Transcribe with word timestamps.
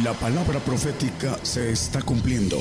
La 0.00 0.14
palabra 0.14 0.58
profética 0.58 1.38
se 1.42 1.70
está 1.70 2.00
cumpliendo. 2.00 2.56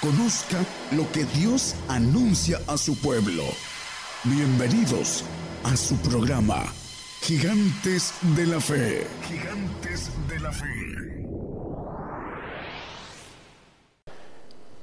Conozca 0.00 0.56
lo 0.92 1.12
que 1.12 1.24
Dios 1.24 1.74
anuncia 1.86 2.58
a 2.66 2.78
su 2.78 2.98
pueblo. 2.98 3.42
Bienvenidos 4.24 5.22
a 5.64 5.76
su 5.76 5.94
programa, 5.98 6.64
Gigantes 7.20 8.14
de 8.34 8.46
la 8.46 8.58
Fe. 8.58 9.06
Gigantes 9.28 10.08
de 10.26 10.40
la 10.40 10.50
Fe. 10.50 11.26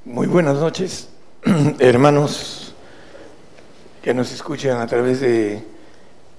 Muy 0.06 0.28
buenas 0.28 0.58
noches, 0.58 1.10
hermanos 1.80 2.76
que 4.04 4.14
nos 4.14 4.32
escuchan 4.32 4.80
a 4.80 4.86
través 4.86 5.22
de 5.22 5.73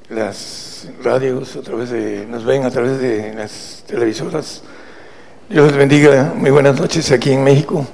las 0.09 0.89
radios, 1.02 1.57
a 1.57 1.62
través 1.62 1.91
de, 1.91 2.27
nos 2.27 2.45
ven 2.45 2.65
a 2.65 2.70
través 2.70 3.01
de 3.01 3.33
las 3.34 3.84
televisoras. 3.87 4.62
Dios 5.48 5.69
les 5.69 5.77
bendiga, 5.77 6.34
muy 6.37 6.51
buenas 6.51 6.78
noches 6.78 7.11
aquí 7.11 7.33
en 7.33 7.42
México. 7.42 7.87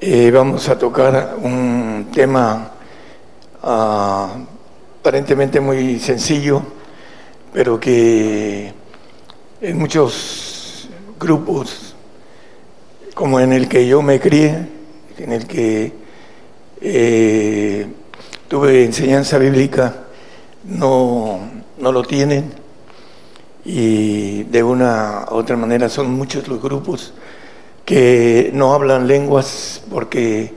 Eh, 0.00 0.30
vamos 0.30 0.68
a 0.68 0.78
tocar 0.78 1.36
un 1.42 2.08
tema 2.12 2.70
ah, 3.62 4.34
aparentemente 5.00 5.60
muy 5.60 5.98
sencillo, 5.98 6.62
pero 7.52 7.80
que 7.80 8.72
en 9.60 9.78
muchos 9.78 10.88
grupos, 11.18 11.94
como 13.14 13.40
en 13.40 13.52
el 13.52 13.68
que 13.68 13.86
yo 13.86 14.00
me 14.00 14.20
crié, 14.20 14.68
en 15.18 15.32
el 15.32 15.46
que 15.46 15.92
eh, 16.80 17.86
tuve 18.48 18.84
enseñanza 18.84 19.38
bíblica, 19.38 20.04
no, 20.64 21.40
no 21.78 21.92
lo 21.92 22.02
tienen 22.02 22.52
y 23.64 24.44
de 24.44 24.62
una 24.62 25.26
u 25.30 25.34
otra 25.34 25.56
manera 25.56 25.88
son 25.88 26.10
muchos 26.10 26.48
los 26.48 26.62
grupos 26.62 27.12
que 27.84 28.50
no 28.54 28.74
hablan 28.74 29.06
lenguas 29.06 29.82
porque 29.90 30.52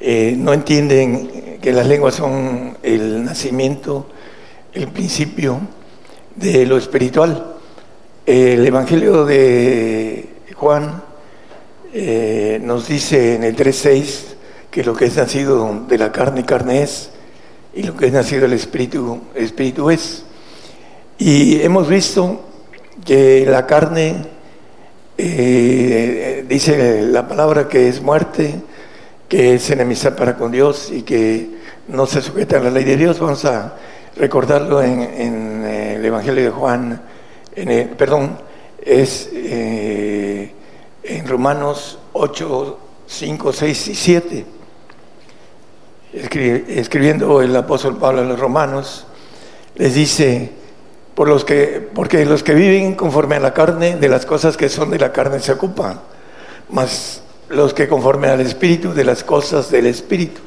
eh, 0.00 0.34
no 0.36 0.52
entienden 0.52 1.58
que 1.60 1.72
las 1.72 1.86
lenguas 1.86 2.16
son 2.16 2.76
el 2.82 3.24
nacimiento, 3.24 4.06
el 4.72 4.88
principio 4.88 5.60
de 6.34 6.66
lo 6.66 6.76
espiritual. 6.76 7.54
El 8.26 8.66
Evangelio 8.66 9.24
de 9.24 10.28
Juan 10.56 11.02
eh, 11.92 12.60
nos 12.62 12.88
dice 12.88 13.36
en 13.36 13.44
el 13.44 13.54
3.6 13.56 14.34
que 14.70 14.82
lo 14.82 14.94
que 14.94 15.04
es 15.04 15.16
nacido 15.16 15.84
de 15.86 15.98
la 15.98 16.10
carne, 16.10 16.44
carne 16.44 16.82
es, 16.82 17.11
y 17.74 17.82
lo 17.84 17.96
que 17.96 18.06
es 18.06 18.12
nacido 18.12 18.46
el 18.46 18.52
Espíritu, 18.52 19.20
Espíritu 19.34 19.90
es. 19.90 20.24
Y 21.18 21.60
hemos 21.62 21.88
visto 21.88 22.40
que 23.04 23.46
la 23.46 23.66
carne, 23.66 24.16
eh, 25.16 26.44
dice 26.48 27.02
la 27.02 27.26
palabra 27.26 27.68
que 27.68 27.88
es 27.88 28.02
muerte, 28.02 28.60
que 29.28 29.54
es 29.54 29.70
enemistad 29.70 30.14
para 30.14 30.36
con 30.36 30.52
Dios 30.52 30.90
y 30.92 31.02
que 31.02 31.48
no 31.88 32.06
se 32.06 32.20
sujeta 32.20 32.58
a 32.58 32.60
la 32.60 32.70
ley 32.70 32.84
de 32.84 32.96
Dios. 32.96 33.18
Vamos 33.18 33.44
a 33.46 33.76
recordarlo 34.16 34.82
en, 34.82 35.64
el 35.64 36.04
Evangelio 36.04 36.44
de 36.44 36.50
Juan, 36.50 37.00
en 37.56 37.88
perdón, 37.96 38.38
es 38.84 39.30
eh, 39.32 40.52
en 41.02 41.26
Romanos 41.26 41.98
8, 42.12 42.78
5, 43.06 43.52
6 43.52 43.88
y 43.88 43.94
7 43.94 44.44
escribiendo 46.12 47.40
el 47.40 47.54
apóstol 47.56 47.96
Pablo 47.96 48.20
a 48.20 48.24
los 48.24 48.38
romanos, 48.38 49.06
les 49.76 49.94
dice, 49.94 50.52
por 51.14 51.28
los 51.28 51.44
que, 51.44 51.88
porque 51.94 52.24
los 52.24 52.42
que 52.42 52.54
viven 52.54 52.94
conforme 52.94 53.36
a 53.36 53.40
la 53.40 53.54
carne, 53.54 53.96
de 53.96 54.08
las 54.08 54.26
cosas 54.26 54.56
que 54.56 54.68
son 54.68 54.90
de 54.90 54.98
la 54.98 55.12
carne 55.12 55.40
se 55.40 55.52
ocupan, 55.52 56.00
mas 56.68 57.22
los 57.48 57.74
que 57.74 57.88
conforme 57.88 58.28
al 58.28 58.40
Espíritu, 58.40 58.92
de 58.92 59.04
las 59.04 59.22
cosas 59.22 59.70
del 59.70 59.86
Espíritu. 59.86 60.40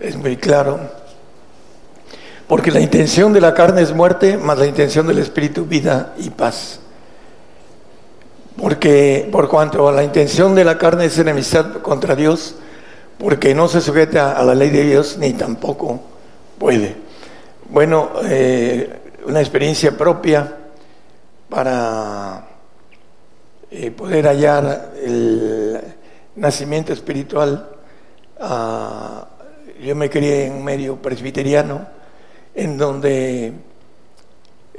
Es 0.00 0.16
muy 0.16 0.36
claro. 0.36 0.80
Porque 2.48 2.70
la 2.70 2.80
intención 2.80 3.32
de 3.32 3.40
la 3.40 3.54
carne 3.54 3.82
es 3.82 3.92
muerte, 3.94 4.36
mas 4.36 4.58
la 4.58 4.66
intención 4.66 5.06
del 5.06 5.18
Espíritu 5.18 5.64
vida 5.64 6.14
y 6.18 6.30
paz. 6.30 6.80
Porque 8.56 9.28
por 9.30 9.48
cuanto 9.48 9.90
la 9.92 10.04
intención 10.04 10.54
de 10.54 10.64
la 10.64 10.78
carne 10.78 11.06
es 11.06 11.18
enemistad 11.18 11.82
contra 11.82 12.14
Dios, 12.14 12.54
porque 13.18 13.54
no 13.54 13.68
se 13.68 13.80
sujeta 13.80 14.32
a 14.32 14.44
la 14.44 14.54
ley 14.54 14.70
de 14.70 14.84
Dios 14.84 15.16
ni 15.18 15.32
tampoco 15.32 16.00
puede. 16.58 16.96
Bueno, 17.68 18.10
eh, 18.24 19.00
una 19.26 19.40
experiencia 19.40 19.96
propia 19.96 20.56
para 21.48 22.46
eh, 23.70 23.90
poder 23.90 24.26
hallar 24.26 24.92
el 25.02 25.80
nacimiento 26.36 26.92
espiritual. 26.92 27.68
Ah, 28.38 29.26
yo 29.80 29.94
me 29.94 30.10
crié 30.10 30.46
en 30.46 30.54
un 30.54 30.64
medio 30.64 30.96
presbiteriano 30.96 31.86
en 32.54 32.78
donde 32.78 33.52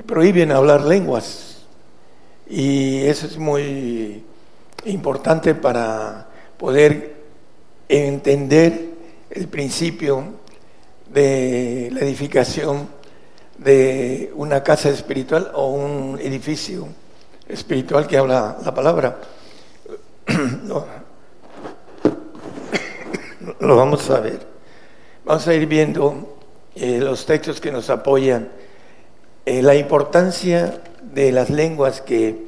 prohíben 0.05 0.51
hablar 0.51 0.81
lenguas 0.81 1.65
y 2.49 3.03
eso 3.05 3.27
es 3.27 3.37
muy 3.37 4.23
importante 4.85 5.53
para 5.53 6.27
poder 6.57 7.16
entender 7.89 8.89
el 9.29 9.47
principio 9.47 10.23
de 11.09 11.89
la 11.91 12.01
edificación 12.01 12.89
de 13.57 14.31
una 14.35 14.63
casa 14.63 14.89
espiritual 14.89 15.51
o 15.53 15.71
un 15.71 16.19
edificio 16.19 16.87
espiritual 17.47 18.07
que 18.07 18.17
habla 18.17 18.57
la 18.63 18.73
palabra. 18.73 19.19
Lo 23.59 23.75
vamos 23.75 24.09
a 24.09 24.19
ver. 24.19 24.39
Vamos 25.25 25.47
a 25.47 25.53
ir 25.53 25.65
viendo 25.65 26.37
eh, 26.75 26.99
los 26.99 27.25
textos 27.25 27.59
que 27.59 27.71
nos 27.71 27.89
apoyan. 27.89 28.49
Eh, 29.45 29.61
la 29.61 29.75
importancia 29.75 30.81
de 31.01 31.31
las 31.31 31.49
lenguas 31.49 32.01
que 32.01 32.47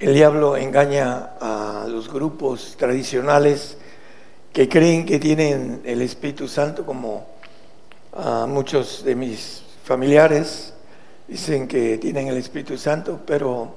el 0.00 0.14
diablo 0.14 0.56
engaña 0.56 1.30
a 1.40 1.86
los 1.88 2.12
grupos 2.12 2.74
tradicionales 2.76 3.78
que 4.54 4.68
creen 4.68 5.04
que 5.04 5.18
tienen 5.18 5.82
el 5.84 6.00
Espíritu 6.00 6.46
Santo, 6.46 6.86
como 6.86 7.26
muchos 8.46 9.04
de 9.04 9.16
mis 9.16 9.64
familiares 9.82 10.72
dicen 11.26 11.66
que 11.66 11.98
tienen 11.98 12.28
el 12.28 12.36
Espíritu 12.36 12.78
Santo, 12.78 13.20
pero 13.26 13.74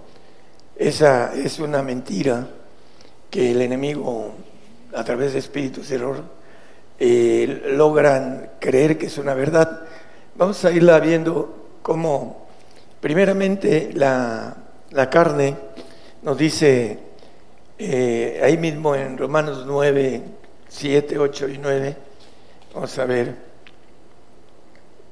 esa 0.75 1.33
es 1.33 1.57
una 1.57 1.81
mentira 1.81 2.47
que 3.31 3.53
el 3.53 3.61
enemigo, 3.63 4.35
a 4.93 5.03
través 5.03 5.33
de 5.33 5.39
espíritus 5.39 5.89
de 5.89 5.95
error, 5.95 6.23
eh, 6.99 7.71
logran 7.71 8.51
creer 8.59 8.99
que 8.99 9.07
es 9.07 9.17
una 9.17 9.33
verdad. 9.33 9.81
Vamos 10.35 10.63
a 10.63 10.71
irla 10.71 10.99
viendo 10.99 11.79
cómo, 11.81 12.45
primeramente, 13.01 13.89
la, 13.95 14.57
carne 15.09 15.57
nos 16.21 16.37
dice 16.37 16.99
eh, 17.79 18.41
ahí 18.43 18.59
mismo 18.59 18.93
en 18.93 19.17
Romanos 19.17 19.63
9, 19.65 20.36
7, 20.69 21.17
8 21.17 21.49
y 21.49 21.57
9, 21.57 21.97
vamos 22.73 22.97
a 22.99 23.05
ver 23.05 23.35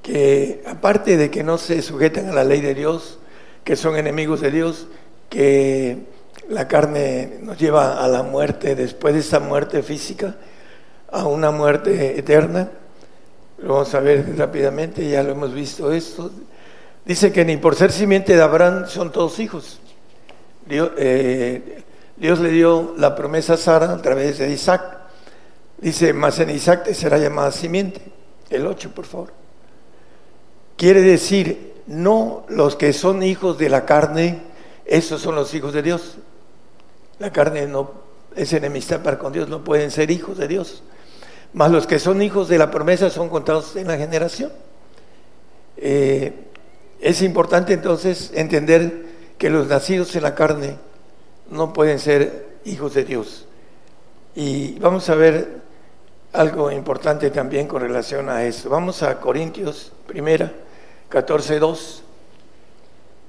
que 0.02 0.62
aparte 0.68 1.18
de 1.18 1.32
que 1.32 1.44
no 1.44 1.58
se 1.58 1.82
sujetan 1.82 2.30
a 2.30 2.34
la 2.34 2.44
ley 2.44 2.62
de 2.62 2.76
Dios, 2.76 3.18
que 3.64 3.76
son 3.76 3.98
enemigos 3.98 4.42
de 4.42 4.52
Dios, 4.52 4.88
que 5.30 6.06
la 6.50 6.68
carne 6.68 7.40
nos 7.42 7.58
lleva 7.58 8.04
a 8.04 8.08
la 8.08 8.22
muerte 8.22 8.76
después 8.76 9.16
de 9.16 9.22
esa 9.22 9.40
muerte 9.40 9.82
física, 9.82 10.36
a 11.12 11.26
una 11.26 11.50
muerte 11.50 12.20
eterna. 12.20 12.70
Lo 13.58 13.74
vamos 13.74 13.96
a 13.96 14.00
ver 14.00 14.38
rápidamente, 14.38 15.10
ya 15.10 15.24
lo 15.24 15.32
hemos 15.32 15.54
visto 15.54 15.92
esto. 15.92 16.30
Dice 17.06 17.32
que 17.32 17.46
ni 17.46 17.58
por 17.58 17.76
ser 17.76 17.92
simiente 17.92 18.36
de 18.36 18.42
Abraham 18.42 18.86
son 18.88 19.12
todos 19.12 19.40
hijos. 19.40 19.80
Dios, 20.68 20.92
eh, 20.98 21.84
Dios 22.18 22.40
le 22.40 22.50
dio 22.50 22.94
la 22.98 23.16
promesa 23.16 23.54
a 23.54 23.58
Sara 23.58 23.92
a 23.92 24.02
través 24.02 24.38
de 24.38 24.52
Isaac. 24.52 25.05
Dice, 25.86 26.14
más 26.14 26.40
en 26.40 26.50
Isaac 26.50 26.92
será 26.94 27.20
llamada 27.20 27.52
simiente. 27.52 28.02
El 28.50 28.66
8, 28.66 28.90
por 28.96 29.06
favor. 29.06 29.32
Quiere 30.78 31.04
decir, 31.04 31.76
no 31.86 32.44
los 32.50 32.76
que 32.76 32.92
son 32.92 33.22
hijos 33.22 33.60
de 33.60 33.70
la 33.70 33.86
carne, 33.86 34.42
esos 34.88 35.22
son 35.22 35.36
los 35.36 35.54
hijos 35.54 35.74
de 35.74 35.84
Dios. 35.84 36.18
La 37.20 37.32
carne 37.32 37.70
es 38.36 38.54
enemistad 38.54 39.04
para 39.04 39.20
con 39.20 39.32
Dios, 39.32 39.48
no 39.48 39.64
pueden 39.64 39.92
ser 39.92 40.10
hijos 40.10 40.40
de 40.40 40.48
Dios. 40.48 40.82
Más 41.54 41.70
los 41.70 41.86
que 41.86 42.00
son 42.00 42.20
hijos 42.24 42.48
de 42.48 42.58
la 42.58 42.72
promesa 42.72 43.12
son 43.12 43.30
contados 43.30 43.76
en 43.76 43.88
la 43.88 43.96
generación. 43.96 44.52
Eh, 45.78 46.34
es 47.00 47.22
importante 47.22 47.74
entonces 47.74 48.32
entender 48.34 49.06
que 49.38 49.52
los 49.52 49.68
nacidos 49.68 50.16
en 50.16 50.24
la 50.24 50.34
carne 50.34 50.80
no 51.52 51.74
pueden 51.74 52.00
ser 52.00 52.58
hijos 52.66 52.96
de 52.96 53.04
Dios. 53.04 53.46
Y 54.34 54.80
vamos 54.80 55.08
a 55.12 55.16
ver 55.16 55.65
algo 56.36 56.72
importante 56.72 57.30
también 57.32 57.68
con 57.68 57.82
relación 57.82 58.30
a 58.30 58.44
eso. 58.44 58.70
Vamos 58.70 59.04
a 59.04 59.20
Corintios, 59.20 59.92
primera, 60.06 60.52
14, 61.10 61.60
2. 61.60 62.04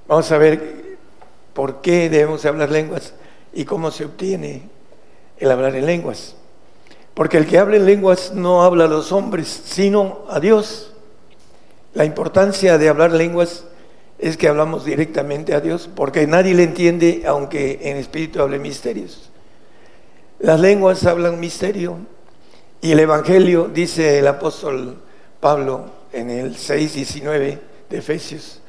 Vamos 0.08 0.32
a 0.32 0.38
ver 0.38 0.96
por 1.54 1.80
qué 1.80 2.10
debemos 2.10 2.44
hablar 2.44 2.70
lenguas 2.70 3.14
y 3.52 3.64
cómo 3.64 3.90
se 3.90 4.04
obtiene 4.04 4.62
el 5.38 5.50
hablar 5.50 5.74
en 5.76 5.86
lenguas. 5.86 6.34
Porque 7.14 7.38
el 7.38 7.46
que 7.46 7.58
habla 7.58 7.76
en 7.76 7.86
lenguas 7.86 8.32
no 8.34 8.62
habla 8.62 8.84
a 8.84 8.88
los 8.88 9.12
hombres, 9.12 9.48
sino 9.64 10.24
a 10.28 10.40
Dios. 10.40 10.92
La 11.94 12.04
importancia 12.04 12.76
de 12.76 12.88
hablar 12.88 13.12
lenguas 13.12 13.64
es 14.18 14.36
que 14.36 14.48
hablamos 14.48 14.84
directamente 14.84 15.54
a 15.54 15.60
Dios, 15.60 15.88
porque 15.94 16.26
nadie 16.26 16.54
le 16.54 16.64
entiende 16.64 17.22
aunque 17.26 17.78
en 17.82 17.96
espíritu 17.96 18.42
hable 18.42 18.58
misterios. 18.58 19.30
Las 20.38 20.60
lenguas 20.60 21.06
hablan 21.06 21.40
misterio 21.40 21.98
y 22.80 22.92
el 22.92 23.00
Evangelio, 23.00 23.70
dice 23.72 24.18
el 24.18 24.26
apóstol 24.26 24.96
Pablo 25.40 25.86
en 26.12 26.30
el 26.30 26.56
6.19 26.56 27.58
de 27.90 27.98
Efesios, 27.98 28.60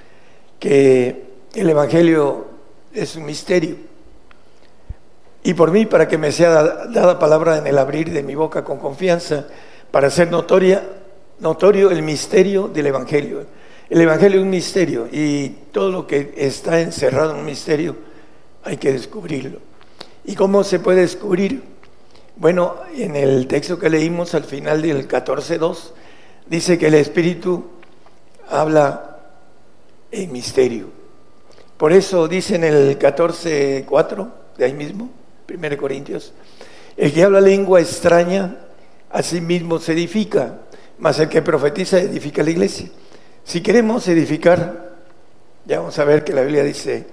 que 0.59 1.23
el 1.53 1.69
Evangelio 1.69 2.47
es 2.93 3.15
un 3.15 3.25
misterio. 3.25 3.75
Y 5.43 5.53
por 5.53 5.71
mí, 5.71 5.85
para 5.85 6.07
que 6.07 6.17
me 6.17 6.31
sea 6.31 6.63
dada 6.87 7.19
palabra 7.19 7.57
en 7.57 7.67
el 7.67 7.77
abrir 7.77 8.11
de 8.11 8.23
mi 8.23 8.35
boca 8.35 8.63
con 8.63 8.79
confianza, 8.79 9.47
para 9.91 10.07
hacer 10.07 10.29
notoria, 10.29 10.83
notorio 11.39 11.91
el 11.91 12.01
misterio 12.01 12.67
del 12.67 12.87
Evangelio. 12.87 13.45
El 13.89 14.01
Evangelio 14.01 14.39
es 14.39 14.43
un 14.43 14.49
misterio 14.49 15.07
y 15.11 15.49
todo 15.71 15.89
lo 15.91 16.07
que 16.07 16.33
está 16.35 16.81
encerrado 16.81 17.31
en 17.31 17.37
un 17.37 17.45
misterio 17.45 17.95
hay 18.63 18.77
que 18.77 18.91
descubrirlo. 18.91 19.59
¿Y 20.25 20.35
cómo 20.35 20.63
se 20.65 20.79
puede 20.79 21.01
descubrir? 21.01 21.76
Bueno, 22.39 22.75
en 22.95 23.15
el 23.15 23.47
texto 23.47 23.79
que 23.79 23.89
leímos 23.89 24.35
al 24.35 24.43
final 24.43 24.83
del 24.83 25.07
14.2 25.07 25.91
dice 26.45 26.77
que 26.77 26.85
el 26.85 26.93
Espíritu 26.93 27.65
habla 28.47 29.21
en 30.11 30.31
misterio. 30.31 30.85
Por 31.77 31.93
eso 31.93 32.27
dice 32.27 32.53
en 32.53 32.63
el 32.63 32.99
14.4 32.99 34.29
de 34.55 34.65
ahí 34.65 34.73
mismo, 34.73 35.09
1 35.51 35.77
Corintios, 35.77 36.31
el 36.95 37.11
que 37.11 37.23
habla 37.23 37.41
lengua 37.41 37.81
extraña 37.81 38.57
a 39.09 39.23
sí 39.23 39.41
mismo 39.41 39.79
se 39.79 39.93
edifica, 39.93 40.59
mas 40.99 41.17
el 41.17 41.29
que 41.29 41.41
profetiza 41.41 41.99
edifica 41.99 42.43
la 42.43 42.51
iglesia. 42.51 42.91
Si 43.43 43.61
queremos 43.61 44.07
edificar, 44.09 44.95
ya 45.65 45.79
vamos 45.79 45.97
a 45.97 46.03
ver 46.03 46.23
que 46.23 46.33
la 46.33 46.41
Biblia 46.41 46.63
dice 46.63 47.07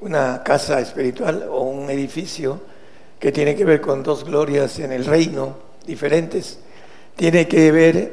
una 0.00 0.42
casa 0.42 0.80
espiritual 0.80 1.48
o 1.50 1.62
un 1.62 1.88
edificio 1.88 2.75
que 3.18 3.32
tiene 3.32 3.54
que 3.54 3.64
ver 3.64 3.80
con 3.80 4.02
dos 4.02 4.24
glorias 4.24 4.78
en 4.78 4.92
el 4.92 5.04
reino 5.04 5.56
diferentes, 5.86 6.58
tiene 7.16 7.48
que 7.48 7.72
ver 7.72 8.12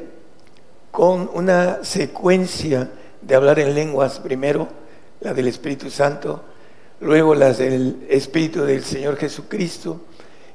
con 0.90 1.30
una 1.34 1.84
secuencia 1.84 2.90
de 3.20 3.34
hablar 3.34 3.58
en 3.58 3.74
lenguas 3.74 4.20
primero, 4.20 4.68
la 5.20 5.34
del 5.34 5.48
Espíritu 5.48 5.90
Santo, 5.90 6.42
luego 7.00 7.34
las 7.34 7.58
del 7.58 8.06
Espíritu 8.08 8.62
del 8.62 8.84
Señor 8.84 9.16
Jesucristo 9.16 10.02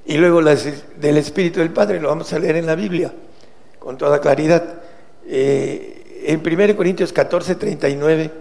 y 0.06 0.18
luego 0.18 0.42
las 0.42 0.66
del 1.00 1.18
Espíritu 1.18 1.60
del 1.60 1.72
Padre, 1.72 2.00
lo 2.00 2.10
vamos 2.10 2.32
a 2.34 2.40
leer 2.40 2.56
en 2.56 2.66
la 2.66 2.76
Biblia 2.76 3.14
con 3.78 3.98
toda 3.98 4.20
claridad. 4.20 4.82
Eh, 5.26 6.24
en 6.26 6.42
1 6.46 6.76
Corintios 6.76 7.14
14, 7.14 7.56
39, 7.56 8.32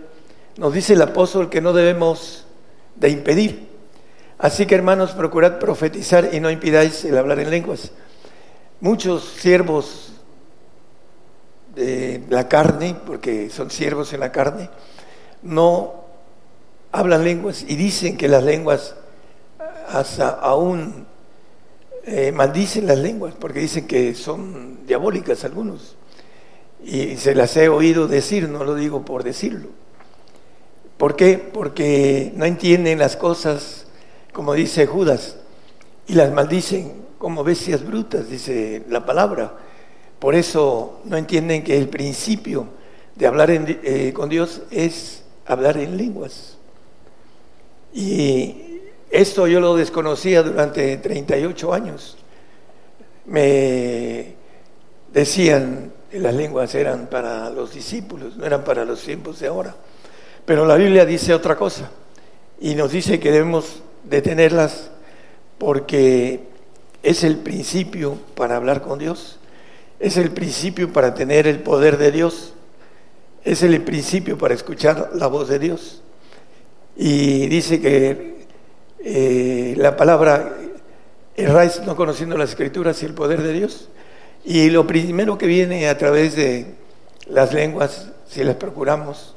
nos 0.56 0.74
dice 0.74 0.94
el 0.94 1.02
apóstol 1.02 1.48
que 1.48 1.60
no 1.60 1.72
debemos 1.72 2.46
de 2.96 3.10
impedir. 3.10 3.68
Así 4.38 4.66
que 4.66 4.74
hermanos, 4.74 5.12
procurad 5.12 5.58
profetizar 5.58 6.30
y 6.32 6.40
no 6.40 6.50
impidáis 6.50 7.04
el 7.04 7.18
hablar 7.18 7.40
en 7.40 7.50
lenguas. 7.50 7.90
Muchos 8.80 9.24
siervos 9.24 10.12
de 11.74 12.22
la 12.28 12.48
carne, 12.48 12.96
porque 13.06 13.50
son 13.50 13.70
siervos 13.70 14.12
en 14.12 14.20
la 14.20 14.30
carne, 14.30 14.70
no 15.42 16.04
hablan 16.92 17.24
lenguas 17.24 17.64
y 17.66 17.76
dicen 17.76 18.16
que 18.16 18.28
las 18.28 18.42
lenguas 18.42 18.94
hasta 19.88 20.28
aún 20.28 21.06
eh, 22.04 22.32
maldicen 22.32 22.86
las 22.86 22.98
lenguas, 22.98 23.34
porque 23.38 23.60
dicen 23.60 23.86
que 23.86 24.14
son 24.14 24.86
diabólicas 24.86 25.44
algunos 25.44 25.96
y 26.82 27.16
se 27.16 27.34
las 27.34 27.56
he 27.56 27.68
oído 27.68 28.06
decir, 28.06 28.48
no 28.48 28.64
lo 28.64 28.74
digo 28.74 29.04
por 29.04 29.24
decirlo. 29.24 29.68
¿Por 30.96 31.16
qué? 31.16 31.38
Porque 31.38 32.32
no 32.36 32.44
entienden 32.44 32.98
las 32.98 33.16
cosas, 33.16 33.86
como 34.38 34.54
dice 34.54 34.86
Judas, 34.86 35.34
y 36.06 36.12
las 36.12 36.30
maldicen 36.30 36.92
como 37.18 37.42
bestias 37.42 37.84
brutas, 37.84 38.30
dice 38.30 38.84
la 38.88 39.04
palabra. 39.04 39.52
Por 40.20 40.36
eso 40.36 41.00
no 41.06 41.16
entienden 41.16 41.64
que 41.64 41.76
el 41.76 41.88
principio 41.88 42.68
de 43.16 43.26
hablar 43.26 43.50
eh, 43.50 44.12
con 44.14 44.28
Dios 44.28 44.62
es 44.70 45.24
hablar 45.44 45.76
en 45.78 45.96
lenguas. 45.96 46.56
Y 47.92 48.78
esto 49.10 49.48
yo 49.48 49.58
lo 49.58 49.74
desconocía 49.74 50.44
durante 50.44 50.98
38 50.98 51.74
años. 51.74 52.16
Me 53.26 54.34
decían, 55.12 55.90
las 56.12 56.32
lenguas 56.32 56.76
eran 56.76 57.08
para 57.08 57.50
los 57.50 57.74
discípulos, 57.74 58.36
no 58.36 58.46
eran 58.46 58.62
para 58.62 58.84
los 58.84 59.02
tiempos 59.02 59.40
de 59.40 59.48
ahora. 59.48 59.74
Pero 60.44 60.64
la 60.64 60.76
Biblia 60.76 61.04
dice 61.04 61.34
otra 61.34 61.56
cosa 61.56 61.90
y 62.60 62.76
nos 62.76 62.92
dice 62.92 63.18
que 63.18 63.32
debemos 63.32 63.82
detenerlas 64.04 64.90
porque 65.58 66.40
es 67.02 67.24
el 67.24 67.36
principio 67.36 68.18
para 68.34 68.56
hablar 68.56 68.82
con 68.82 68.98
Dios, 68.98 69.38
es 70.00 70.16
el 70.16 70.30
principio 70.30 70.92
para 70.92 71.14
tener 71.14 71.46
el 71.46 71.60
poder 71.60 71.98
de 71.98 72.12
Dios, 72.12 72.54
es 73.44 73.62
el 73.62 73.80
principio 73.82 74.38
para 74.38 74.54
escuchar 74.54 75.10
la 75.14 75.26
voz 75.26 75.48
de 75.48 75.58
Dios. 75.58 76.02
Y 76.96 77.46
dice 77.46 77.80
que 77.80 78.46
eh, 79.00 79.74
la 79.76 79.96
palabra 79.96 80.56
erráis 81.36 81.80
no 81.86 81.94
conociendo 81.94 82.36
las 82.36 82.50
escrituras 82.50 83.02
y 83.02 83.06
el 83.06 83.14
poder 83.14 83.42
de 83.42 83.52
Dios. 83.52 83.88
Y 84.44 84.70
lo 84.70 84.86
primero 84.86 85.38
que 85.38 85.46
viene 85.46 85.88
a 85.88 85.96
través 85.96 86.34
de 86.34 86.74
las 87.26 87.52
lenguas, 87.52 88.08
si 88.28 88.42
las 88.42 88.56
procuramos, 88.56 89.34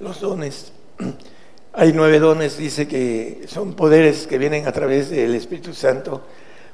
los 0.00 0.20
dones. 0.20 0.72
Hay 1.76 1.92
nueve 1.92 2.20
dones, 2.20 2.56
dice 2.56 2.86
que 2.86 3.46
son 3.48 3.74
poderes 3.74 4.28
que 4.28 4.38
vienen 4.38 4.68
a 4.68 4.72
través 4.72 5.10
del 5.10 5.34
Espíritu 5.34 5.74
Santo 5.74 6.22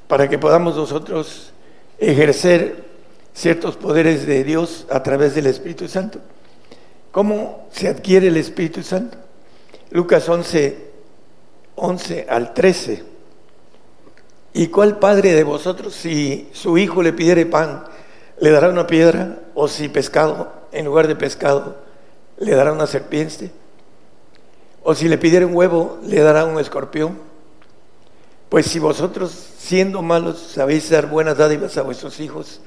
para 0.07 0.29
que 0.29 0.37
podamos 0.37 0.77
nosotros 0.77 1.55
ejercer 1.99 2.85
ciertos 3.33 3.77
poderes 3.77 4.27
de 4.27 4.45
Dios 4.45 4.87
a 4.91 5.03
través 5.03 5.35
del 5.35 5.47
Espíritu 5.47 5.89
Santo. 5.89 6.21
¿Cómo 7.13 7.67
se 7.73 7.89
adquiere 7.89 8.29
el 8.29 8.37
Espíritu 8.37 8.83
Santo? 8.83 9.17
Lucas 9.91 10.29
11, 10.29 10.91
11 11.77 12.27
al 12.29 12.53
13. 12.53 13.03
¿Y 14.53 14.67
cuál 14.67 14.99
padre 14.99 15.33
de 15.33 15.45
vosotros, 15.45 15.95
si 15.95 16.51
su 16.53 16.77
hijo 16.77 17.03
le 17.03 17.15
pidiere 17.15 17.47
pan, 17.47 17.85
le 18.39 18.51
dará 18.51 18.69
una 18.69 18.87
piedra? 18.87 19.39
¿O 19.55 19.67
si 19.67 19.89
pescado, 19.89 20.53
en 20.73 20.85
lugar 20.85 21.09
de 21.09 21.17
pescado, 21.17 21.79
le 22.37 22.55
dará 22.55 22.73
una 22.73 22.87
serpiente? 22.87 23.51
¿O 24.83 24.95
si 24.95 25.09
le 25.09 25.19
pidiere 25.19 25.45
un 25.45 25.55
huevo, 25.55 25.99
le 26.05 26.21
dará 26.21 26.45
un 26.45 26.59
escorpión? 26.59 27.19
Pues 28.49 28.67
si 28.67 28.79
vosotros, 28.79 29.31
siendo 29.59 30.03
malos, 30.03 30.39
sabéis 30.39 30.91
dar 30.91 31.09
buenas 31.09 31.37
dádivas 31.37 31.77
a 31.77 31.83
vuestros 31.83 32.19
hijos, 32.21 32.61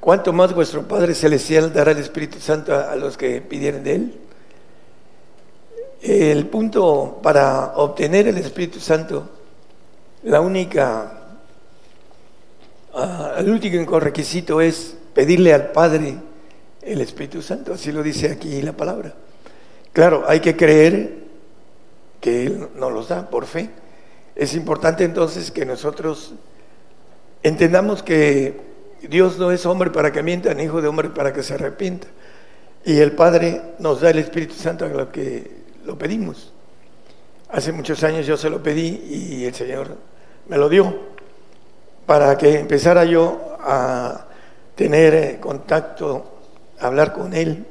¿cuánto 0.00 0.32
más 0.32 0.54
vuestro 0.54 0.88
Padre 0.88 1.14
Celestial 1.14 1.72
dará 1.72 1.92
el 1.92 1.98
Espíritu 1.98 2.40
Santo 2.40 2.74
a, 2.74 2.92
a 2.92 2.96
los 2.96 3.16
que 3.16 3.40
pidieren 3.40 3.84
de 3.84 3.94
Él? 3.94 4.20
El 6.02 6.46
punto 6.46 7.20
para 7.22 7.74
obtener 7.76 8.26
el 8.26 8.38
Espíritu 8.38 8.80
Santo, 8.80 9.28
la 10.24 10.40
única 10.40 11.20
Ah, 12.92 13.36
el 13.38 13.48
último 13.48 14.00
requisito 14.00 14.60
es 14.60 14.96
pedirle 15.14 15.54
al 15.54 15.70
Padre 15.70 16.16
el 16.82 17.00
Espíritu 17.00 17.40
Santo, 17.40 17.74
así 17.74 17.92
lo 17.92 18.02
dice 18.02 18.30
aquí 18.30 18.60
la 18.62 18.72
palabra. 18.72 19.14
Claro, 19.92 20.24
hay 20.26 20.40
que 20.40 20.56
creer 20.56 21.29
que 22.20 22.46
Él 22.46 22.68
nos 22.76 22.92
los 22.92 23.08
da 23.08 23.30
por 23.30 23.46
fe. 23.46 23.70
Es 24.36 24.54
importante 24.54 25.04
entonces 25.04 25.50
que 25.50 25.64
nosotros 25.66 26.34
entendamos 27.42 28.02
que 28.02 28.60
Dios 29.02 29.38
no 29.38 29.50
es 29.50 29.64
hombre 29.66 29.90
para 29.90 30.12
que 30.12 30.22
mienta, 30.22 30.54
ni 30.54 30.64
hijo 30.64 30.82
de 30.82 30.88
hombre 30.88 31.08
para 31.10 31.32
que 31.32 31.42
se 31.42 31.54
arrepienta. 31.54 32.06
Y 32.84 32.98
el 32.98 33.12
Padre 33.12 33.60
nos 33.78 34.00
da 34.00 34.10
el 34.10 34.18
Espíritu 34.18 34.54
Santo 34.54 34.84
a 34.84 34.88
lo 34.88 35.10
que 35.10 35.50
lo 35.84 35.98
pedimos. 35.98 36.52
Hace 37.48 37.72
muchos 37.72 38.02
años 38.04 38.26
yo 38.26 38.36
se 38.36 38.50
lo 38.50 38.62
pedí 38.62 39.02
y 39.10 39.44
el 39.44 39.54
Señor 39.54 39.96
me 40.48 40.56
lo 40.56 40.68
dio 40.68 40.94
para 42.06 42.36
que 42.38 42.58
empezara 42.58 43.04
yo 43.04 43.56
a 43.60 44.26
tener 44.74 45.14
eh, 45.14 45.38
contacto, 45.40 46.38
hablar 46.78 47.12
con 47.12 47.34
Él 47.34 47.66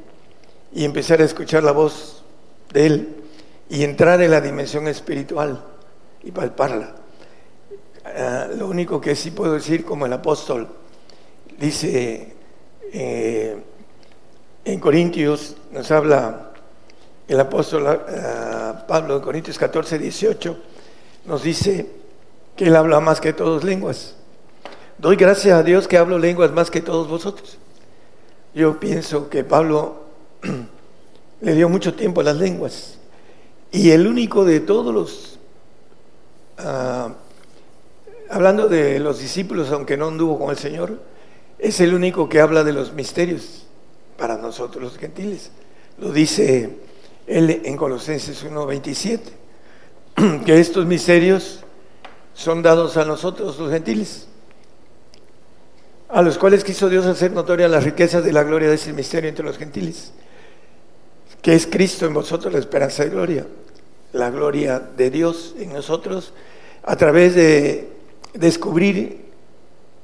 y 0.71 0.85
empezar 0.85 1.21
a 1.21 1.25
escuchar 1.25 1.63
la 1.63 1.71
voz 1.71 2.23
de 2.71 2.85
Él 2.85 3.18
y 3.69 3.83
entrar 3.83 4.21
en 4.21 4.31
la 4.31 4.41
dimensión 4.41 4.87
espiritual 4.87 5.63
y 6.23 6.31
palparla. 6.31 6.95
Ah, 8.03 8.47
lo 8.57 8.67
único 8.67 8.99
que 8.99 9.15
sí 9.15 9.31
puedo 9.31 9.53
decir 9.53 9.85
como 9.85 10.07
el 10.07 10.13
apóstol 10.13 10.67
dice 11.59 12.33
eh, 12.91 13.57
en 14.65 14.79
Corintios, 14.79 15.55
nos 15.71 15.91
habla 15.91 16.51
el 17.27 17.39
apóstol 17.39 18.01
Pablo 18.87 19.17
en 19.17 19.21
Corintios 19.21 19.57
14, 19.59 19.99
18 19.99 20.57
nos 21.25 21.43
dice 21.43 21.87
que 22.55 22.65
él 22.65 22.75
habla 22.75 22.99
más 22.99 23.21
que 23.21 23.33
todos 23.33 23.63
lenguas. 23.63 24.15
Doy 24.97 25.15
gracias 25.15 25.57
a 25.57 25.63
Dios 25.63 25.87
que 25.87 25.97
hablo 25.97 26.17
lenguas 26.17 26.51
más 26.51 26.71
que 26.71 26.81
todos 26.81 27.07
vosotros. 27.07 27.57
Yo 28.55 28.79
pienso 28.79 29.29
que 29.29 29.43
Pablo 29.43 30.05
le 31.41 31.53
dio 31.53 31.69
mucho 31.69 31.93
tiempo 31.93 32.21
a 32.21 32.23
las 32.23 32.37
lenguas 32.37 32.98
y 33.71 33.91
el 33.91 34.07
único 34.07 34.45
de 34.45 34.59
todos 34.59 34.93
los, 34.93 35.39
ah, 36.57 37.13
hablando 38.29 38.67
de 38.67 38.99
los 38.99 39.19
discípulos, 39.19 39.71
aunque 39.71 39.97
no 39.97 40.07
anduvo 40.07 40.39
con 40.39 40.49
el 40.49 40.57
Señor, 40.57 40.99
es 41.57 41.79
el 41.79 41.93
único 41.93 42.29
que 42.29 42.41
habla 42.41 42.63
de 42.63 42.73
los 42.73 42.93
misterios 42.93 43.65
para 44.17 44.37
nosotros 44.37 44.83
los 44.83 44.97
gentiles. 44.97 45.51
Lo 45.97 46.11
dice 46.11 46.77
él 47.27 47.61
en 47.63 47.77
Colosenses 47.77 48.45
1.27, 48.45 49.19
que 50.45 50.59
estos 50.59 50.85
misterios 50.85 51.59
son 52.33 52.61
dados 52.61 52.97
a 52.97 53.05
nosotros 53.05 53.59
los 53.59 53.71
gentiles 53.71 54.29
a 56.09 56.23
los 56.23 56.37
cuales 56.37 56.63
quiso 56.63 56.89
Dios 56.89 57.05
hacer 57.05 57.31
notoria 57.31 57.67
las 57.67 57.83
riquezas 57.83 58.23
de 58.23 58.33
la 58.33 58.43
gloria 58.43 58.67
de 58.67 58.75
ese 58.75 58.93
misterio 58.93 59.29
entre 59.29 59.45
los 59.45 59.57
gentiles, 59.57 60.11
que 61.41 61.53
es 61.53 61.67
Cristo 61.67 62.05
en 62.05 62.13
vosotros 62.13 62.53
la 62.53 62.59
esperanza 62.59 63.03
de 63.03 63.09
gloria, 63.09 63.47
la 64.13 64.29
gloria 64.29 64.79
de 64.79 65.09
Dios 65.09 65.55
en 65.57 65.73
nosotros 65.73 66.33
a 66.83 66.95
través 66.95 67.35
de 67.35 67.89
descubrir 68.33 69.25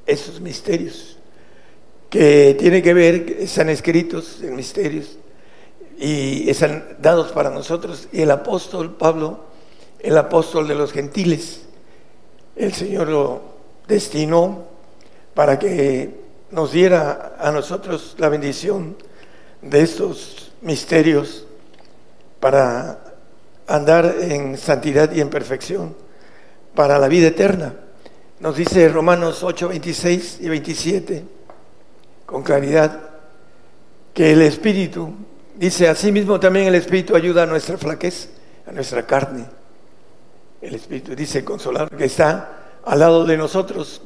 esos 0.05 0.39
misterios 0.39 1.17
que 2.09 2.55
tienen 2.57 2.81
que 2.81 2.93
ver, 2.93 3.37
están 3.39 3.69
escritos 3.69 4.41
en 4.41 4.55
misterios 4.55 5.17
y 5.97 6.49
están 6.49 6.97
dados 7.01 7.31
para 7.31 7.49
nosotros. 7.49 8.07
Y 8.11 8.21
el 8.21 8.31
apóstol 8.31 8.95
Pablo, 8.95 9.45
el 9.99 10.17
apóstol 10.17 10.67
de 10.67 10.75
los 10.75 10.91
gentiles, 10.91 11.63
el 12.55 12.73
Señor 12.73 13.09
lo 13.09 13.41
destinó 13.87 14.65
para 15.33 15.59
que 15.59 16.23
nos 16.51 16.71
diera 16.71 17.35
a 17.37 17.51
nosotros 17.51 18.15
la 18.17 18.29
bendición 18.29 18.95
de 19.61 19.81
estos 19.81 20.44
misterios 20.65 21.45
para 22.41 22.99
andar 23.67 24.15
en 24.19 24.57
santidad 24.57 25.11
y 25.13 25.21
en 25.21 25.29
perfección 25.29 25.95
para 26.75 26.99
la 26.99 27.07
vida 27.07 27.27
eterna. 27.27 27.73
Nos 28.41 28.57
dice 28.57 28.89
Romanos 28.89 29.43
8, 29.43 29.69
26 29.69 30.39
y 30.41 30.49
27 30.49 31.23
con 32.25 32.43
claridad 32.43 32.99
que 34.13 34.33
el 34.33 34.41
Espíritu, 34.41 35.13
dice 35.55 35.87
asimismo 35.87 36.39
también 36.39 36.67
el 36.67 36.75
Espíritu 36.75 37.15
ayuda 37.15 37.43
a 37.43 37.45
nuestra 37.45 37.77
flaqueza, 37.77 38.27
a 38.67 38.73
nuestra 38.73 39.05
carne. 39.05 39.45
El 40.61 40.75
Espíritu 40.75 41.15
dice 41.15 41.45
consolar 41.45 41.89
que 41.89 42.05
está 42.05 42.79
al 42.83 42.99
lado 42.99 43.23
de 43.25 43.37
nosotros 43.37 44.01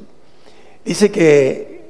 Dice 0.84 1.10
que, 1.10 1.82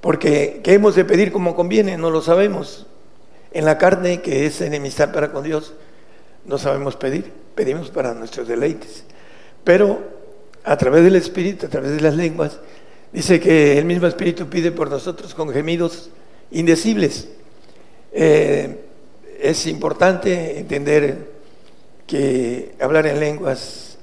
porque 0.00 0.60
¿qué 0.64 0.74
hemos 0.74 0.94
de 0.94 1.04
pedir 1.04 1.30
como 1.30 1.54
conviene? 1.54 1.96
No 1.96 2.10
lo 2.10 2.22
sabemos. 2.22 2.86
En 3.52 3.64
la 3.64 3.78
carne, 3.78 4.20
que 4.20 4.46
es 4.46 4.60
enemistad 4.60 5.12
para 5.12 5.32
con 5.32 5.42
Dios, 5.42 5.74
no 6.44 6.58
sabemos 6.58 6.96
pedir, 6.96 7.32
pedimos 7.54 7.90
para 7.90 8.14
nuestros 8.14 8.48
deleites. 8.48 9.04
Pero 9.64 10.00
a 10.64 10.76
través 10.76 11.04
del 11.04 11.16
Espíritu, 11.16 11.66
a 11.66 11.68
través 11.68 11.92
de 11.92 12.00
las 12.00 12.14
lenguas, 12.14 12.58
dice 13.12 13.40
que 13.40 13.78
el 13.78 13.84
mismo 13.84 14.06
Espíritu 14.06 14.48
pide 14.48 14.72
por 14.72 14.90
nosotros 14.90 15.34
con 15.34 15.50
gemidos 15.50 16.10
indecibles. 16.50 17.28
Eh, 18.12 18.84
es 19.40 19.66
importante 19.66 20.58
entender 20.58 21.38
que 22.06 22.74
hablar 22.80 23.06
en 23.06 23.20
lenguas 23.20 23.98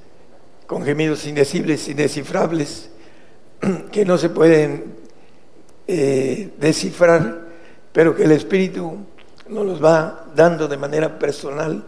con 0.68 0.84
gemidos 0.84 1.26
indecibles, 1.26 1.88
indescifrables, 1.88 2.90
que 3.92 4.06
no 4.06 4.18
se 4.18 4.30
pueden 4.30 4.96
eh, 5.88 6.50
descifrar, 6.58 7.46
pero 7.92 8.16
que 8.16 8.24
el 8.24 8.32
Espíritu 8.32 9.06
nos 9.48 9.66
los 9.66 9.84
va 9.84 10.26
dando 10.36 10.68
de 10.68 10.78
manera 10.78 11.20
personal 11.20 11.84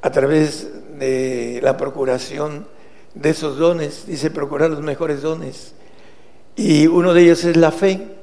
a 0.00 0.10
través 0.10 0.68
de 0.98 1.60
la 1.62 1.76
procuración 1.76 2.66
de 3.14 3.30
esos 3.30 3.58
dones, 3.58 4.06
dice 4.06 4.30
procurar 4.30 4.70
los 4.70 4.80
mejores 4.80 5.22
dones. 5.22 5.72
Y 6.56 6.86
uno 6.86 7.14
de 7.14 7.22
ellos 7.22 7.44
es 7.44 7.56
la 7.56 7.72
fe. 7.72 8.14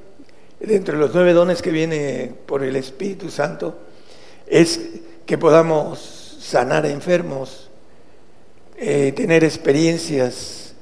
Dentro 0.60 0.96
de 0.96 1.02
los 1.02 1.14
nueve 1.14 1.34
dones 1.34 1.62
que 1.62 1.72
viene 1.72 2.34
por 2.46 2.64
el 2.64 2.76
Espíritu 2.76 3.30
Santo, 3.30 3.78
es 4.48 4.80
que 5.26 5.38
podamos 5.38 6.38
sanar 6.40 6.86
enfermos, 6.86 7.70
eh, 8.78 9.12
tener 9.16 9.44
experiencias 9.44 10.74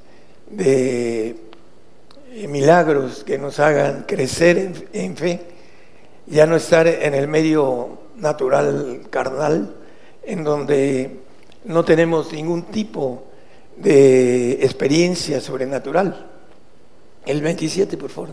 de 0.49 1.35
eh, 2.31 2.47
milagros 2.47 3.23
que 3.23 3.37
nos 3.37 3.59
hagan 3.59 4.03
crecer 4.07 4.87
en, 4.93 5.15
fe, 5.15 5.41
ya 6.27 6.45
no 6.45 6.55
estar 6.55 6.87
en 6.87 7.13
el 7.13 7.27
medio 7.27 7.99
natural 8.15 9.01
carnal, 9.09 9.73
en 10.23 10.43
donde 10.43 11.19
no 11.65 11.83
tenemos 11.83 12.31
ningún 12.31 12.63
tipo 12.63 13.25
de 13.77 14.53
experiencia 14.63 15.41
sobrenatural. 15.41 16.27
El 17.25 17.41
27, 17.41 17.97
por 17.97 18.09
favor. 18.09 18.29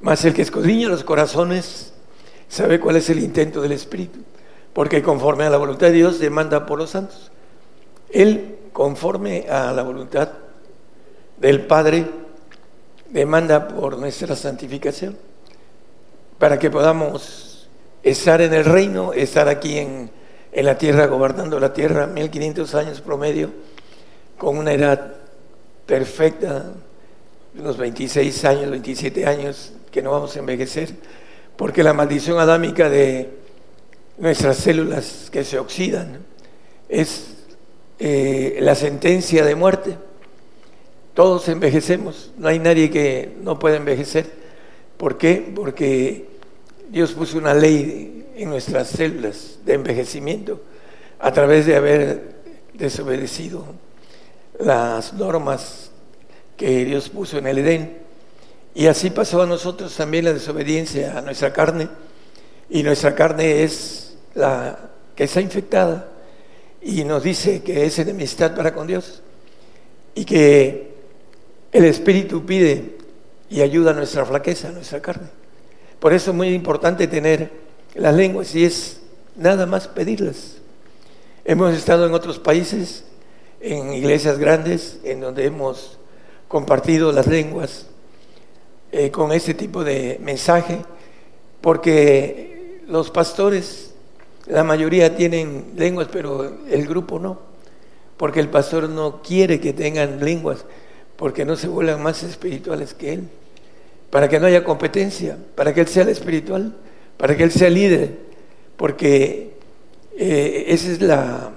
Mas 0.00 0.24
el 0.24 0.34
que 0.34 0.42
escudriña 0.42 0.88
los 0.88 1.04
corazones 1.04 1.92
sabe 2.48 2.80
cuál 2.80 2.96
es 2.96 3.10
el 3.10 3.18
intento 3.18 3.60
del 3.60 3.72
Espíritu, 3.72 4.20
porque 4.72 5.02
conforme 5.02 5.44
a 5.44 5.50
la 5.50 5.56
voluntad 5.56 5.88
de 5.88 5.94
Dios 5.94 6.18
demanda 6.18 6.66
por 6.66 6.78
los 6.78 6.90
santos. 6.90 7.30
Él, 8.10 8.56
conforme 8.72 9.46
a 9.48 9.72
la 9.72 9.82
voluntad 9.82 10.30
del 11.36 11.66
Padre, 11.66 12.06
demanda 13.10 13.68
por 13.68 13.98
nuestra 13.98 14.34
santificación, 14.34 15.16
para 16.38 16.58
que 16.58 16.70
podamos 16.70 17.68
estar 18.02 18.40
en 18.40 18.54
el 18.54 18.64
reino, 18.64 19.12
estar 19.12 19.48
aquí 19.48 19.78
en, 19.78 20.10
en 20.52 20.64
la 20.64 20.78
tierra, 20.78 21.06
gobernando 21.06 21.58
la 21.58 21.72
tierra, 21.72 22.06
1500 22.06 22.74
años 22.74 23.00
promedio, 23.00 23.50
con 24.36 24.56
una 24.56 24.72
edad 24.72 25.14
perfecta, 25.86 26.72
unos 27.58 27.76
26 27.76 28.44
años, 28.44 28.70
27 28.70 29.26
años, 29.26 29.72
que 29.90 30.02
no 30.02 30.12
vamos 30.12 30.36
a 30.36 30.38
envejecer, 30.38 30.90
porque 31.56 31.82
la 31.82 31.92
maldición 31.92 32.38
adámica 32.38 32.88
de 32.88 33.30
nuestras 34.18 34.58
células 34.58 35.28
que 35.30 35.44
se 35.44 35.58
oxidan 35.58 36.18
es 36.88 37.34
eh, 37.98 38.58
la 38.60 38.74
sentencia 38.74 39.44
de 39.44 39.54
muerte 39.54 39.96
todos 41.18 41.48
envejecemos, 41.48 42.30
no 42.38 42.46
hay 42.46 42.60
nadie 42.60 42.90
que 42.90 43.34
no 43.42 43.58
pueda 43.58 43.76
envejecer. 43.76 44.30
¿Por 44.98 45.16
qué? 45.16 45.52
Porque 45.54 46.26
Dios 46.90 47.12
puso 47.12 47.38
una 47.38 47.54
ley 47.54 48.26
en 48.36 48.50
nuestras 48.50 48.88
células 48.88 49.60
de 49.64 49.74
envejecimiento 49.74 50.60
a 51.20 51.32
través 51.32 51.66
de 51.66 51.76
haber 51.76 52.36
desobedecido 52.74 53.64
las 54.58 55.14
normas 55.14 55.92
que 56.56 56.84
Dios 56.84 57.08
puso 57.08 57.38
en 57.38 57.46
el 57.46 57.58
Edén. 57.58 57.98
Y 58.74 58.86
así 58.86 59.10
pasó 59.10 59.42
a 59.42 59.46
nosotros 59.46 59.96
también 59.96 60.24
la 60.24 60.32
desobediencia 60.32 61.16
a 61.16 61.22
nuestra 61.22 61.52
carne. 61.52 61.88
Y 62.68 62.82
nuestra 62.82 63.14
carne 63.14 63.62
es 63.62 64.16
la 64.34 64.90
que 65.14 65.24
está 65.24 65.40
infectada 65.40 66.08
y 66.82 67.04
nos 67.04 67.22
dice 67.22 67.62
que 67.62 67.86
es 67.86 67.98
enemistad 68.00 68.54
para 68.54 68.74
con 68.74 68.86
Dios 68.86 69.22
y 70.14 70.24
que 70.24 70.92
el 71.72 71.84
Espíritu 71.84 72.44
pide 72.44 72.97
y 73.50 73.62
ayuda 73.62 73.92
a 73.92 73.94
nuestra 73.94 74.24
flaqueza, 74.24 74.68
a 74.68 74.72
nuestra 74.72 75.00
carne. 75.00 75.28
Por 75.98 76.12
eso 76.12 76.30
es 76.30 76.36
muy 76.36 76.48
importante 76.48 77.06
tener 77.06 77.50
las 77.94 78.14
lenguas 78.14 78.54
y 78.54 78.64
es 78.64 79.00
nada 79.36 79.66
más 79.66 79.88
pedirlas. 79.88 80.56
Hemos 81.44 81.74
estado 81.74 82.06
en 82.06 82.14
otros 82.14 82.38
países, 82.38 83.04
en 83.60 83.92
iglesias 83.92 84.38
grandes, 84.38 85.00
en 85.02 85.20
donde 85.20 85.46
hemos 85.46 85.98
compartido 86.46 87.10
las 87.10 87.26
lenguas 87.26 87.86
eh, 88.92 89.10
con 89.10 89.32
este 89.32 89.54
tipo 89.54 89.82
de 89.82 90.18
mensaje, 90.22 90.84
porque 91.60 92.82
los 92.86 93.10
pastores, 93.10 93.94
la 94.46 94.64
mayoría 94.64 95.16
tienen 95.16 95.72
lenguas, 95.76 96.08
pero 96.12 96.58
el 96.68 96.86
grupo 96.86 97.18
no, 97.18 97.40
porque 98.16 98.40
el 98.40 98.48
pastor 98.48 98.88
no 98.88 99.22
quiere 99.22 99.60
que 99.60 99.72
tengan 99.72 100.24
lenguas 100.24 100.64
porque 101.18 101.44
no 101.44 101.56
se 101.56 101.66
vuelvan 101.66 102.00
más 102.00 102.22
espirituales 102.22 102.94
que 102.94 103.14
Él, 103.14 103.28
para 104.10 104.28
que 104.28 104.40
no 104.40 104.46
haya 104.46 104.64
competencia, 104.64 105.36
para 105.54 105.74
que 105.74 105.80
Él 105.80 105.88
sea 105.88 106.02
el 106.02 106.08
espiritual, 106.10 106.74
para 107.16 107.36
que 107.36 107.42
Él 107.42 107.50
sea 107.50 107.68
líder, 107.68 108.16
porque 108.76 109.52
eh, 110.16 110.64
esa 110.68 110.90
es 110.92 111.00
la, 111.02 111.52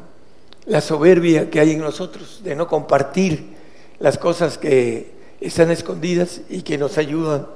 soberbia 0.81 1.49
que 1.49 1.59
hay 1.59 1.71
en 1.71 1.79
nosotros, 1.79 2.41
de 2.43 2.55
no 2.55 2.67
compartir 2.67 3.55
las 3.99 4.17
cosas 4.17 4.57
que 4.57 5.11
están 5.39 5.71
escondidas 5.71 6.41
y 6.49 6.61
que 6.61 6.77
nos 6.77 6.97
ayudan 6.97 7.47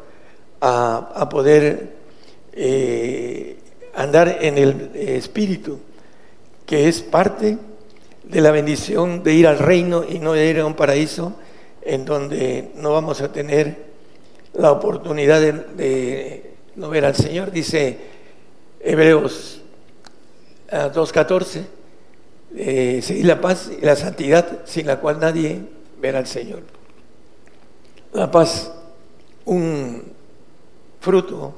a, 0.62 1.28
poder 1.30 1.94
eh, 2.54 3.58
andar 3.94 4.40
en 4.42 4.58
el 4.58 4.92
espíritu, 4.96 5.80
que 6.66 6.88
es 6.88 7.02
parte 7.02 7.58
de 8.24 8.42
la 8.42 8.52
bendición 8.52 9.24
de 9.24 9.34
ir 9.34 9.48
al 9.48 9.60
reino 9.60 10.04
y 10.08 10.20
no 10.20 10.36
ir 10.36 10.60
a 10.60 10.66
un 10.66 10.74
paraíso 10.74 11.34
en 11.82 12.06
donde 12.06 12.72
no 12.76 12.92
vamos 12.92 13.22
a 13.22 13.32
tener 13.32 13.95
la 14.56 14.72
oportunidad 14.72 15.42
de, 15.42 16.56
no 16.76 16.90
ver 16.90 17.06
al 17.06 17.16
Señor. 17.16 17.52
Dice 17.52 17.98
Hebreos 18.80 19.62
2.14, 20.70 21.60
ah, 21.60 21.66
eh, 22.56 23.00
seguir 23.02 23.26
la 23.26 23.42
paz 23.42 23.70
y 23.82 23.86
la 23.86 23.96
santidad 23.96 24.62
sin 24.66 24.88
la 24.88 25.00
cual 25.00 25.20
nadie 25.20 25.62
verá 26.00 26.20
al 26.20 26.28
Señor. 26.28 26.64
La 28.14 28.32
paz, 28.32 28.72
un 29.46 30.04
fruto 31.02 31.54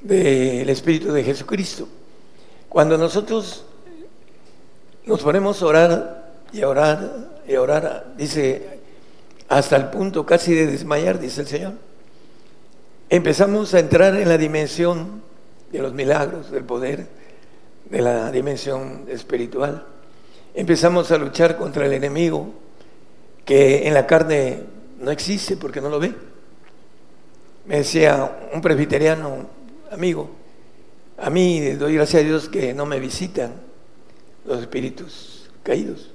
del 0.00 0.68
Espíritu 0.68 1.12
de 1.12 1.24
Jesucristo. 1.24 1.88
Cuando 2.68 2.98
nosotros 2.98 3.64
nos 5.04 5.22
ponemos 5.22 5.62
a 5.62 5.66
orar 5.66 6.32
y 6.52 6.62
a 6.62 6.68
orar 6.68 7.32
y 7.46 7.54
a 7.54 7.60
orar, 7.60 8.12
dice, 8.16 8.80
hasta 9.48 9.76
el 9.76 9.90
punto 9.90 10.24
casi 10.24 10.54
de 10.54 10.66
desmayar, 10.66 11.18
dice 11.18 11.40
el 11.42 11.46
Señor, 11.46 11.72
empezamos 13.12 13.74
a 13.74 13.78
entrar 13.78 14.16
en 14.16 14.26
la 14.26 14.38
dimensión 14.38 15.20
de 15.70 15.80
los 15.80 15.92
milagros, 15.92 16.50
del 16.50 16.64
poder, 16.64 17.06
de 17.90 18.00
la 18.00 18.32
dimensión 18.32 19.04
espiritual. 19.06 19.84
Empezamos 20.54 21.12
a 21.12 21.18
luchar 21.18 21.58
contra 21.58 21.84
el 21.84 21.92
enemigo 21.92 22.54
que 23.44 23.86
en 23.86 23.92
la 23.92 24.06
carne 24.06 24.60
no 24.98 25.10
existe 25.10 25.58
porque 25.58 25.82
no 25.82 25.90
lo 25.90 26.00
ve. 26.00 26.14
Me 27.66 27.76
decía 27.76 28.48
un 28.54 28.62
presbiteriano 28.62 29.46
amigo, 29.90 30.30
a 31.18 31.28
mí 31.28 31.60
doy 31.72 31.96
gracias 31.96 32.22
a 32.22 32.26
Dios 32.26 32.48
que 32.48 32.72
no 32.72 32.86
me 32.86 32.98
visitan 32.98 33.52
los 34.46 34.58
espíritus 34.58 35.50
caídos. 35.62 36.10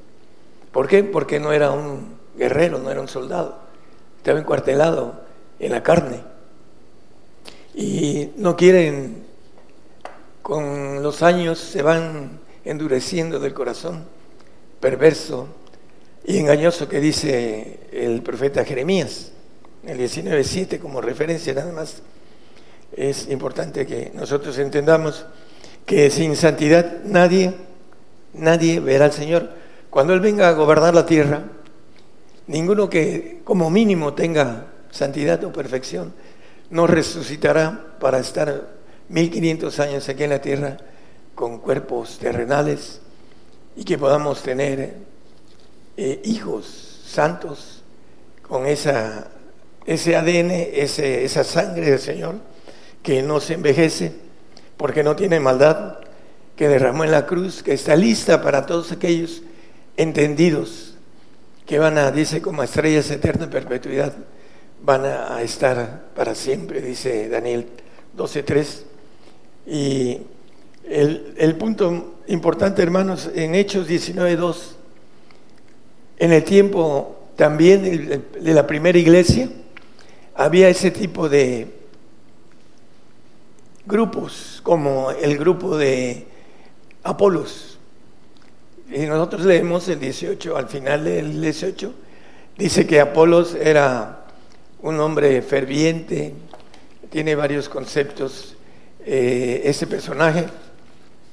¿Por 0.71 0.87
qué? 0.87 1.03
Porque 1.03 1.39
no 1.39 1.53
era 1.53 1.69
un 1.69 2.17
guerrero, 2.35 2.79
no 2.79 2.89
era 2.89 3.01
un 3.01 3.07
soldado. 3.07 3.59
Estaba 4.17 4.39
encuartelado 4.39 5.21
en 5.59 5.71
la 5.71 5.83
carne. 5.83 6.36
Y 7.79 8.31
no 8.37 8.55
quieren, 8.55 9.23
con 10.41 11.03
los 11.03 11.21
años 11.21 11.59
se 11.59 11.83
van 11.83 12.39
endureciendo 12.65 13.39
del 13.39 13.53
corazón, 13.53 14.03
perverso 14.79 15.47
y 16.25 16.39
engañoso 16.39 16.89
que 16.89 16.99
dice 16.99 17.81
el 17.91 18.23
profeta 18.23 18.65
Jeremías, 18.65 19.31
el 19.85 19.99
19.7 19.99 20.79
como 20.79 21.01
referencia 21.01 21.53
nada 21.53 21.71
más. 21.71 22.01
Es 22.93 23.29
importante 23.29 23.85
que 23.85 24.11
nosotros 24.15 24.57
entendamos 24.57 25.27
que 25.85 26.09
sin 26.09 26.35
santidad 26.35 27.03
nadie, 27.03 27.53
nadie 28.33 28.79
verá 28.79 29.05
al 29.05 29.13
Señor. 29.13 29.51
Cuando 29.91 30.15
Él 30.15 30.19
venga 30.19 30.49
a 30.49 30.53
gobernar 30.53 30.95
la 30.95 31.05
tierra, 31.05 31.43
ninguno 32.47 32.89
que 32.89 33.41
como 33.43 33.69
mínimo 33.69 34.15
tenga 34.15 34.65
santidad 34.89 35.43
o 35.43 35.53
perfección 35.53 36.11
no 36.69 36.87
resucitará 36.87 37.95
para 37.99 38.19
estar 38.19 38.67
1500 39.09 39.79
años 39.79 40.09
aquí 40.09 40.23
en 40.23 40.29
la 40.31 40.41
tierra 40.41 40.77
con 41.35 41.59
cuerpos 41.59 42.17
terrenales 42.19 43.01
y 43.75 43.83
que 43.83 43.97
podamos 43.97 44.41
tener 44.41 44.95
eh, 45.95 46.21
hijos 46.25 47.01
santos 47.05 47.83
con 48.41 48.65
esa, 48.65 49.27
ese 49.85 50.15
ADN, 50.15 50.51
ese, 50.51 51.23
esa 51.23 51.43
sangre 51.43 51.91
del 51.91 51.99
Señor 51.99 52.35
que 53.03 53.21
no 53.21 53.39
se 53.39 53.53
envejece 53.53 54.13
porque 54.77 55.03
no 55.03 55.15
tiene 55.15 55.39
maldad, 55.39 55.97
que 56.55 56.67
derramó 56.67 57.03
en 57.03 57.11
la 57.11 57.25
cruz, 57.25 57.61
que 57.63 57.73
está 57.73 57.95
lista 57.95 58.41
para 58.41 58.65
todos 58.65 58.91
aquellos 58.91 59.43
entendidos 59.95 60.95
que 61.65 61.79
van 61.79 61.97
a, 61.97 62.11
dice, 62.11 62.41
como 62.41 62.63
estrellas 62.63 63.11
eterna 63.11 63.45
en 63.45 63.49
perpetuidad, 63.49 64.13
van 64.83 65.05
a 65.05 65.41
estar 65.41 66.07
para 66.15 66.35
siempre, 66.35 66.81
dice 66.81 67.29
Daniel 67.29 67.67
12.3. 68.15 68.83
Y 69.67 70.21
el, 70.85 71.33
el, 71.37 71.55
punto 71.55 72.15
importante, 72.27 72.81
hermanos, 72.81 73.29
en 73.35 73.55
Hechos 73.55 73.87
19.2, 73.87 74.55
en 76.19 76.31
el 76.31 76.43
tiempo 76.43 77.17
también 77.35 78.23
de 78.39 78.53
la 78.53 78.65
primera 78.65 78.97
iglesia, 78.97 79.49
había 80.33 80.69
ese 80.69 80.91
tipo 80.91 81.29
de 81.29 81.67
grupos, 83.85 84.59
como 84.63 85.11
el 85.11 85.37
grupo 85.37 85.77
de 85.77 86.27
Apolos. 87.03 87.77
Y 88.91 88.99
nosotros 89.05 89.45
leemos 89.45 89.87
el 89.89 89.99
18, 89.99 90.55
al 90.55 90.67
final 90.67 91.03
del 91.03 91.41
18, 91.41 91.93
dice 92.57 92.87
que 92.87 92.99
Apolos 92.99 93.55
era 93.55 94.26
un 94.81 94.99
hombre 94.99 95.41
ferviente, 95.41 96.33
tiene 97.09 97.35
varios 97.35 97.69
conceptos. 97.69 98.55
Eh, 99.05 99.61
ese 99.63 99.87
personaje, 99.87 100.45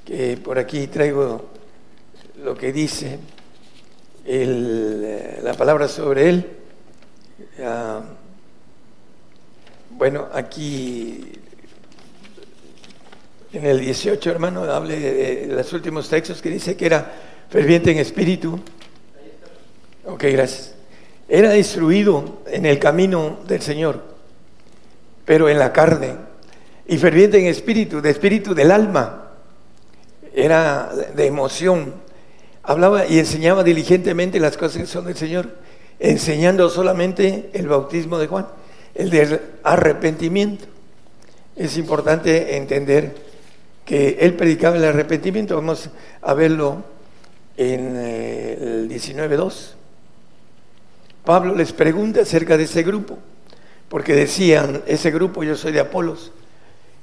que 0.04 0.36
por 0.36 0.58
aquí 0.58 0.86
traigo 0.86 1.50
lo 2.42 2.54
que 2.56 2.72
dice 2.72 3.18
la 4.26 5.54
palabra 5.54 5.88
sobre 5.88 6.28
él. 6.28 6.46
Ah, 7.60 8.02
bueno, 9.90 10.28
aquí 10.32 11.32
en 13.52 13.66
el 13.66 13.80
18, 13.80 14.30
hermano, 14.30 14.62
hable 14.64 14.98
de, 14.98 15.46
los 15.48 15.72
últimos 15.72 16.08
textos 16.08 16.42
que 16.42 16.50
dice 16.50 16.76
que 16.76 16.86
era 16.86 17.12
ferviente 17.48 17.90
en 17.92 17.98
espíritu. 17.98 18.58
Ok, 20.04 20.24
gracias. 20.24 20.73
Era 21.34 21.56
instruido 21.56 22.42
en 22.46 22.64
el 22.64 22.78
camino 22.78 23.40
del 23.48 23.60
Señor, 23.60 24.00
pero 25.24 25.48
en 25.48 25.58
la 25.58 25.72
carne. 25.72 26.14
Y 26.86 26.96
ferviente 26.96 27.40
en 27.40 27.46
espíritu, 27.46 28.00
de 28.00 28.10
espíritu 28.10 28.54
del 28.54 28.70
alma. 28.70 29.32
Era 30.32 30.92
de 30.94 31.26
emoción. 31.26 31.92
Hablaba 32.62 33.08
y 33.08 33.18
enseñaba 33.18 33.64
diligentemente 33.64 34.38
las 34.38 34.56
cosas 34.56 34.82
que 34.82 34.86
son 34.86 35.06
del 35.06 35.16
Señor, 35.16 35.48
enseñando 35.98 36.70
solamente 36.70 37.50
el 37.52 37.66
bautismo 37.66 38.16
de 38.18 38.28
Juan, 38.28 38.46
el 38.94 39.10
del 39.10 39.40
arrepentimiento. 39.64 40.66
Es 41.56 41.76
importante 41.76 42.56
entender 42.56 43.12
que 43.84 44.18
él 44.20 44.34
predicaba 44.34 44.76
el 44.76 44.84
arrepentimiento. 44.84 45.56
Vamos 45.56 45.90
a 46.22 46.32
verlo 46.34 46.84
en 47.56 47.96
eh, 47.96 48.56
el 48.60 48.88
19.2. 48.88 49.74
Pablo 51.24 51.54
les 51.54 51.72
pregunta 51.72 52.20
acerca 52.20 52.56
de 52.56 52.64
ese 52.64 52.82
grupo, 52.82 53.18
porque 53.88 54.14
decían, 54.14 54.82
ese 54.86 55.10
grupo 55.10 55.42
yo 55.42 55.56
soy 55.56 55.72
de 55.72 55.80
Apolos, 55.80 56.32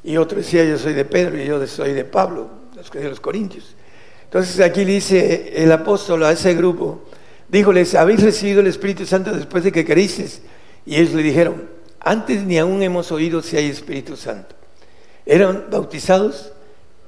y 0.04 0.18
otro 0.18 0.38
decía 0.38 0.64
yo 0.64 0.78
soy 0.78 0.94
de 0.94 1.06
Pedro 1.06 1.40
y 1.40 1.46
yo 1.46 1.66
soy 1.68 1.94
de 1.94 2.06
Pablo, 2.06 2.50
los 2.76 2.90
de 2.92 3.10
los 3.10 3.20
Corintios. 3.20 3.76
Entonces 4.24 4.60
aquí 4.60 4.86
dice 4.86 5.54
el 5.56 5.72
apóstol 5.72 6.24
a 6.24 6.32
ese 6.32 6.54
grupo, 6.56 7.04
díjoles, 7.50 7.96
¿habéis 7.96 8.24
recibido 8.24 8.62
el 8.62 8.68
Espíritu 8.68 9.06
Santo 9.06 9.32
después 9.32 9.64
de 9.64 9.72
que 9.72 9.86
creísteis? 9.86 10.42
Y 10.86 10.96
ellos 10.96 11.14
le 11.14 11.24
dijeron, 11.24 11.70
antes 12.00 12.44
ni 12.44 12.58
aún 12.58 12.82
hemos 12.82 13.12
oído 13.12 13.42
si 13.42 13.58
hay 13.58 13.70
Espíritu 13.70 14.16
Santo. 14.16 14.56
Eran 15.26 15.66
bautizados 15.70 16.54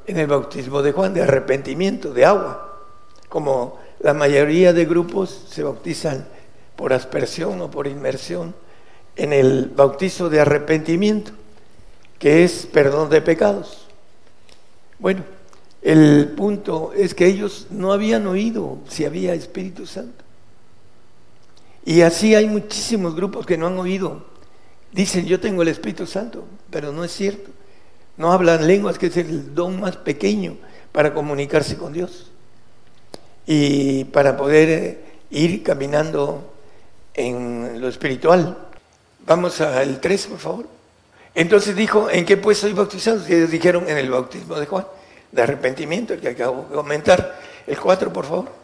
en 0.05 0.17
el 0.17 0.27
bautismo 0.27 0.81
de 0.81 0.91
Juan, 0.91 1.13
de 1.13 1.21
arrepentimiento, 1.21 2.13
de 2.13 2.25
agua, 2.25 2.81
como 3.29 3.79
la 4.01 4.13
mayoría 4.13 4.73
de 4.73 4.85
grupos 4.85 5.45
se 5.49 5.63
bautizan 5.63 6.27
por 6.75 6.93
aspersión 6.93 7.61
o 7.61 7.71
por 7.71 7.87
inmersión 7.87 8.55
en 9.15 9.33
el 9.33 9.71
bautizo 9.75 10.29
de 10.29 10.39
arrepentimiento, 10.39 11.31
que 12.19 12.43
es 12.43 12.65
perdón 12.65 13.09
de 13.09 13.21
pecados. 13.21 13.87
Bueno, 14.99 15.23
el 15.81 16.33
punto 16.35 16.93
es 16.95 17.13
que 17.13 17.27
ellos 17.27 17.67
no 17.69 17.91
habían 17.91 18.25
oído 18.27 18.79
si 18.87 19.05
había 19.05 19.33
Espíritu 19.33 19.85
Santo. 19.85 20.23
Y 21.85 22.01
así 22.01 22.33
hay 22.33 22.47
muchísimos 22.47 23.15
grupos 23.15 23.45
que 23.45 23.57
no 23.57 23.67
han 23.67 23.77
oído. 23.77 24.25
Dicen, 24.93 25.25
yo 25.25 25.39
tengo 25.39 25.61
el 25.61 25.67
Espíritu 25.67 26.07
Santo, 26.07 26.45
pero 26.69 26.91
no 26.91 27.03
es 27.03 27.11
cierto. 27.11 27.51
No 28.15 28.31
hablan 28.31 28.65
lenguas, 28.67 28.97
que 28.97 29.07
es 29.07 29.17
el 29.17 29.53
don 29.53 29.81
más 29.81 29.97
pequeño 29.97 30.57
para 30.91 31.13
comunicarse 31.13 31.75
con 31.75 31.91
Dios 31.91 32.29
y 33.45 34.05
para 34.05 34.37
poder 34.37 34.69
eh, 34.69 35.03
ir 35.31 35.63
caminando 35.63 36.52
en 37.13 37.79
lo 37.79 37.87
espiritual. 37.87 38.57
Vamos 39.25 39.61
al 39.61 39.99
3, 39.99 40.27
por 40.27 40.39
favor. 40.39 40.67
Entonces 41.35 41.75
dijo, 41.75 42.09
¿en 42.09 42.25
qué 42.25 42.37
pues 42.37 42.59
soy 42.59 42.73
bautizado? 42.73 43.21
Y 43.27 43.33
ellos 43.33 43.51
dijeron, 43.51 43.89
en 43.89 43.97
el 43.97 44.09
bautismo 44.09 44.59
de 44.59 44.65
Juan, 44.65 44.85
de 45.31 45.41
arrepentimiento, 45.41 46.13
el 46.13 46.21
que 46.21 46.29
acabo 46.29 46.67
de 46.69 46.75
comentar. 46.75 47.39
El 47.65 47.79
4, 47.79 48.13
por 48.13 48.25
favor. 48.25 48.63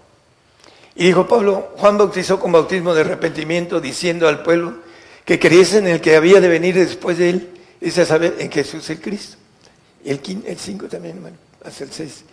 Y 0.95 1.05
dijo 1.05 1.27
Pablo, 1.27 1.73
Juan 1.77 1.97
bautizó 1.97 2.39
con 2.39 2.51
bautismo 2.51 2.93
de 2.93 3.01
arrepentimiento, 3.01 3.79
diciendo 3.79 4.27
al 4.27 4.43
pueblo 4.43 4.75
que 5.23 5.39
creyese 5.39 5.77
en 5.77 5.87
el 5.87 6.01
que 6.01 6.15
había 6.15 6.41
de 6.41 6.47
venir 6.47 6.75
después 6.75 7.17
de 7.17 7.29
él, 7.29 7.49
dice 7.79 8.01
a 8.01 8.05
saber, 8.05 8.35
en 8.39 8.51
Jesús 8.51 8.89
el 8.89 8.99
Cristo. 8.99 9.37
El 10.03 10.19
5 10.57 10.87
también, 10.87 11.17
hermano, 11.17 11.37
hasta 11.63 11.83
el 11.83 11.91
6. 11.91 12.23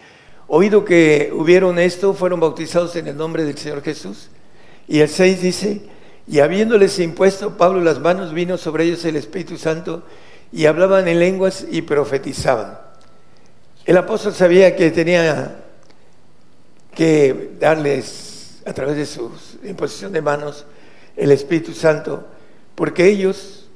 oído 0.49 0.85
que 0.85 1.31
hubieron 1.33 1.79
esto, 1.79 2.15
fueron 2.15 2.41
bautizados 2.41 2.97
en 2.97 3.09
el 3.09 3.17
nombre 3.17 3.45
del 3.45 3.59
Señor 3.59 3.83
Jesús. 3.83 4.29
Y 4.89 5.01
el 5.01 5.09
6 5.09 5.43
dice, 5.43 5.83
y 6.29 6.41
habiéndoles 6.41 6.99
impuesto 6.99 7.57
Pablo 7.57 7.81
las 7.81 8.01
manos, 8.01 8.33
vino 8.33 8.59
sobre 8.59 8.85
ellos 8.85 9.05
el 9.05 9.17
Espíritu 9.17 9.59
Santo 9.59 10.03
y 10.53 10.67
hablaban 10.67 11.07
en 11.07 11.21
lenguas 11.21 11.67
y 11.71 11.83
profetizaban. 11.83 12.79
El 13.85 13.97
apóstol 13.97 14.35
sabía 14.35 14.75
que 14.75 14.91
tenía 14.91 15.57
que 16.95 17.53
darles 17.61 18.63
a 18.67 18.73
través 18.73 18.97
de 18.97 19.07
su 19.07 19.31
imposición 19.65 20.13
de 20.13 20.23
manos 20.23 20.65
el 21.17 21.31
Espíritu 21.31 21.73
Santo, 21.73 22.27
porque 22.75 23.07
ellos 23.07 23.69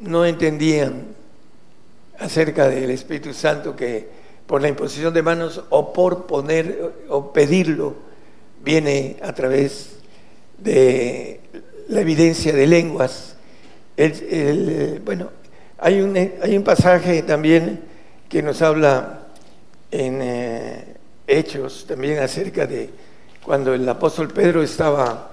no 0.00 0.26
entendían 0.26 1.04
acerca 2.18 2.68
del 2.68 2.90
Espíritu 2.90 3.32
Santo 3.32 3.76
que 3.76 4.08
por 4.46 4.60
la 4.60 4.68
imposición 4.68 5.14
de 5.14 5.22
manos 5.22 5.62
o 5.70 5.92
por 5.92 6.26
poner 6.26 6.92
o 7.08 7.32
pedirlo 7.32 7.94
viene 8.64 9.16
a 9.22 9.32
través 9.32 9.99
de 10.60 11.40
la 11.88 12.00
evidencia 12.00 12.52
de 12.52 12.66
lenguas. 12.66 13.36
bueno, 15.04 15.30
hay 15.78 16.00
un, 16.00 16.16
hay 16.16 16.56
un 16.56 16.64
pasaje 16.64 17.22
también 17.22 17.80
que 18.28 18.42
nos 18.42 18.62
habla 18.62 19.26
en 19.90 20.20
eh, 20.22 20.96
Hechos 21.26 21.86
también 21.86 22.18
acerca 22.18 22.66
de 22.66 22.90
cuando 23.44 23.74
el 23.74 23.88
apóstol 23.88 24.28
Pedro 24.28 24.62
estaba 24.62 25.30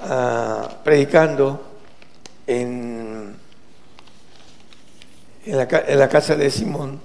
ah, 0.00 0.80
predicando 0.82 1.62
en, 2.46 3.34
en, 5.44 5.56
la, 5.56 5.68
en 5.86 5.98
la 5.98 6.08
casa 6.08 6.36
de 6.36 6.50
Simón. 6.50 7.00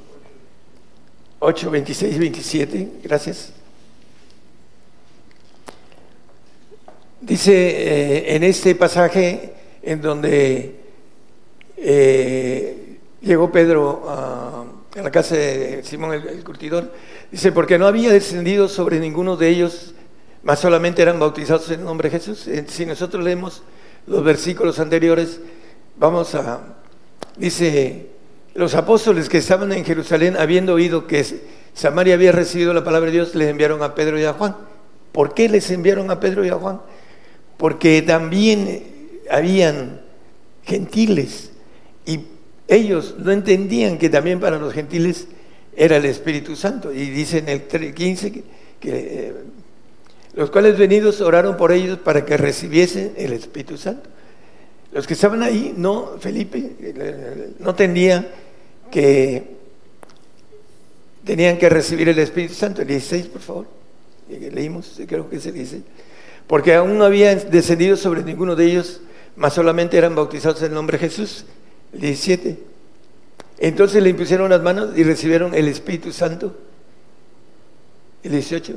8, 1.39 1.72
26, 1.72 2.19
27, 2.19 2.91
gracias. 3.04 3.54
Dice 7.21 7.51
eh, 7.53 8.36
en 8.36 8.43
este 8.43 8.75
pasaje 8.75 9.53
en 9.84 10.01
donde 10.01 10.79
eh, 11.75 12.97
llegó 13.21 13.51
Pedro 13.51 14.05
a, 14.08 14.65
la 14.95 15.12
casa 15.12 15.36
de 15.36 15.84
Simón 15.84 16.13
el, 16.13 16.43
curtidor, 16.43 16.91
dice, 17.29 17.51
porque 17.51 17.77
no 17.77 17.88
había 17.88 18.12
descendido 18.12 18.69
sobre 18.69 18.99
ninguno 18.99 19.36
de 19.36 19.49
ellos, 19.49 19.93
más 20.43 20.60
solamente 20.60 21.01
eran 21.01 21.19
bautizados 21.19 21.69
en 21.71 21.82
el 21.82 21.86
nombre 21.86 22.10
de 22.10 22.19
Jesús. 22.19 22.47
Eh, 22.47 22.65
si 22.67 22.86
nosotros 22.86 23.21
leemos 23.21 23.63
los 24.08 24.23
versículos 24.23 24.79
anteriores, 24.79 25.41
vamos 25.97 26.36
a, 26.36 26.62
dice, 27.36 28.08
los 28.55 28.75
apóstoles 28.75 29.27
que 29.27 29.39
estaban 29.39 29.73
en 29.73 29.84
Jerusalén, 29.84 30.38
habiendo 30.38 30.73
oído 30.73 31.05
que 31.05 31.25
Samaria 31.73 32.13
había 32.13 32.32
recibido 32.32 32.73
la 32.73 32.84
palabra 32.86 33.08
de 33.08 33.17
Dios, 33.17 33.36
les 33.36 33.49
enviaron 33.49 33.84
a 33.84 33.93
Pedro 33.93 34.17
y 34.17 34.23
a 34.23 34.34
Juan. 34.34 34.55
¿Por 35.12 35.34
qué 35.34 35.49
les 35.49 35.69
enviaron 35.69 36.10
a 36.12 36.19
Pedro 36.21 36.45
y 36.45 36.49
a 36.49 36.55
Juan? 36.55 36.79
Porque 37.60 38.02
también 38.02 39.19
habían 39.30 40.00
gentiles 40.63 41.52
y 42.06 42.22
ellos 42.69 43.15
no 43.19 43.34
entendían 43.34 43.98
que 43.98 44.10
también 44.10 44.39
para 44.39 44.58
los 44.58 44.74
gentiles 44.74 45.28
era 45.76 45.98
el 45.98 46.06
Espíritu 46.06 46.56
Santo. 46.56 46.93
Y 46.93 47.10
dice 47.10 47.39
en 47.39 47.50
el 47.50 47.93
15 47.93 48.32
que, 48.32 48.43
eh, 48.82 49.34
los 50.36 50.52
cuales 50.52 50.78
venidos 50.78 51.19
oraron 51.19 51.58
por 51.58 51.74
ellos 51.74 51.98
para 51.98 52.24
que 52.24 52.38
recibiesen 52.38 53.12
el 53.17 53.34
Espíritu 53.34 53.78
Santo. 53.78 54.10
Los 54.93 55.06
que 55.06 55.15
estaban 55.15 55.43
ahí, 55.43 55.74
no, 55.76 56.12
Felipe, 56.17 57.56
no 57.60 57.72
entendían 57.72 58.26
que 58.89 59.43
tenían 61.26 61.58
que 61.58 61.67
recibir 61.67 62.08
el 62.08 62.19
Espíritu 62.19 62.54
Santo. 62.54 62.84
El 62.84 62.88
16, 62.88 63.26
por 63.26 63.41
favor. 63.41 63.67
Leímos, 64.30 65.02
creo 65.06 65.30
que 65.30 65.36
el 65.36 65.41
16 65.41 65.84
porque 66.50 66.74
aún 66.74 66.98
no 66.98 67.06
habían 67.06 67.52
descendido 67.52 67.96
sobre 67.96 68.24
ninguno 68.24 68.56
de 68.56 68.66
ellos, 68.66 69.02
más 69.36 69.54
solamente 69.54 70.00
eran 70.00 70.16
bautizados 70.16 70.60
en 70.62 70.70
el 70.70 70.74
nombre 70.74 70.98
de 70.98 71.08
Jesús. 71.08 71.46
El 71.94 72.00
17. 72.02 72.58
Entonces 73.60 74.02
le 74.02 74.10
impusieron 74.10 74.50
las 74.50 74.60
manos 74.60 74.98
y 74.98 75.04
recibieron 75.04 75.54
el 75.54 75.68
Espíritu 75.68 76.12
Santo. 76.12 76.56
El 78.24 78.32
18. 78.32 78.74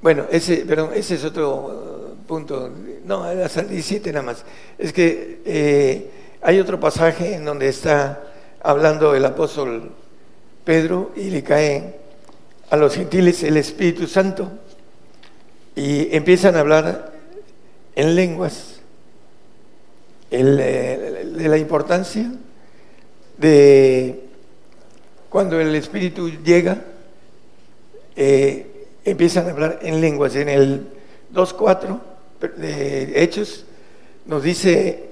Bueno, 0.00 0.26
ese, 0.30 0.58
perdón, 0.58 0.90
ese 0.94 1.16
es 1.16 1.24
otro 1.24 2.14
uh, 2.22 2.26
punto. 2.28 2.70
No, 3.04 3.24
hasta 3.24 3.62
el 3.62 3.70
17 3.70 4.12
nada 4.12 4.26
más. 4.26 4.44
Es 4.78 4.92
que 4.92 5.40
eh, 5.44 6.10
hay 6.40 6.60
otro 6.60 6.78
pasaje 6.78 7.34
en 7.34 7.44
donde 7.44 7.68
está 7.68 8.22
hablando 8.62 9.12
el 9.16 9.24
apóstol 9.24 9.90
Pedro 10.64 11.10
y 11.16 11.30
le 11.30 11.42
cae 11.42 11.96
a 12.70 12.76
los 12.76 12.94
gentiles 12.94 13.42
el 13.42 13.56
Espíritu 13.56 14.06
Santo 14.06 14.60
y 15.76 16.16
empiezan 16.16 16.56
a 16.56 16.60
hablar 16.60 17.12
en 17.94 18.16
lenguas 18.16 18.80
eh, 20.30 21.32
de 21.36 21.48
la 21.48 21.58
importancia 21.58 22.32
de 23.36 24.24
cuando 25.28 25.60
el 25.60 25.74
Espíritu 25.74 26.30
llega, 26.42 26.82
eh, 28.16 28.86
empiezan 29.04 29.46
a 29.46 29.50
hablar 29.50 29.80
en 29.82 30.00
lenguas. 30.00 30.34
En 30.34 30.48
el 30.48 30.88
2.4 31.34 32.00
de 32.56 33.22
Hechos 33.22 33.66
nos 34.24 34.42
dice, 34.42 35.10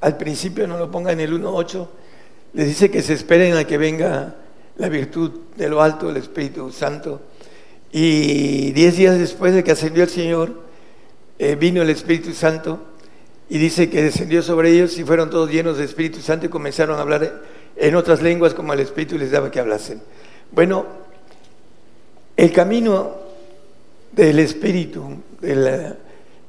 al 0.00 0.16
principio 0.16 0.66
no 0.66 0.78
lo 0.78 0.90
ponga 0.90 1.12
en 1.12 1.20
el 1.20 1.38
1.8, 1.38 1.86
les 2.54 2.68
dice 2.68 2.90
que 2.90 3.02
se 3.02 3.12
esperen 3.12 3.54
a 3.54 3.64
que 3.64 3.76
venga 3.76 4.34
la 4.78 4.88
virtud 4.88 5.30
de 5.56 5.68
lo 5.68 5.82
alto, 5.82 6.08
el 6.08 6.16
Espíritu 6.16 6.72
Santo 6.72 7.20
y 7.96 8.72
diez 8.72 8.96
días 8.96 9.20
después 9.20 9.54
de 9.54 9.62
que 9.62 9.70
ascendió 9.70 10.02
el 10.02 10.08
Señor, 10.08 10.62
eh, 11.38 11.54
vino 11.54 11.80
el 11.80 11.90
Espíritu 11.90 12.32
Santo 12.32 12.80
y 13.48 13.56
dice 13.58 13.88
que 13.88 14.02
descendió 14.02 14.42
sobre 14.42 14.72
ellos 14.72 14.98
y 14.98 15.04
fueron 15.04 15.30
todos 15.30 15.48
llenos 15.48 15.78
de 15.78 15.84
Espíritu 15.84 16.18
Santo 16.18 16.46
y 16.46 16.48
comenzaron 16.48 16.98
a 16.98 17.02
hablar 17.02 17.42
en 17.76 17.94
otras 17.94 18.20
lenguas 18.20 18.52
como 18.52 18.72
el 18.72 18.80
Espíritu 18.80 19.16
les 19.16 19.30
daba 19.30 19.48
que 19.48 19.60
hablasen. 19.60 20.02
Bueno, 20.50 20.86
el 22.36 22.50
camino 22.50 23.14
del 24.10 24.40
Espíritu, 24.40 25.16
el 25.40 25.94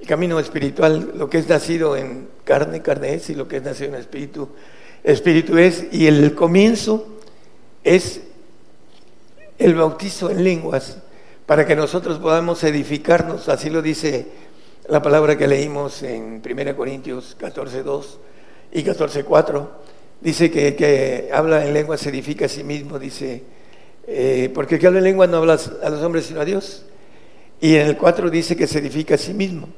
camino 0.07 0.39
espiritual, 0.39 1.13
lo 1.15 1.29
que 1.29 1.37
es 1.37 1.47
nacido 1.47 1.95
en 1.95 2.27
carne, 2.43 2.81
carne 2.81 3.13
es, 3.13 3.29
y 3.29 3.35
lo 3.35 3.47
que 3.47 3.57
es 3.57 3.63
nacido 3.63 3.89
en 3.89 3.99
Espíritu, 4.01 4.49
Espíritu 5.03 5.59
es, 5.59 5.85
y 5.91 6.07
el 6.07 6.33
comienzo 6.33 7.19
es 7.83 8.21
el 9.59 9.75
bautizo 9.75 10.31
en 10.31 10.43
lenguas 10.43 11.03
para 11.45 11.65
que 11.65 11.75
nosotros 11.75 12.17
podamos 12.17 12.63
edificarnos, 12.63 13.49
así 13.49 13.69
lo 13.69 13.81
dice 13.81 14.27
la 14.87 15.01
palabra 15.01 15.37
que 15.37 15.47
leímos 15.47 16.01
en 16.03 16.41
1 16.43 16.75
Corintios 16.75 17.35
14, 17.39 17.83
2 17.83 18.19
y 18.73 18.83
14, 18.83 19.23
4. 19.23 19.71
Dice 20.21 20.49
que, 20.49 20.75
que 20.75 21.29
habla 21.31 21.65
en 21.65 21.73
lengua 21.73 21.97
se 21.97 22.09
edifica 22.09 22.45
a 22.45 22.49
sí 22.49 22.63
mismo, 22.63 22.97
dice, 22.97 23.43
eh, 24.07 24.49
porque 24.53 24.75
el 24.75 24.81
que 24.81 24.87
habla 24.87 24.99
en 24.99 25.05
lengua 25.05 25.27
no 25.27 25.37
habla 25.37 25.59
a 25.83 25.89
los 25.89 26.01
hombres 26.01 26.25
sino 26.25 26.41
a 26.41 26.45
Dios. 26.45 26.85
Y 27.61 27.75
en 27.75 27.87
el 27.87 27.97
4 27.97 28.29
dice 28.29 28.55
que 28.55 28.67
se 28.67 28.79
edifica 28.79 29.15
a 29.15 29.17
sí 29.17 29.33
mismo. 29.33 29.69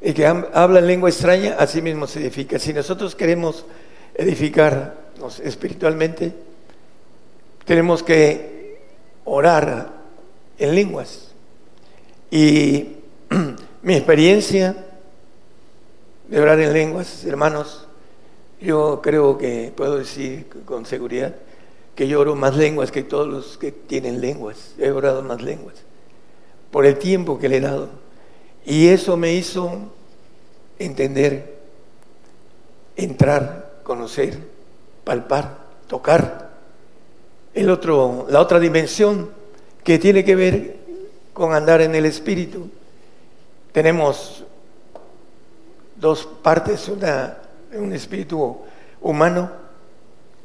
El 0.00 0.14
que 0.14 0.26
habla 0.26 0.80
en 0.80 0.86
lengua 0.86 1.10
extraña, 1.10 1.54
a 1.58 1.66
sí 1.68 1.80
mismo 1.80 2.08
se 2.08 2.20
edifica. 2.20 2.58
Si 2.58 2.72
nosotros 2.72 3.14
queremos 3.14 3.64
edificarnos 4.14 5.38
espiritualmente, 5.40 6.32
tenemos 7.64 8.02
que 8.02 8.80
orar 9.24 10.01
en 10.58 10.74
lenguas. 10.74 11.32
Y 12.30 12.96
mi 13.82 13.94
experiencia 13.94 14.76
de 16.28 16.40
orar 16.40 16.60
en 16.60 16.72
lenguas, 16.72 17.24
hermanos, 17.24 17.86
yo 18.60 19.00
creo 19.02 19.38
que 19.38 19.72
puedo 19.76 19.98
decir 19.98 20.46
con 20.64 20.86
seguridad 20.86 21.34
que 21.94 22.08
yo 22.08 22.20
oro 22.20 22.36
más 22.36 22.56
lenguas 22.56 22.90
que 22.90 23.02
todos 23.02 23.28
los 23.28 23.58
que 23.58 23.72
tienen 23.72 24.20
lenguas. 24.20 24.74
He 24.78 24.90
orado 24.90 25.22
más 25.22 25.42
lenguas 25.42 25.74
por 26.70 26.86
el 26.86 26.98
tiempo 26.98 27.38
que 27.38 27.48
le 27.48 27.58
he 27.58 27.60
dado. 27.60 27.88
Y 28.64 28.88
eso 28.88 29.16
me 29.16 29.34
hizo 29.34 29.92
entender, 30.78 31.58
entrar, 32.96 33.80
conocer, 33.82 34.38
palpar, 35.04 35.58
tocar 35.86 36.50
el 37.54 37.68
otro, 37.68 38.26
la 38.30 38.40
otra 38.40 38.58
dimensión 38.58 39.30
que 39.84 39.98
tiene 39.98 40.24
que 40.24 40.36
ver 40.36 40.76
con 41.32 41.54
andar 41.54 41.80
en 41.80 41.94
el 41.94 42.04
Espíritu. 42.04 42.68
Tenemos 43.72 44.44
dos 45.96 46.28
partes, 46.42 46.88
una, 46.88 47.38
un 47.74 47.92
espíritu 47.92 48.58
humano 49.00 49.50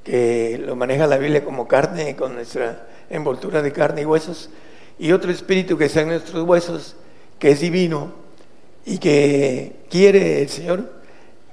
que 0.04 0.62
lo 0.64 0.76
maneja 0.76 1.08
la 1.08 1.18
Biblia 1.18 1.44
como 1.44 1.68
carne, 1.68 2.16
con 2.16 2.36
nuestra 2.36 2.88
envoltura 3.10 3.62
de 3.62 3.74
carne 3.74 4.04
y 4.04 4.06
huesos, 4.06 4.50
y 5.00 5.12
otro 5.12 5.32
espíritu 5.32 5.78
que 5.78 5.86
está 5.86 6.02
en 6.02 6.10
nuestros 6.10 6.48
huesos, 6.48 6.96
que 7.40 7.52
es 7.52 7.60
divino 7.60 8.14
y 8.86 9.00
que 9.00 9.76
quiere 9.90 10.42
el 10.42 10.50
Señor 10.50 10.92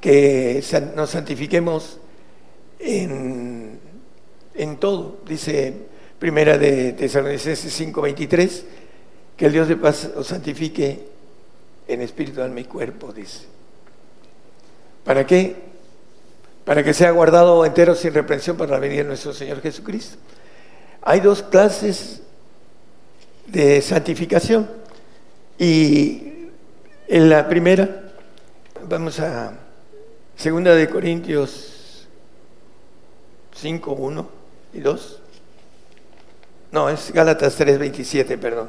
que 0.01 0.63
nos 0.95 1.11
santifiquemos 1.11 1.99
en, 2.79 3.81
en 4.55 4.77
todo. 4.77 5.17
Dice 5.27 5.75
Primera 6.19 6.59
de 6.59 6.93
Tesalonicenses 6.93 7.73
5:23, 7.73 8.65
que 9.37 9.47
el 9.47 9.53
Dios 9.53 9.69
de 9.69 9.77
paz 9.77 10.11
os 10.17 10.27
santifique 10.27 11.07
en 11.89 12.01
espíritu, 12.01 12.41
alma 12.41 12.61
y 12.61 12.65
cuerpo, 12.65 13.13
dice. 13.13 13.47
¿Para 15.05 15.27
qué? 15.27 15.57
Para 16.65 16.83
que 16.83 16.95
sea 16.95 17.11
guardado 17.11 17.65
entero 17.67 17.95
sin 17.95 18.15
reprensión 18.15 18.57
para 18.57 18.73
la 18.73 18.79
venida 18.79 19.03
de 19.03 19.09
nuestro 19.09 19.35
Señor 19.35 19.61
Jesucristo. 19.61 20.17
Hay 21.03 21.21
dos 21.21 21.43
clases 21.43 22.23
de 23.47 23.83
santificación 23.83 24.71
y 25.59 26.49
en 27.07 27.29
la 27.29 27.47
primera, 27.49 28.13
vamos 28.89 29.21
a 29.21 29.53
segunda 30.37 30.75
de 30.75 30.89
Corintios 30.89 32.09
5, 33.55 33.93
1 33.93 34.29
y 34.73 34.81
2. 34.81 35.21
No, 36.75 36.91
es 36.91 37.13
Gálatas 37.13 37.57
3:27, 37.57 38.37
perdón. 38.37 38.69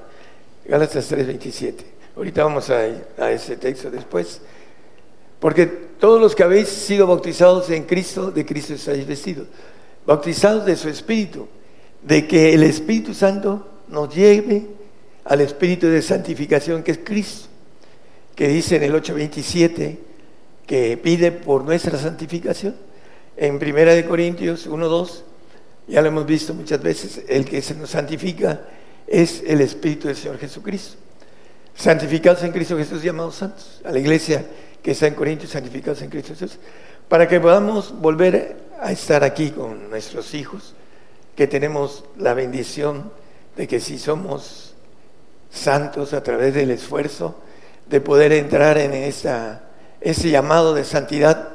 Gálatas 0.64 1.12
3:27. 1.12 1.84
Ahorita 2.16 2.44
vamos 2.44 2.70
a, 2.70 2.82
a 3.18 3.32
ese 3.32 3.58
texto 3.58 3.90
después. 3.90 4.42
Porque 5.40 5.66
todos 5.66 6.22
los 6.22 6.36
que 6.36 6.44
habéis 6.44 6.68
sido 6.68 7.08
bautizados 7.08 7.68
en 7.72 7.86
Cristo, 7.86 8.30
de 8.30 8.46
Cristo 8.46 8.76
estáis 8.76 9.08
vestidos. 9.08 9.48
Bautizados 10.06 10.68
de 10.68 10.76
su 10.76 10.88
Espíritu. 10.88 11.48
De 12.04 12.28
que 12.28 12.54
el 12.54 12.62
Espíritu 12.62 13.16
Santo 13.16 13.68
nos 13.88 14.14
lleve 14.14 14.68
al 15.24 15.42
Espíritu 15.42 15.88
de 15.88 16.04
santificación 16.04 16.84
que 16.84 16.92
es 16.92 17.00
Cristo. 17.04 17.48
Que 18.36 18.50
dice 18.50 18.76
en 18.76 18.84
el 18.84 18.94
8.27 18.94 19.98
que 20.68 20.96
pide 20.98 21.32
por 21.32 21.64
nuestra 21.64 21.98
santificación. 21.98 22.76
En 23.36 23.58
Primera 23.58 23.96
de 23.96 24.06
Corintios 24.06 24.70
1.2, 24.70 25.24
ya 25.88 26.02
lo 26.02 26.08
hemos 26.08 26.26
visto 26.26 26.54
muchas 26.54 26.82
veces, 26.82 27.22
el 27.28 27.46
que 27.46 27.62
se 27.62 27.76
nos 27.76 27.92
santifica 27.92 28.62
es 29.08 29.44
el 29.46 29.62
Espíritu 29.62 30.08
del 30.08 30.18
Señor 30.18 30.40
Jesucristo. 30.40 30.98
Santificados 31.76 32.44
en 32.44 32.52
Cristo 32.52 32.78
Jesús, 32.78 33.04
llamados 33.04 33.36
santos. 33.36 33.82
A 33.86 33.92
la 33.92 34.00
iglesia 34.00 34.46
que 34.82 34.92
está 34.92 35.08
en 35.08 35.14
Corintios, 35.14 35.52
santificados 35.52 36.02
en 36.02 36.10
Cristo 36.10 36.34
Jesús. 36.34 36.58
Para 37.08 37.28
que 37.28 37.40
podamos 37.40 38.00
volver 38.00 38.58
a 38.80 38.92
estar 38.92 39.24
aquí 39.24 39.52
con 39.52 39.90
nuestros 39.90 40.34
hijos, 40.34 40.74
que 41.36 41.48
tenemos 41.48 42.06
la 42.18 42.34
bendición 42.34 43.12
de 43.56 43.68
que 43.68 43.80
si 43.80 44.00
somos 44.00 44.74
santos 45.52 46.14
a 46.14 46.24
través 46.24 46.54
del 46.54 46.72
esfuerzo, 46.72 47.40
de 47.88 48.02
poder 48.02 48.32
entrar 48.32 48.78
en 48.78 48.94
esa, 48.94 49.64
ese 50.02 50.30
llamado 50.30 50.74
de 50.74 50.84
santidad, 50.84 51.50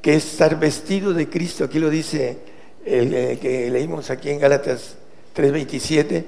que 0.00 0.14
es 0.14 0.24
estar 0.24 0.58
vestido 0.58 1.12
de 1.12 1.28
Cristo. 1.28 1.64
Aquí 1.64 1.78
lo 1.78 1.90
dice 1.90 2.38
el, 2.84 3.38
que 3.38 3.70
leímos 3.70 4.10
aquí 4.10 4.30
en 4.30 4.40
Gálatas 4.40 4.96
3:27. 5.34 6.24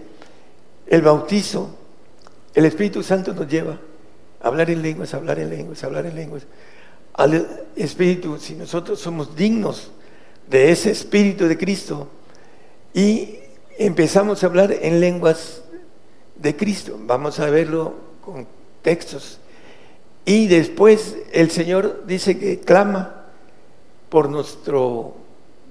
El 0.88 1.03
bautizo 1.03 1.77
el 2.57 2.64
Espíritu 2.64 3.03
Santo 3.03 3.35
nos 3.35 3.47
lleva 3.47 3.79
a 4.42 4.49
hablar 4.49 4.71
en 4.71 4.81
lenguas, 4.81 5.12
hablar 5.12 5.38
en 5.38 5.51
lenguas, 5.51 5.85
hablar 5.85 6.07
en 6.07 6.14
lenguas. 6.14 6.45
Al 7.12 7.66
Espíritu, 7.77 8.38
si 8.38 8.55
nosotros 8.55 8.99
somos 8.99 9.37
dignos 9.37 9.90
de 10.49 10.71
ese 10.71 10.90
Espíritu 10.90 11.49
de 11.49 11.59
Cristo 11.59 12.09
y 12.95 13.37
empezamos 13.77 14.42
a 14.42 14.47
hablar 14.47 14.73
en 14.73 15.01
lenguas 15.01 15.64
de 16.35 16.57
Cristo, 16.57 16.99
vamos 16.99 17.40
a 17.40 17.51
verlo 17.51 17.95
con 18.23 18.47
textos. 18.81 19.38
Y 20.25 20.47
después 20.47 21.14
el 21.33 21.51
Señor 21.51 22.05
dice 22.07 22.38
que 22.38 22.61
clama 22.61 23.27
por, 24.09 24.31
nuestro, 24.31 25.14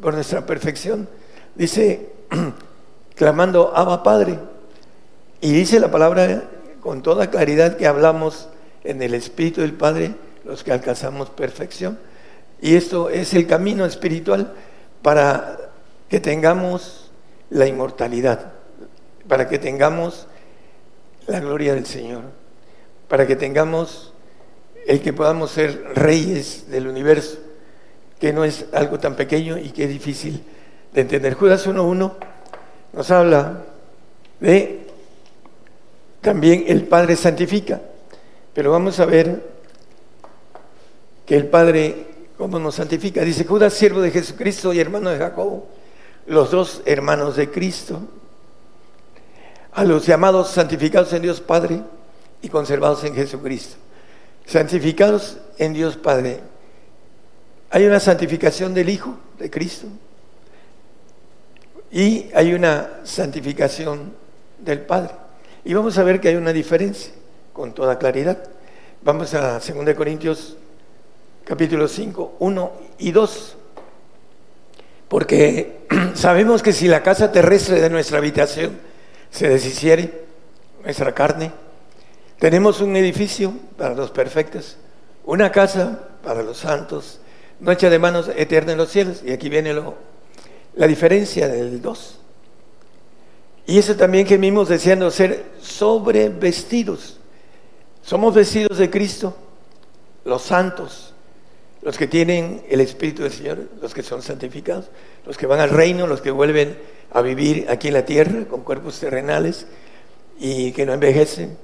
por 0.05 0.13
nuestra 0.13 0.45
perfección. 0.45 1.09
Dice, 1.55 2.11
clamando, 3.15 3.75
Abba 3.75 4.03
Padre. 4.03 4.37
Y 5.41 5.51
dice 5.51 5.79
la 5.79 5.89
palabra 5.89 6.43
con 6.79 7.01
toda 7.01 7.31
claridad 7.31 7.75
que 7.75 7.87
hablamos 7.87 8.47
en 8.83 9.01
el 9.01 9.15
Espíritu 9.15 9.61
del 9.61 9.73
Padre, 9.73 10.13
los 10.43 10.63
que 10.63 10.71
alcanzamos 10.71 11.31
perfección. 11.31 11.97
Y 12.61 12.75
esto 12.75 13.09
es 13.09 13.33
el 13.33 13.47
camino 13.47 13.83
espiritual 13.83 14.53
para 15.01 15.71
que 16.07 16.19
tengamos 16.19 17.09
la 17.49 17.65
inmortalidad, 17.65 18.51
para 19.27 19.49
que 19.49 19.57
tengamos 19.57 20.27
la 21.25 21.39
gloria 21.39 21.73
del 21.73 21.87
Señor, 21.87 22.25
para 23.07 23.25
que 23.25 23.35
tengamos 23.35 24.13
el 24.85 25.01
que 25.01 25.13
podamos 25.13 25.49
ser 25.49 25.83
reyes 25.95 26.69
del 26.69 26.87
universo, 26.87 27.39
que 28.25 28.33
no 28.33 28.43
es 28.43 28.65
algo 28.73 28.97
tan 28.97 29.15
pequeño 29.15 29.55
y 29.59 29.69
que 29.69 29.83
es 29.83 29.89
difícil 29.89 30.43
de 30.91 31.01
entender. 31.01 31.35
Judas 31.35 31.67
1.1 31.67 32.11
nos 32.93 33.11
habla 33.11 33.61
de 34.39 34.87
también 36.21 36.63
el 36.67 36.87
Padre 36.87 37.17
santifica. 37.17 37.79
Pero 38.51 38.71
vamos 38.71 38.99
a 38.99 39.05
ver 39.05 39.47
que 41.23 41.35
el 41.35 41.45
Padre, 41.49 42.07
¿cómo 42.35 42.57
nos 42.57 42.73
santifica? 42.73 43.21
Dice 43.21 43.45
Judas, 43.45 43.75
siervo 43.75 44.01
de 44.01 44.09
Jesucristo 44.09 44.73
y 44.73 44.79
hermano 44.79 45.11
de 45.11 45.19
Jacobo, 45.19 45.67
los 46.25 46.49
dos 46.49 46.81
hermanos 46.87 47.35
de 47.35 47.51
Cristo, 47.51 48.01
a 49.71 49.83
los 49.83 50.07
llamados 50.07 50.49
santificados 50.49 51.13
en 51.13 51.21
Dios 51.21 51.41
Padre 51.41 51.79
y 52.41 52.49
conservados 52.49 53.03
en 53.03 53.13
Jesucristo. 53.13 53.75
Santificados 54.47 55.37
en 55.59 55.73
Dios 55.73 55.95
Padre. 55.95 56.54
Hay 57.75 57.85
una 57.85 57.99
santificación 57.99 58.73
del 58.73 58.87
Hijo 58.87 59.17
de 59.37 59.49
Cristo 59.49 59.87
y 61.91 62.27
hay 62.33 62.53
una 62.53 63.01
santificación 63.03 64.13
del 64.59 64.79
Padre. 64.79 65.11
Y 65.65 65.73
vamos 65.73 65.97
a 65.97 66.03
ver 66.03 66.21
que 66.21 66.29
hay 66.29 66.35
una 66.35 66.53
diferencia 66.53 67.11
con 67.51 67.73
toda 67.73 67.99
claridad. 67.99 68.41
Vamos 69.03 69.33
a 69.33 69.59
2 69.59 69.93
Corintios 69.93 70.55
capítulo 71.43 71.89
5, 71.89 72.37
1 72.39 72.71
y 72.99 73.11
2. 73.11 73.57
Porque 75.09 75.79
sabemos 76.13 76.63
que 76.63 76.71
si 76.71 76.87
la 76.87 77.03
casa 77.03 77.33
terrestre 77.33 77.81
de 77.81 77.89
nuestra 77.89 78.19
habitación 78.19 78.79
se 79.31 79.49
deshiciere, 79.49 80.23
nuestra 80.81 81.13
carne, 81.13 81.51
tenemos 82.39 82.79
un 82.79 82.95
edificio 82.95 83.53
para 83.77 83.95
los 83.95 84.11
perfectos, 84.11 84.77
una 85.25 85.51
casa 85.51 86.07
para 86.23 86.41
los 86.41 86.59
santos, 86.59 87.19
noche 87.59 87.89
de 87.89 87.99
manos 87.99 88.29
eterna 88.35 88.73
en 88.73 88.77
los 88.77 88.91
cielos. 88.91 89.21
Y 89.25 89.31
aquí 89.31 89.49
viene 89.49 89.73
lo, 89.73 89.95
la 90.75 90.87
diferencia 90.87 91.47
del 91.47 91.81
2. 91.81 92.19
Y 93.67 93.79
eso 93.79 93.95
también 93.95 94.27
que 94.27 94.37
mismos 94.37 94.69
deseando 94.69 95.09
ser 95.09 95.43
sobrevestidos. 95.59 97.19
Somos 98.03 98.35
vestidos 98.35 98.77
de 98.77 98.89
Cristo, 98.89 99.35
los 100.23 100.43
santos, 100.43 101.13
los 101.81 101.97
que 101.97 102.07
tienen 102.07 102.63
el 102.69 102.81
Espíritu 102.81 103.23
del 103.23 103.31
Señor, 103.31 103.69
los 103.81 103.93
que 103.93 104.03
son 104.03 104.21
santificados, 104.21 104.85
los 105.25 105.37
que 105.37 105.47
van 105.47 105.59
al 105.59 105.71
reino, 105.71 106.05
los 106.05 106.21
que 106.21 106.29
vuelven 106.29 106.77
a 107.11 107.21
vivir 107.21 107.65
aquí 107.69 107.87
en 107.87 107.95
la 107.95 108.05
tierra 108.05 108.45
con 108.47 108.61
cuerpos 108.61 108.99
terrenales 108.99 109.65
y 110.39 110.71
que 110.73 110.85
no 110.85 110.93
envejecen. 110.93 111.57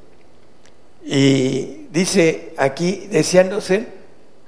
Y 1.04 1.88
dice 1.92 2.54
aquí, 2.58 3.08
deseando 3.12 3.62
ser 3.62 4.01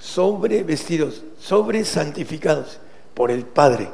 sobrevestidos, 0.04 1.24
sobre 1.40 1.86
santificados 1.86 2.80
por 3.14 3.32
el 3.32 3.46
Padre, 3.46 3.90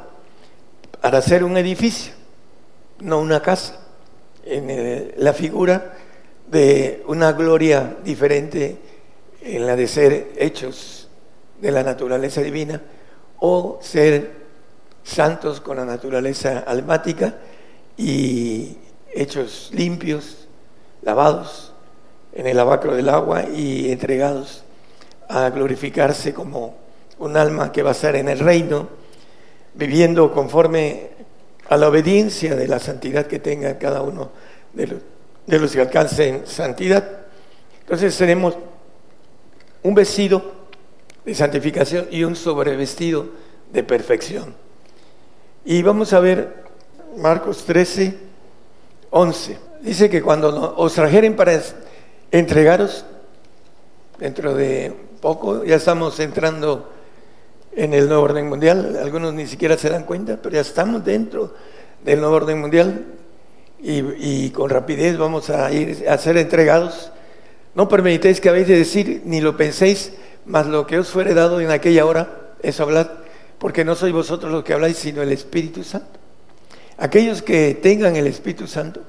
para 1.00 1.18
hacer 1.18 1.44
un 1.44 1.56
edificio 1.56 2.12
no 2.98 3.20
una 3.20 3.40
casa, 3.40 3.78
en 4.44 5.12
la 5.18 5.32
figura 5.32 5.94
de 6.50 7.04
una 7.06 7.32
gloria 7.32 7.96
diferente 8.02 8.78
en 9.42 9.66
la 9.66 9.76
de 9.76 9.86
ser 9.86 10.32
hechos 10.36 11.08
de 11.60 11.70
la 11.70 11.82
naturaleza 11.82 12.40
divina 12.40 12.82
o 13.38 13.78
ser 13.80 14.32
santos 15.04 15.60
con 15.60 15.76
la 15.76 15.84
naturaleza 15.84 16.64
almática 16.66 17.36
y 17.96 18.76
hechos 19.12 19.70
limpios, 19.72 20.48
lavados 21.02 21.72
en 22.32 22.46
el 22.46 22.56
lavacro 22.56 22.96
del 22.96 23.08
agua 23.08 23.44
y 23.44 23.92
entregados 23.92 24.64
a 25.30 25.50
glorificarse 25.50 26.34
como 26.34 26.74
un 27.18 27.36
alma 27.36 27.70
que 27.70 27.82
va 27.82 27.90
a 27.90 27.92
estar 27.92 28.16
en 28.16 28.28
el 28.28 28.40
reino, 28.40 28.88
viviendo 29.74 30.32
conforme 30.32 31.10
a 31.68 31.76
la 31.76 31.88
obediencia 31.88 32.56
de 32.56 32.66
la 32.66 32.80
santidad 32.80 33.26
que 33.26 33.38
tenga 33.38 33.78
cada 33.78 34.02
uno 34.02 34.30
de 34.72 34.88
los, 34.88 34.98
de 35.46 35.58
los 35.58 35.72
que 35.72 35.80
alcancen 35.80 36.46
santidad. 36.46 37.08
Entonces 37.80 38.16
tenemos 38.16 38.56
un 39.82 39.94
vestido 39.94 40.42
de 41.24 41.34
santificación 41.34 42.08
y 42.10 42.24
un 42.24 42.34
sobrevestido 42.34 43.26
de 43.72 43.84
perfección. 43.84 44.54
Y 45.64 45.82
vamos 45.82 46.12
a 46.12 46.20
ver 46.20 46.64
Marcos 47.16 47.64
13, 47.64 48.18
11. 49.10 49.58
Dice 49.82 50.10
que 50.10 50.22
cuando 50.22 50.74
os 50.76 50.94
trajeren 50.94 51.36
para 51.36 51.60
entregaros, 52.32 53.04
dentro 54.18 54.54
de 54.54 55.09
poco, 55.20 55.64
ya 55.64 55.76
estamos 55.76 56.18
entrando 56.20 56.90
en 57.72 57.94
el 57.94 58.08
nuevo 58.08 58.22
orden 58.22 58.48
mundial. 58.48 58.98
Algunos 59.02 59.34
ni 59.34 59.46
siquiera 59.46 59.76
se 59.76 59.90
dan 59.90 60.04
cuenta, 60.04 60.38
pero 60.42 60.54
ya 60.54 60.60
estamos 60.62 61.04
dentro 61.04 61.54
del 62.04 62.20
nuevo 62.20 62.36
orden 62.36 62.60
mundial. 62.60 63.04
y, 63.82 64.50
con 64.50 64.68
rapidez 64.68 65.16
vamos 65.16 65.48
a 65.48 65.72
ir 65.72 66.06
a 66.08 66.18
ser 66.18 66.36
entregados. 66.36 67.10
No 67.74 67.88
permitéis 67.88 68.40
que 68.40 68.48
habéis 68.48 68.68
de 68.68 68.76
decir, 68.76 69.22
ni 69.24 69.40
lo 69.40 69.56
penséis, 69.56 70.12
mas 70.44 70.66
lo 70.66 70.86
que 70.86 70.98
os 70.98 71.08
fuere 71.08 71.34
dado 71.34 71.60
en 71.60 71.70
aquella 71.70 72.04
hora, 72.04 72.54
es 72.62 72.80
hablar, 72.80 73.24
porque 73.58 73.84
no 73.84 73.94
sois 73.94 74.12
vosotros 74.12 74.52
los 74.52 74.64
que 74.64 74.74
habláis, 74.74 74.98
sino 74.98 75.22
el 75.22 75.32
Espíritu 75.32 75.82
Santo. 75.82 76.18
Aquellos 76.98 77.40
que 77.40 77.74
tengan 77.74 78.16
el 78.16 78.26
Espíritu 78.26 78.66
Santo 78.66 79.00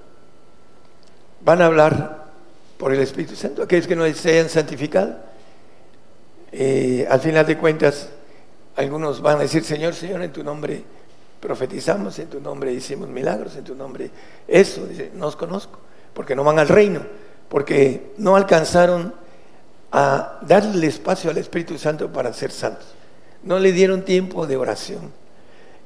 van 1.41 1.62
a 1.62 1.65
hablar 1.65 2.28
por 2.78 2.93
el 2.93 3.02
Espíritu 3.02 3.36
Santo. 3.36 3.63
Aquellos 3.63 3.88
que 3.88 3.95
no 3.95 4.12
se 4.13 4.30
hayan 4.32 4.50
santificado, 4.50 5.17
eh, 6.52 7.08
al 7.10 7.20
final 7.22 7.46
de 7.46 7.58
cuentas, 7.58 8.10
algunos 8.76 9.22
van 9.22 9.38
a 9.38 9.42
decir, 9.42 9.64
Señor, 9.64 9.94
Señor, 9.94 10.22
en 10.22 10.32
tu 10.32 10.44
nombre 10.44 10.84
profetizamos, 11.40 12.20
en 12.20 12.28
tu 12.28 12.40
nombre 12.40 12.72
hicimos 12.74 13.10
milagros, 13.10 13.56
en 13.56 13.64
tu 13.64 13.76
nombre 13.76 14.12
eso, 14.48 14.86
dice, 14.86 15.12
no 15.16 15.28
os 15.28 15.36
conozco, 15.36 15.80
porque 16.14 16.36
no 16.36 16.44
van 16.44 16.60
al 16.60 16.68
reino, 16.68 17.02
porque 17.50 18.12
no 18.18 18.36
alcanzaron 18.36 19.14
a 19.92 20.40
darle 20.42 20.88
espacio 20.88 21.32
al 21.32 21.38
Espíritu 21.38 21.78
Santo 21.78 22.12
para 22.12 22.34
ser 22.34 22.52
santos. 22.52 22.88
No 23.44 23.60
le 23.60 23.72
dieron 23.72 24.04
tiempo 24.04 24.46
de 24.46 24.56
oración. 24.56 25.12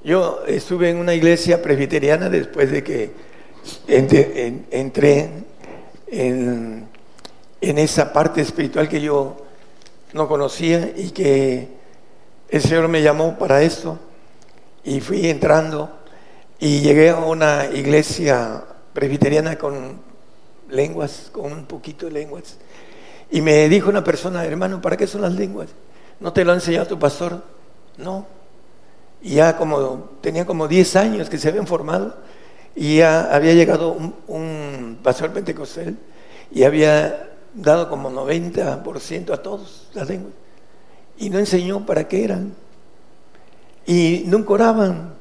Yo 0.04 0.44
estuve 0.46 0.90
en 0.90 0.98
una 0.98 1.14
iglesia 1.16 1.62
presbiteriana 1.62 2.30
después 2.30 2.70
de 2.70 2.84
que 2.84 3.12
entré 3.88 5.30
en, 6.08 6.88
en 7.62 7.78
esa 7.80 8.14
parte 8.14 8.42
espiritual 8.42 8.88
que 8.88 9.02
yo 9.02 9.45
no 10.16 10.30
conocía 10.30 10.94
y 10.96 11.10
que 11.10 11.68
el 12.48 12.62
Señor 12.62 12.88
me 12.88 13.02
llamó 13.02 13.38
para 13.38 13.62
esto 13.64 14.00
y 14.86 15.02
fui 15.02 15.30
entrando 15.30 15.90
y 16.58 16.80
llegué 16.80 17.10
a 17.10 17.18
una 17.18 17.66
iglesia 17.66 18.64
presbiteriana 18.94 19.58
con 19.58 20.00
lenguas, 20.70 21.30
con 21.34 21.52
un 21.52 21.66
poquito 21.66 22.06
de 22.06 22.14
lenguas. 22.14 22.56
Y 23.30 23.42
me 23.42 23.68
dijo 23.68 23.90
una 23.90 24.06
persona, 24.06 24.46
hermano, 24.46 24.82
¿para 24.82 24.96
qué 24.96 25.06
son 25.06 25.22
las 25.22 25.34
lenguas? 25.34 25.68
¿No 26.22 26.32
te 26.32 26.46
lo 26.46 26.54
ha 26.54 26.56
enseñado 26.56 26.88
tu 26.88 26.98
pastor? 26.98 27.44
No. 27.98 28.26
Y 29.22 29.36
ya 29.36 29.58
como, 29.58 30.12
tenía 30.22 30.46
como 30.46 30.70
10 30.70 30.96
años 30.96 31.30
que 31.30 31.38
se 31.38 31.50
habían 31.50 31.68
formado 31.68 32.16
y 32.74 33.00
ya 33.00 33.36
había 33.36 33.54
llegado 33.54 33.92
un, 33.92 34.16
un 34.28 34.98
pastor 35.04 35.34
pentecostal 35.34 35.98
y 36.54 36.64
había 36.64 37.35
dado 37.56 37.90
como 37.90 38.12
90% 38.12 39.32
a 39.34 39.38
todos 39.42 39.90
las 39.94 40.08
lenguas. 40.08 40.34
Y 41.18 41.30
no 41.30 41.40
enseñó 41.40 41.86
para 41.86 42.08
qué 42.08 42.24
eran. 42.24 42.54
Y 43.86 44.24
nunca 44.28 44.54
oraban. 44.54 45.14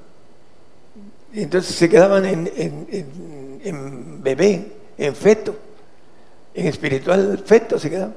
Entonces 1.33 1.75
se 1.75 1.88
quedaban 1.88 2.25
en, 2.27 2.51
en, 2.57 4.23
bebé, 4.23 4.73
en 4.97 5.14
feto, 5.14 5.57
en 6.55 6.66
espiritual 6.68 7.42
feto 7.44 7.79
se 7.79 7.90
quedaban. 7.90 8.14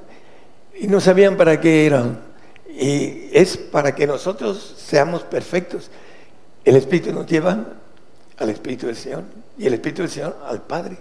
Y 0.78 0.86
no 0.86 1.00
sabían 1.00 1.36
para 1.36 1.60
qué 1.60 1.86
eran. 1.86 2.20
Y 2.68 3.28
es 3.32 3.56
para 3.56 3.94
que 3.94 4.06
nosotros 4.06 4.74
seamos 4.78 5.22
perfectos. 5.24 5.90
El 6.64 6.76
Espíritu 6.76 7.12
nos 7.12 7.26
lleva 7.26 7.64
al 8.36 8.50
Espíritu 8.50 8.86
del 8.86 8.96
Señor 8.96 9.24
y 9.58 9.66
el 9.66 9.74
Espíritu 9.74 10.02
del 10.02 10.10
Señor 10.10 10.36
al 10.46 10.62
Padre. 10.62 10.98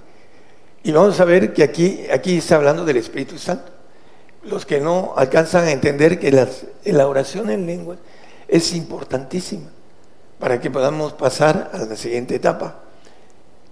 Y 0.83 0.91
vamos 0.91 1.19
a 1.19 1.25
ver 1.25 1.53
que 1.53 1.63
aquí, 1.63 2.05
aquí 2.11 2.37
está 2.37 2.55
hablando 2.55 2.85
del 2.85 2.97
Espíritu 2.97 3.37
Santo. 3.37 3.71
Los 4.43 4.65
que 4.65 4.79
no 4.79 5.13
alcanzan 5.17 5.65
a 5.65 5.71
entender 5.71 6.19
que 6.19 6.31
la 6.31 7.07
oración 7.07 7.49
en 7.49 7.65
lengua 7.65 7.97
es 8.47 8.73
importantísima 8.73 9.69
para 10.39 10.61
que 10.61 10.71
podamos 10.71 11.13
pasar 11.13 11.71
a 11.73 11.79
la 11.79 11.95
siguiente 11.95 12.35
etapa. 12.35 12.81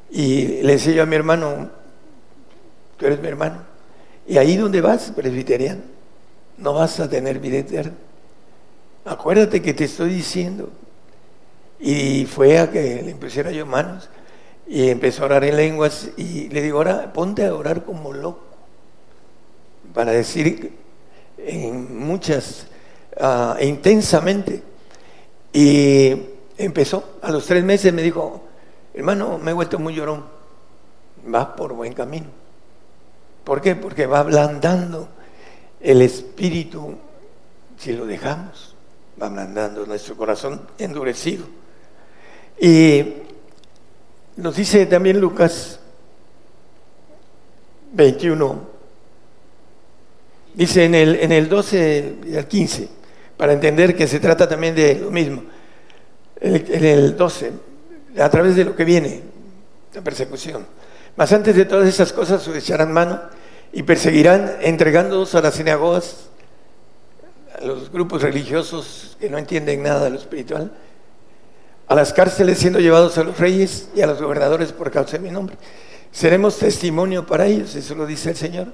Y 0.09 0.61
le 0.63 0.73
decía 0.73 0.93
yo 0.93 1.03
a 1.03 1.05
mi 1.05 1.15
hermano, 1.15 1.69
tú 2.97 3.05
eres 3.05 3.19
mi 3.21 3.27
hermano, 3.27 3.61
y 4.27 4.37
ahí 4.37 4.57
donde 4.57 4.81
vas, 4.81 5.11
presbiteriano, 5.15 5.81
no 6.57 6.73
vas 6.73 6.99
a 6.99 7.09
tener 7.09 7.39
vida 7.39 7.57
eterna. 7.57 7.93
Acuérdate 9.05 9.61
que 9.61 9.73
te 9.73 9.85
estoy 9.85 10.09
diciendo. 10.09 10.69
Y 11.79 12.25
fue 12.25 12.57
a 12.57 12.71
que 12.71 13.01
le 13.03 13.13
pusiera 13.15 13.51
yo 13.51 13.65
manos 13.65 14.09
y 14.67 14.89
empezó 14.89 15.23
a 15.23 15.25
orar 15.25 15.43
en 15.43 15.57
lenguas 15.57 16.09
y 16.17 16.49
le 16.49 16.61
digo, 16.61 16.79
ahora 16.79 17.13
ponte 17.13 17.45
a 17.45 17.53
orar 17.53 17.83
como 17.83 18.13
loco, 18.13 18.43
para 19.93 20.11
decir 20.11 20.73
en 21.37 21.97
muchas, 21.97 22.67
uh, 23.19 23.61
intensamente. 23.63 24.63
Y 25.53 26.11
empezó, 26.57 27.17
a 27.21 27.31
los 27.31 27.45
tres 27.45 27.63
meses 27.63 27.93
me 27.93 28.01
dijo, 28.01 28.43
hermano, 28.93 29.37
me 29.37 29.51
he 29.51 29.53
vuelto 29.53 29.79
muy 29.79 29.93
llorón, 29.93 30.25
va 31.33 31.55
por 31.55 31.73
buen 31.73 31.93
camino. 31.93 32.27
¿Por 33.43 33.61
qué? 33.61 33.75
Porque 33.75 34.07
va 34.07 34.19
ablandando 34.19 35.07
el 35.79 36.01
espíritu, 36.01 36.95
si 37.77 37.93
lo 37.93 38.05
dejamos, 38.07 38.75
va 39.21 39.27
ablandando 39.27 39.85
nuestro 39.85 40.17
corazón 40.17 40.61
endurecido. 40.79 41.45
Y 42.59 43.03
nos 44.37 44.55
dice 44.55 44.85
también 44.85 45.19
Lucas 45.19 45.79
21, 47.93 48.61
dice 50.53 50.85
en 50.85 50.95
el, 50.95 51.15
en 51.15 51.31
el 51.31 51.47
12 51.47 52.15
y 52.27 52.35
el 52.35 52.45
15, 52.45 52.89
para 53.37 53.53
entender 53.53 53.95
que 53.95 54.07
se 54.07 54.19
trata 54.19 54.47
también 54.47 54.75
de 54.75 54.95
lo 54.95 55.11
mismo. 55.11 55.43
En 56.41 56.85
el 56.85 57.15
12, 57.15 57.51
a 58.19 58.29
través 58.29 58.55
de 58.55 58.65
lo 58.65 58.75
que 58.75 58.83
viene, 58.83 59.21
la 59.93 60.01
persecución. 60.01 60.65
Mas 61.15 61.31
antes 61.31 61.55
de 61.55 61.65
todas 61.65 61.87
esas 61.87 62.11
cosas 62.11 62.45
os 62.45 62.55
echarán 62.55 62.91
mano 62.91 63.21
y 63.71 63.83
perseguirán 63.83 64.57
entregándoos 64.61 65.33
a 65.35 65.41
las 65.41 65.55
sinagogas, 65.55 66.27
a 67.57 67.63
los 67.63 67.89
grupos 67.89 68.21
religiosos 68.21 69.15
que 69.19 69.29
no 69.29 69.37
entienden 69.37 69.83
nada 69.83 70.05
de 70.05 70.09
lo 70.09 70.17
espiritual, 70.17 70.71
a 71.87 71.95
las 71.95 72.13
cárceles 72.13 72.57
siendo 72.57 72.79
llevados 72.79 73.17
a 73.17 73.23
los 73.23 73.37
reyes 73.37 73.89
y 73.95 74.01
a 74.01 74.07
los 74.07 74.21
gobernadores 74.21 74.71
por 74.71 74.91
causa 74.91 75.13
de 75.13 75.23
mi 75.23 75.31
nombre. 75.31 75.57
Seremos 76.11 76.57
testimonio 76.57 77.25
para 77.25 77.45
ellos, 77.45 77.75
eso 77.75 77.95
lo 77.95 78.05
dice 78.05 78.29
el 78.29 78.35
Señor 78.37 78.67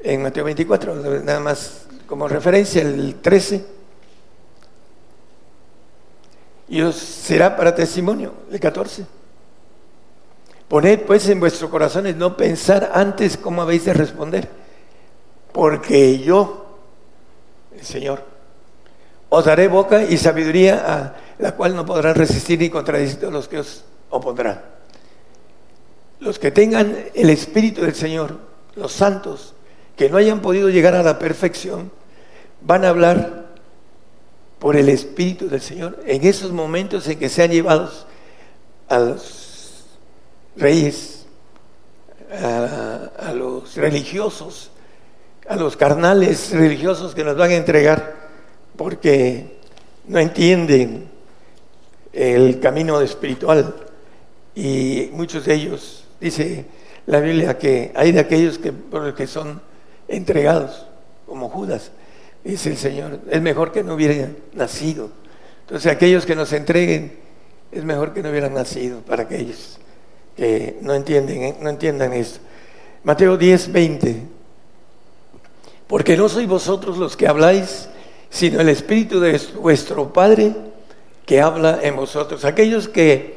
en 0.00 0.22
Mateo 0.22 0.44
24, 0.44 0.94
nada 1.22 1.40
más 1.40 1.86
como 2.06 2.28
referencia, 2.28 2.82
el 2.82 3.16
13. 3.16 3.64
Y 6.68 6.80
os 6.80 6.96
será 6.96 7.56
para 7.56 7.74
testimonio, 7.74 8.32
el 8.50 8.60
14. 8.60 9.06
Poned 10.68 11.00
pues 11.02 11.28
en 11.28 11.38
vuestros 11.40 11.70
corazones 11.70 12.16
no 12.16 12.36
pensar 12.36 12.90
antes 12.92 13.36
cómo 13.36 13.62
habéis 13.62 13.84
de 13.84 13.94
responder, 13.94 14.48
porque 15.52 16.18
yo, 16.18 16.78
el 17.76 17.84
Señor, 17.84 18.24
os 19.28 19.44
daré 19.44 19.68
boca 19.68 20.02
y 20.04 20.16
sabiduría 20.16 20.84
a 20.86 21.14
la 21.38 21.54
cual 21.54 21.74
no 21.74 21.84
podrán 21.84 22.14
resistir 22.14 22.58
ni 22.58 22.70
contradecir 22.70 23.22
los 23.24 23.48
que 23.48 23.58
os 23.58 23.84
opondrán. 24.10 24.62
Los 26.20 26.38
que 26.38 26.50
tengan 26.50 26.96
el 27.14 27.30
Espíritu 27.30 27.82
del 27.82 27.94
Señor, 27.94 28.38
los 28.74 28.92
santos, 28.92 29.54
que 29.96 30.08
no 30.08 30.16
hayan 30.16 30.40
podido 30.40 30.68
llegar 30.70 30.94
a 30.94 31.02
la 31.02 31.18
perfección, 31.18 31.90
van 32.62 32.84
a 32.84 32.88
hablar 32.88 33.46
por 34.58 34.76
el 34.76 34.88
Espíritu 34.88 35.48
del 35.48 35.60
Señor 35.60 36.00
en 36.06 36.24
esos 36.24 36.52
momentos 36.52 37.06
en 37.08 37.18
que 37.18 37.28
sean 37.28 37.50
llevados 37.50 38.06
a 38.88 38.98
los 38.98 39.84
reyes, 40.56 41.26
a, 42.42 43.10
a 43.18 43.32
los 43.32 43.76
religiosos, 43.76 44.70
a 45.48 45.56
los 45.56 45.76
carnales 45.76 46.50
religiosos 46.52 47.14
que 47.14 47.24
nos 47.24 47.36
van 47.36 47.50
a 47.50 47.56
entregar, 47.56 48.14
porque 48.76 49.58
no 50.06 50.18
entienden 50.18 51.15
el 52.16 52.58
camino 52.60 53.00
espiritual 53.02 53.74
y 54.54 55.10
muchos 55.12 55.44
de 55.44 55.54
ellos, 55.54 56.04
dice 56.18 56.64
la 57.04 57.20
Biblia, 57.20 57.58
que 57.58 57.92
hay 57.94 58.10
de 58.10 58.20
aquellos 58.20 58.58
que, 58.58 58.72
por 58.72 59.14
que 59.14 59.26
son 59.26 59.60
entregados, 60.08 60.86
como 61.26 61.50
Judas, 61.50 61.92
dice 62.42 62.70
el 62.70 62.78
Señor, 62.78 63.20
es 63.30 63.42
mejor 63.42 63.70
que 63.70 63.84
no 63.84 63.94
hubieran 63.94 64.34
nacido. 64.54 65.10
Entonces 65.60 65.92
aquellos 65.92 66.24
que 66.24 66.34
nos 66.34 66.52
entreguen, 66.54 67.18
es 67.70 67.84
mejor 67.84 68.14
que 68.14 68.22
no 68.22 68.30
hubieran 68.30 68.54
nacido 68.54 69.00
para 69.00 69.24
aquellos 69.24 69.78
que 70.34 70.78
no 70.80 70.94
entienden, 70.94 71.56
no 71.60 71.68
entiendan 71.68 72.14
esto. 72.14 72.40
Mateo 73.04 73.36
10, 73.36 73.72
20. 73.72 74.22
Porque 75.86 76.16
no 76.16 76.28
sois 76.28 76.48
vosotros 76.48 76.96
los 76.98 77.16
que 77.16 77.28
habláis, 77.28 77.88
sino 78.30 78.60
el 78.60 78.68
Espíritu 78.68 79.20
de 79.20 79.40
vuestro 79.60 80.12
Padre 80.12 80.54
que 81.26 81.40
habla 81.40 81.80
en 81.82 81.96
vosotros. 81.96 82.44
Aquellos 82.44 82.88
que 82.88 83.36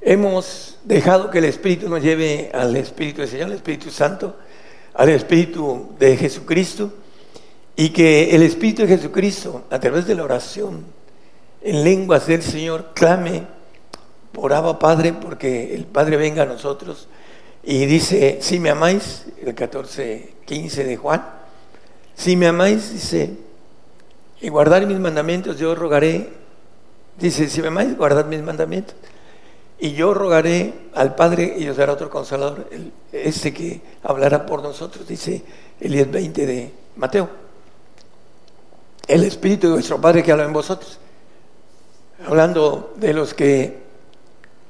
hemos 0.00 0.78
dejado 0.84 1.30
que 1.30 1.38
el 1.38 1.44
Espíritu 1.44 1.88
nos 1.88 2.02
lleve 2.02 2.50
al 2.54 2.74
Espíritu 2.76 3.20
del 3.20 3.28
Señor, 3.28 3.46
al 3.48 3.54
Espíritu 3.54 3.90
Santo, 3.90 4.36
al 4.94 5.10
Espíritu 5.10 5.90
de 5.98 6.16
Jesucristo, 6.16 6.92
y 7.76 7.90
que 7.90 8.34
el 8.34 8.42
Espíritu 8.42 8.82
de 8.82 8.88
Jesucristo, 8.88 9.64
a 9.70 9.78
través 9.78 10.06
de 10.06 10.14
la 10.14 10.24
oración, 10.24 10.84
en 11.60 11.84
lenguas 11.84 12.26
del 12.26 12.42
Señor, 12.42 12.90
clame 12.94 13.42
por 14.32 14.52
Abba 14.52 14.78
Padre, 14.78 15.12
porque 15.12 15.74
el 15.74 15.84
Padre 15.84 16.16
venga 16.16 16.44
a 16.44 16.46
nosotros. 16.46 17.08
Y 17.64 17.86
dice, 17.86 18.38
si 18.40 18.60
me 18.60 18.70
amáis, 18.70 19.26
el 19.44 19.54
14, 19.54 20.34
15 20.46 20.84
de 20.84 20.96
Juan, 20.96 21.24
si 22.14 22.36
me 22.36 22.46
amáis, 22.46 22.92
dice, 22.92 23.30
y 24.40 24.48
guardar 24.48 24.86
mis 24.86 24.98
mandamientos, 24.98 25.58
yo 25.58 25.74
rogaré, 25.74 26.28
dice, 27.18 27.48
si 27.48 27.60
me 27.60 27.68
amáis, 27.68 27.96
guardad 27.96 28.26
mis 28.26 28.42
mandamientos. 28.42 28.94
Y 29.78 29.92
yo 29.92 30.12
rogaré 30.12 30.74
al 30.94 31.14
Padre 31.14 31.54
y 31.56 31.68
os 31.68 31.76
dará 31.76 31.92
otro 31.92 32.10
consolador, 32.10 32.68
este 33.12 33.54
que 33.54 33.80
hablará 34.02 34.44
por 34.44 34.62
nosotros, 34.62 35.06
dice 35.06 35.42
el 35.80 35.92
10.20 35.92 36.32
de 36.32 36.72
Mateo. 36.96 37.28
El 39.06 39.24
Espíritu 39.24 39.68
de 39.68 39.74
vuestro 39.74 40.00
Padre 40.00 40.22
que 40.22 40.32
habla 40.32 40.44
en 40.44 40.52
vosotros. 40.52 40.98
Hablando 42.26 42.92
de 42.96 43.14
los 43.14 43.32
que 43.34 43.78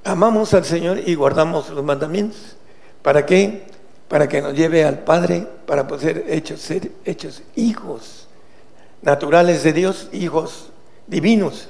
amamos 0.05 0.53
al 0.53 0.65
Señor 0.65 1.01
y 1.07 1.15
guardamos 1.15 1.71
los 1.71 1.83
mandamientos. 1.83 2.57
¿Para 3.03 3.25
qué? 3.25 3.67
Para 4.09 4.29
que 4.29 4.43
nos 4.43 4.55
lleve 4.55 4.85
al 4.85 5.01
Padre, 5.01 5.47
para 5.67 5.89
poder 5.89 6.27
hechos, 6.29 6.61
ser 6.61 6.93
hechos 7.05 7.43
hijos 7.57 8.29
naturales 9.03 9.63
de 9.63 9.73
Dios, 9.73 10.09
hijos 10.13 10.71
divinos, 11.07 11.69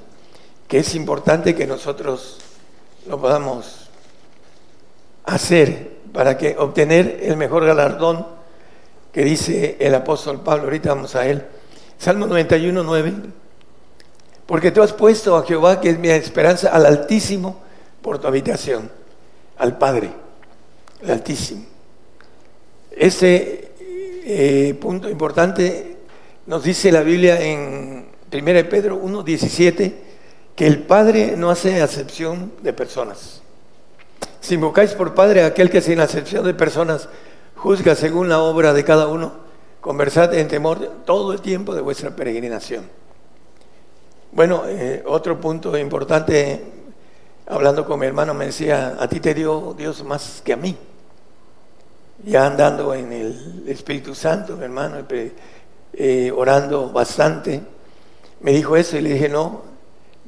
que 0.68 0.78
es 0.78 0.94
importante 0.94 1.54
que 1.54 1.66
nosotros 1.66 2.38
lo 3.08 3.18
podamos 3.18 3.88
hacer 5.24 5.96
para 6.12 6.36
que 6.36 6.56
obtener 6.58 7.20
el 7.22 7.36
mejor 7.38 7.64
galardón 7.64 8.26
que 9.12 9.24
dice 9.24 9.78
el 9.80 9.94
apóstol 9.94 10.42
Pablo. 10.42 10.64
Ahorita 10.64 10.90
vamos 10.90 11.16
a 11.16 11.26
él. 11.26 11.44
Salmo 11.98 12.26
91, 12.26 12.82
9. 12.82 13.14
Porque 14.44 14.70
tú 14.70 14.82
has 14.82 14.92
puesto 14.92 15.36
a 15.36 15.44
Jehová, 15.44 15.80
que 15.80 15.90
es 15.90 15.98
mi 15.98 16.10
esperanza, 16.10 16.68
al 16.68 16.84
Altísimo 16.84 17.60
por 18.02 18.18
tu 18.18 18.26
habitación, 18.26 18.90
al 19.56 19.78
Padre, 19.78 20.10
el 21.02 21.10
Altísimo. 21.10 21.64
Ese 22.90 23.72
eh, 24.24 24.76
punto 24.80 25.08
importante 25.08 25.96
nos 26.46 26.62
dice 26.62 26.92
la 26.92 27.02
Biblia 27.02 27.40
en 27.40 28.06
1 28.30 28.44
Pedro 28.68 28.96
1, 28.96 29.22
17 29.22 30.07
que 30.58 30.66
el 30.66 30.82
Padre 30.82 31.36
no 31.36 31.50
hace 31.50 31.80
acepción 31.80 32.50
de 32.62 32.72
personas. 32.72 33.42
Si 34.40 34.54
invocáis 34.54 34.92
por 34.92 35.14
Padre 35.14 35.44
a 35.44 35.46
aquel 35.46 35.70
que 35.70 35.80
sin 35.80 36.00
acepción 36.00 36.44
de 36.44 36.52
personas 36.52 37.08
juzga 37.54 37.94
según 37.94 38.28
la 38.28 38.40
obra 38.40 38.72
de 38.72 38.82
cada 38.82 39.06
uno, 39.06 39.34
conversad 39.80 40.34
en 40.34 40.48
temor 40.48 40.80
todo 41.04 41.32
el 41.32 41.40
tiempo 41.42 41.76
de 41.76 41.80
vuestra 41.80 42.10
peregrinación. 42.10 42.90
Bueno, 44.32 44.64
eh, 44.66 45.04
otro 45.06 45.40
punto 45.40 45.78
importante, 45.78 46.60
hablando 47.46 47.86
con 47.86 48.00
mi 48.00 48.06
hermano, 48.06 48.34
me 48.34 48.46
decía, 48.46 48.96
a 48.98 49.08
ti 49.08 49.20
te 49.20 49.34
dio 49.34 49.76
Dios 49.78 50.02
más 50.02 50.42
que 50.44 50.54
a 50.54 50.56
mí. 50.56 50.76
Ya 52.24 52.48
andando 52.48 52.92
en 52.94 53.12
el 53.12 53.64
Espíritu 53.68 54.12
Santo, 54.12 54.56
mi 54.56 54.64
hermano, 54.64 55.06
eh, 55.92 56.32
orando 56.34 56.90
bastante, 56.90 57.62
me 58.40 58.50
dijo 58.50 58.76
eso 58.76 58.96
y 58.96 59.02
le 59.02 59.12
dije, 59.12 59.28
no, 59.28 59.77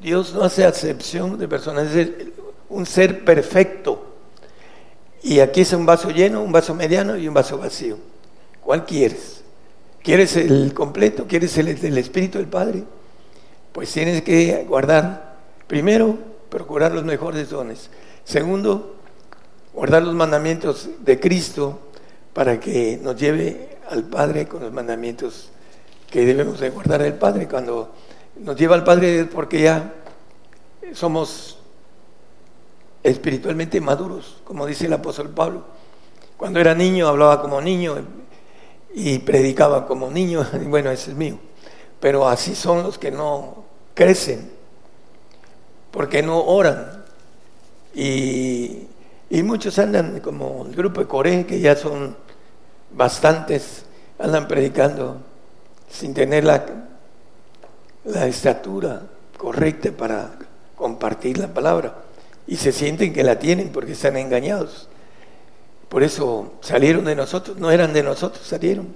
Dios 0.01 0.33
no 0.33 0.43
hace 0.43 0.65
acepción 0.65 1.37
de 1.37 1.47
personas, 1.47 1.95
es 1.95 2.09
un 2.69 2.85
ser 2.85 3.23
perfecto. 3.23 4.07
Y 5.21 5.39
aquí 5.39 5.61
es 5.61 5.73
un 5.73 5.85
vaso 5.85 6.09
lleno, 6.09 6.41
un 6.41 6.51
vaso 6.51 6.73
mediano 6.73 7.15
y 7.15 7.27
un 7.27 7.33
vaso 7.35 7.59
vacío. 7.59 7.97
¿Cuál 8.61 8.85
quieres? 8.85 9.43
¿Quieres 10.03 10.35
el 10.35 10.73
completo? 10.73 11.27
¿Quieres 11.27 11.55
el 11.59 11.79
del 11.79 11.97
Espíritu 11.99 12.39
del 12.39 12.47
Padre? 12.47 12.83
Pues 13.71 13.91
tienes 13.91 14.23
que 14.23 14.65
guardar, 14.67 15.37
primero, 15.67 16.17
procurar 16.49 16.91
los 16.91 17.05
mejores 17.05 17.51
dones. 17.51 17.91
Segundo, 18.23 18.95
guardar 19.71 20.01
los 20.01 20.15
mandamientos 20.15 20.89
de 20.99 21.19
Cristo 21.19 21.79
para 22.33 22.59
que 22.59 22.99
nos 23.01 23.15
lleve 23.17 23.77
al 23.89 24.03
Padre 24.03 24.47
con 24.47 24.61
los 24.61 24.73
mandamientos 24.73 25.49
que 26.09 26.25
debemos 26.25 26.59
de 26.59 26.71
guardar 26.71 27.03
al 27.03 27.13
Padre 27.13 27.47
cuando 27.47 27.93
nos 28.35 28.55
lleva 28.55 28.75
al 28.75 28.83
Padre 28.83 29.25
porque 29.25 29.61
ya 29.61 29.93
somos 30.93 31.57
espiritualmente 33.03 33.81
maduros, 33.81 34.41
como 34.43 34.65
dice 34.65 34.85
el 34.85 34.93
apóstol 34.93 35.29
Pablo. 35.29 35.63
Cuando 36.37 36.59
era 36.59 36.73
niño 36.73 37.07
hablaba 37.07 37.41
como 37.41 37.61
niño 37.61 37.97
y 38.93 39.19
predicaba 39.19 39.87
como 39.87 40.09
niño, 40.09 40.45
y 40.61 40.65
bueno, 40.65 40.91
ese 40.91 41.11
es 41.11 41.17
mío. 41.17 41.39
Pero 41.99 42.27
así 42.27 42.55
son 42.55 42.83
los 42.83 42.97
que 42.97 43.11
no 43.11 43.63
crecen, 43.93 44.51
porque 45.91 46.23
no 46.23 46.43
oran. 46.43 47.03
Y, 47.93 48.87
y 49.29 49.43
muchos 49.43 49.77
andan 49.77 50.19
como 50.19 50.65
el 50.65 50.75
grupo 50.75 51.01
de 51.01 51.07
Coré, 51.07 51.45
que 51.45 51.59
ya 51.59 51.75
son 51.75 52.15
bastantes, 52.91 53.85
andan 54.17 54.47
predicando 54.47 55.17
sin 55.89 56.13
tener 56.13 56.43
la 56.43 56.65
la 58.05 58.27
estatura 58.27 59.03
correcta 59.37 59.91
para 59.91 60.31
compartir 60.75 61.37
la 61.37 61.47
palabra 61.47 61.95
y 62.47 62.57
se 62.57 62.71
sienten 62.71 63.13
que 63.13 63.23
la 63.23 63.39
tienen 63.39 63.69
porque 63.69 63.93
están 63.93 64.17
engañados. 64.17 64.87
Por 65.89 66.03
eso 66.03 66.53
salieron 66.61 67.05
de 67.05 67.15
nosotros, 67.15 67.57
no 67.57 67.69
eran 67.69 67.93
de 67.93 68.03
nosotros, 68.03 68.45
salieron. 68.45 68.95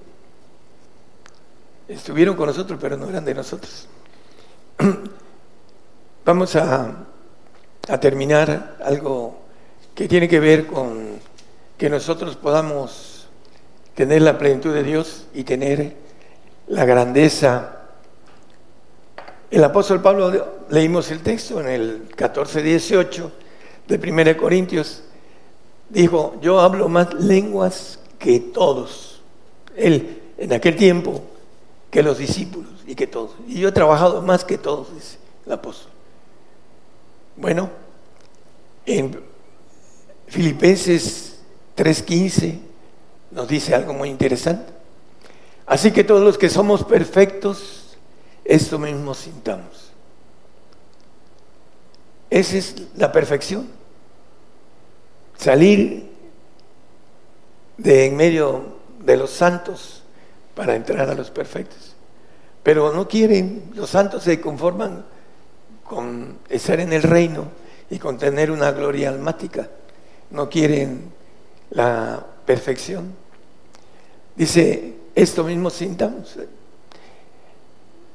Estuvieron 1.88 2.36
con 2.36 2.48
nosotros, 2.48 2.80
pero 2.82 2.98
no 2.98 3.08
eran 3.10 3.26
de 3.26 3.36
nosotros. 3.36 3.88
Vamos 6.26 6.56
a, 6.56 7.06
a 7.88 8.00
terminar 8.00 8.78
algo 8.84 9.38
que 9.94 10.08
tiene 10.08 10.28
que 10.28 10.40
ver 10.40 10.66
con 10.66 11.20
que 11.78 11.90
nosotros 11.90 12.36
podamos 12.36 13.28
tener 13.94 14.22
la 14.22 14.38
plenitud 14.38 14.74
de 14.74 14.84
Dios 14.84 15.28
y 15.34 15.44
tener 15.44 15.96
la 16.68 16.86
grandeza 16.86 17.75
el 19.56 19.64
apóstol 19.64 20.02
Pablo, 20.02 20.66
leímos 20.68 21.10
el 21.12 21.22
texto 21.22 21.62
en 21.62 21.70
el 21.70 22.10
14-18 22.10 23.32
de 23.88 24.12
1 24.12 24.36
Corintios, 24.36 25.04
dijo, 25.90 26.36
yo 26.42 26.60
hablo 26.60 26.90
más 26.90 27.14
lenguas 27.14 27.98
que 28.20 28.42
todos. 28.42 29.22
Él, 29.78 30.22
en 30.38 30.52
aquel 30.52 30.76
tiempo, 30.76 31.24
que 31.90 32.04
los 32.04 32.18
discípulos 32.18 32.70
y 32.86 32.96
que 32.96 33.08
todos. 33.08 33.32
Y 33.48 33.62
yo 33.62 33.70
he 33.70 33.72
trabajado 33.72 34.22
más 34.22 34.44
que 34.44 34.58
todos, 34.58 34.94
dice 34.94 35.20
el 35.46 35.54
apóstol. 35.54 35.90
Bueno, 37.38 37.70
en 38.86 39.18
Filipenses 40.28 41.40
3:15 41.78 42.60
nos 43.32 43.48
dice 43.48 43.74
algo 43.74 43.94
muy 43.94 44.10
interesante. 44.10 44.74
Así 45.66 45.92
que 45.92 46.04
todos 46.04 46.24
los 46.24 46.38
que 46.38 46.50
somos 46.50 46.84
perfectos, 46.84 47.85
esto 48.46 48.78
mismo 48.78 49.14
sintamos. 49.16 49.92
Esa 52.30 52.58
es 52.58 52.76
la 52.96 53.12
perfección. 53.12 53.68
Salir 55.38 56.12
de 57.78 58.06
en 58.06 58.16
medio 58.16 58.78
de 59.00 59.18
los 59.18 59.32
santos 59.32 60.04
para 60.54 60.76
entrar 60.76 61.10
a 61.10 61.16
los 61.16 61.32
perfectos. 61.32 61.96
Pero 62.64 62.94
no 62.94 63.08
quieren, 63.08 63.72
los 63.76 63.90
santos 63.90 64.24
se 64.24 64.40
conforman 64.40 65.06
con 65.84 66.40
estar 66.50 66.80
en 66.80 66.94
el 66.94 67.04
reino 67.04 67.48
y 67.90 68.00
con 68.00 68.18
tener 68.18 68.52
una 68.52 68.72
gloria 68.72 69.10
almática. 69.10 69.70
No 70.32 70.50
quieren 70.50 71.12
la 71.72 72.26
perfección. 72.46 73.14
Dice, 74.36 74.96
esto 75.14 75.44
mismo 75.44 75.70
sintamos. 75.70 76.38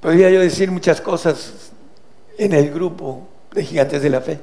Podría 0.01 0.31
yo 0.31 0.41
decir 0.41 0.71
muchas 0.71 1.01
cosas 1.01 1.73
en 2.39 2.55
el 2.55 2.71
grupo 2.71 3.29
de 3.53 3.65
gigantes 3.65 4.01
de 4.01 4.09
la 4.09 4.23
fe, 4.23 4.41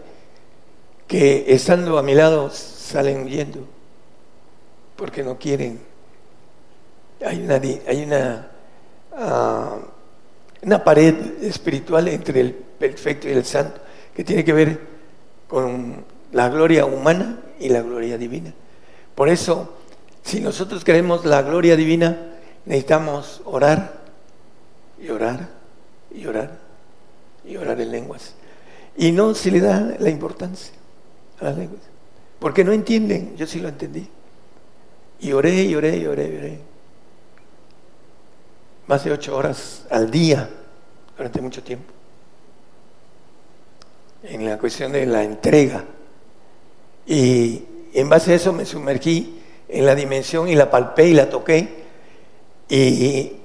que 1.08 1.45
estando 1.47 1.97
a 1.97 2.03
mi 2.03 2.14
lado 2.14 2.51
salen 2.51 3.24
huyendo, 3.24 3.62
porque 4.95 5.24
no 5.24 5.39
quieren. 5.39 5.80
Hay 7.26 7.43
una, 7.43 7.55
hay 7.55 8.03
una, 8.03 8.47
ah, 9.14 9.78
una 10.62 10.84
pared 10.84 11.41
espiritual 11.41 12.08
entre 12.08 12.41
el 12.41 12.53
perfecto 12.53 13.28
y 13.28 13.32
el 13.32 13.43
santo, 13.43 13.82
que 14.16 14.24
tiene 14.24 14.45
que 14.45 14.53
ver 14.53 14.80
con 15.47 16.05
la 16.34 16.49
gloria 16.49 16.86
humana 16.86 17.39
y 17.60 17.70
la 17.70 17.82
gloria 17.82 18.20
divina. 18.20 18.53
Por 19.16 19.28
eso, 19.28 19.74
si 20.22 20.39
nosotros 20.39 20.84
queremos 20.84 21.26
la 21.26 21.41
gloria 21.41 21.76
divina, 21.76 22.36
necesitamos 22.66 23.41
orar 23.45 23.97
y 25.00 25.10
orar 25.10 25.50
y 26.14 26.26
orar 26.26 26.58
y 27.45 27.56
orar 27.56 27.80
en 27.80 27.91
lenguas. 27.91 28.34
Y 28.98 29.12
no 29.12 29.34
se 29.34 29.52
le 29.52 29.60
da 29.60 29.95
la 30.00 30.10
importancia 30.10 30.74
a 31.39 31.45
las 31.45 31.58
lenguas. 31.58 31.82
Porque 32.39 32.64
no 32.64 32.72
entienden, 32.72 33.36
yo 33.36 33.48
sí 33.48 33.60
lo 33.60 33.70
entendí. 33.70 34.08
Y 35.20 35.32
oré 35.32 35.64
y 35.64 35.76
oré 35.76 35.98
y 35.98 36.06
oré 36.06 36.24
y 36.28 36.38
oré. 36.38 36.60
Más 38.88 39.04
de 39.04 39.12
ocho 39.12 39.36
horas 39.36 39.86
al 39.89 40.12
día 40.12 40.50
durante 41.16 41.41
mucho 41.41 41.64
tiempo. 41.64 41.91
En 44.24 44.45
la 44.45 44.58
cuestión 44.58 44.91
de 44.91 45.06
la 45.06 45.24
entrega 45.24 45.86
Y 47.06 47.64
en 47.93 48.10
base 48.10 48.34
a 48.34 48.36
eso 48.36 48.52
me 48.52 48.66
sumergí 48.66 49.39
en 49.70 49.86
la 49.86 49.95
dimensión 49.95 50.50
y 50.50 50.56
la 50.56 50.70
palpé 50.70 51.08
y 51.08 51.14
la 51.14 51.30
toqué. 51.30 51.86
Y 52.70 53.36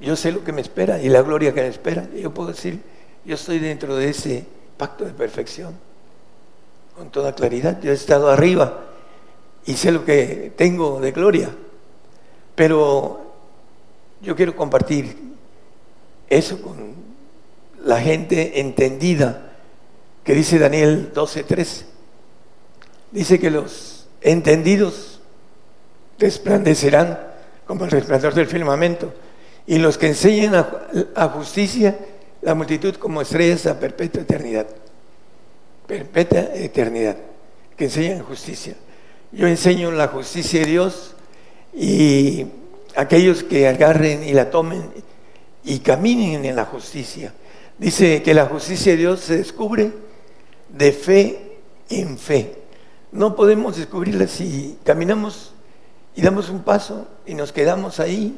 yo 0.00 0.16
sé 0.16 0.32
lo 0.32 0.44
que 0.44 0.52
me 0.52 0.60
espera 0.60 1.02
y 1.02 1.08
la 1.08 1.22
gloria 1.22 1.52
que 1.52 1.62
me 1.62 1.68
espera. 1.68 2.08
Yo 2.14 2.32
puedo 2.32 2.50
decir, 2.50 2.80
yo 3.24 3.34
estoy 3.34 3.58
dentro 3.58 3.96
de 3.96 4.10
ese 4.10 4.44
pacto 4.76 5.04
de 5.04 5.12
perfección. 5.12 5.74
Con 6.96 7.10
toda 7.10 7.34
claridad. 7.34 7.80
Yo 7.80 7.90
he 7.90 7.94
estado 7.94 8.30
arriba 8.30 8.84
y 9.66 9.74
sé 9.74 9.92
lo 9.92 10.04
que 10.04 10.52
tengo 10.56 11.00
de 11.00 11.12
gloria. 11.12 11.50
Pero 12.54 13.20
yo 14.20 14.34
quiero 14.34 14.56
compartir 14.56 15.16
eso 16.28 16.60
con 16.60 16.94
la 17.84 18.00
gente 18.00 18.60
entendida 18.60 19.52
que 20.24 20.34
dice 20.34 20.58
Daniel 20.58 21.12
12:13. 21.14 21.84
Dice 23.12 23.38
que 23.38 23.50
los 23.50 24.08
entendidos 24.20 25.20
resplandecerán 26.18 27.18
como 27.66 27.84
el 27.84 27.90
resplandor 27.90 28.34
del 28.34 28.46
firmamento 28.46 29.12
y 29.68 29.78
los 29.78 29.98
que 29.98 30.06
enseñan 30.06 30.54
a, 31.14 31.28
justicia 31.28 31.98
la 32.40 32.54
multitud 32.54 32.94
como 32.94 33.20
estrellas 33.20 33.66
a 33.66 33.78
perpetua 33.78 34.22
eternidad. 34.22 34.66
Perpetua 35.86 36.40
eternidad. 36.54 37.18
Que 37.76 37.84
enseñan 37.84 38.22
justicia. 38.22 38.76
Yo 39.30 39.46
enseño 39.46 39.90
la 39.90 40.08
justicia 40.08 40.60
de 40.60 40.66
Dios 40.66 41.14
y 41.74 42.46
aquellos 42.96 43.42
que 43.42 43.68
agarren 43.68 44.24
y 44.24 44.32
la 44.32 44.50
tomen 44.50 44.90
y 45.62 45.80
caminen 45.80 46.46
en 46.46 46.56
la 46.56 46.64
justicia. 46.64 47.34
Dice 47.76 48.22
que 48.22 48.32
la 48.32 48.46
justicia 48.46 48.92
de 48.92 48.98
Dios 48.98 49.20
se 49.20 49.36
descubre 49.36 49.92
de 50.70 50.92
fe 50.92 51.58
en 51.90 52.16
fe. 52.16 52.54
No 53.12 53.36
podemos 53.36 53.76
descubrirla 53.76 54.28
si 54.28 54.78
caminamos 54.82 55.52
y 56.16 56.22
damos 56.22 56.48
un 56.48 56.62
paso 56.62 57.06
y 57.26 57.34
nos 57.34 57.52
quedamos 57.52 58.00
ahí 58.00 58.34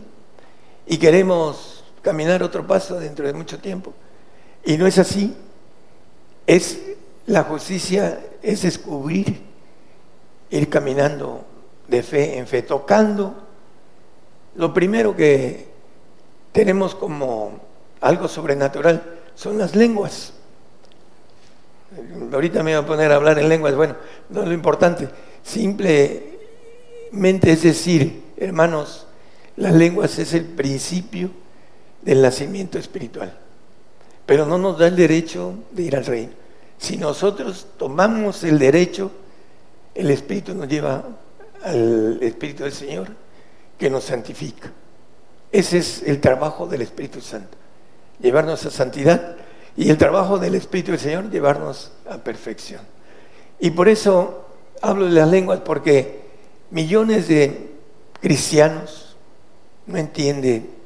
y 0.91 0.99
queremos 0.99 1.85
caminar 2.03 2.43
otro 2.43 2.67
paso 2.67 2.99
dentro 2.99 3.25
de 3.25 3.33
mucho 3.33 3.61
tiempo. 3.61 3.95
Y 4.65 4.77
no 4.77 4.89
es 4.89 4.99
así. 4.99 5.37
Es 6.49 6.81
la 7.27 7.45
justicia 7.45 8.19
es 8.43 8.63
descubrir, 8.63 9.41
ir 10.51 10.69
caminando 10.69 11.45
de 11.87 12.03
fe 12.03 12.39
en 12.39 12.49
fe, 12.49 12.63
tocando 12.63 13.37
lo 14.57 14.75
primero 14.75 15.15
que 15.15 15.69
tenemos 16.51 16.97
como 16.97 17.61
algo 18.01 18.27
sobrenatural 18.27 19.21
son 19.37 19.59
las 19.59 19.77
lenguas. 19.77 20.33
Ahorita 22.33 22.65
me 22.65 22.75
voy 22.75 22.85
a 22.85 22.87
poner 22.87 23.13
a 23.13 23.15
hablar 23.15 23.39
en 23.39 23.49
lenguas, 23.49 23.77
bueno, 23.77 23.95
no 24.29 24.43
es 24.43 24.49
lo 24.49 24.55
importante, 24.55 25.09
simplemente 25.45 26.33
es 27.53 27.63
decir, 27.63 28.25
hermanos, 28.37 29.07
las 29.61 29.75
lenguas 29.75 30.19
es 30.19 30.33
el 30.33 30.47
principio 30.47 31.31
del 32.01 32.23
nacimiento 32.23 32.79
espiritual, 32.79 33.37
pero 34.25 34.47
no 34.47 34.57
nos 34.57 34.79
da 34.79 34.87
el 34.87 34.97
derecho 34.97 35.53
de 35.71 35.83
ir 35.83 35.97
al 35.97 36.07
reino. 36.07 36.33
Si 36.79 36.97
nosotros 36.97 37.67
tomamos 37.77 38.43
el 38.43 38.59
derecho, 38.59 39.11
el 39.95 40.11
Espíritu 40.11 40.55
nos 40.55 40.67
lleva 40.67 41.05
al 41.63 42.19
Espíritu 42.23 42.63
del 42.63 42.73
Señor 42.73 43.09
que 43.79 43.91
nos 43.91 44.05
santifica. 44.05 44.73
Ese 45.53 45.77
es 45.77 46.05
el 46.05 46.21
trabajo 46.21 46.67
del 46.67 46.81
Espíritu 46.81 47.21
Santo, 47.21 47.59
llevarnos 48.19 48.65
a 48.65 48.71
santidad 48.71 49.37
y 49.77 49.91
el 49.91 49.99
trabajo 49.99 50.39
del 50.39 50.55
Espíritu 50.55 50.93
del 50.93 51.01
Señor, 51.01 51.29
llevarnos 51.31 51.93
a 52.09 52.17
perfección. 52.17 52.81
Y 53.59 53.73
por 53.73 53.91
eso 53.91 54.47
hablo 54.81 55.05
de 55.05 55.13
las 55.13 55.29
lenguas, 55.29 55.61
porque 55.61 56.23
millones 56.71 57.29
de 57.29 57.73
cristianos 58.23 59.10
no 59.91 59.99
entienden 59.99 60.81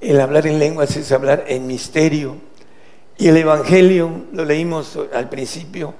el 0.00 0.20
hablar 0.20 0.46
en 0.46 0.58
lenguas 0.58 0.96
es 0.96 1.12
hablar 1.12 1.44
en 1.46 1.66
misterio. 1.66 2.36
Y 3.18 3.28
el 3.28 3.36
Evangelio, 3.36 4.24
lo 4.32 4.44
leímos 4.44 4.98
al 5.12 5.28
principio, 5.28 5.94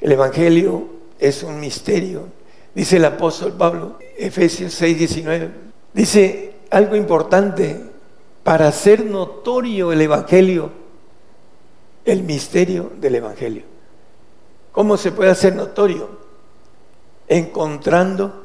el 0.00 0.12
Evangelio 0.12 0.86
es 1.18 1.42
un 1.42 1.58
misterio. 1.58 2.28
Dice 2.74 2.98
el 2.98 3.06
apóstol 3.06 3.52
Pablo, 3.52 3.98
Efesios 4.18 4.74
6, 4.74 4.98
19, 4.98 5.50
dice 5.94 6.52
algo 6.70 6.94
importante 6.94 7.80
para 8.42 8.68
hacer 8.68 9.06
notorio 9.06 9.92
el 9.92 10.02
Evangelio, 10.02 10.70
el 12.04 12.22
misterio 12.22 12.92
del 13.00 13.14
Evangelio. 13.14 13.62
¿Cómo 14.72 14.98
se 14.98 15.12
puede 15.12 15.30
hacer 15.30 15.56
notorio? 15.56 16.26
Encontrando 17.26 18.44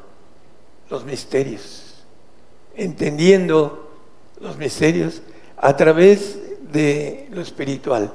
los 0.88 1.04
misterios, 1.04 1.81
entendiendo 2.76 3.90
los 4.40 4.56
misterios 4.56 5.22
a 5.56 5.76
través 5.76 6.38
de 6.72 7.28
lo 7.30 7.40
espiritual, 7.40 8.12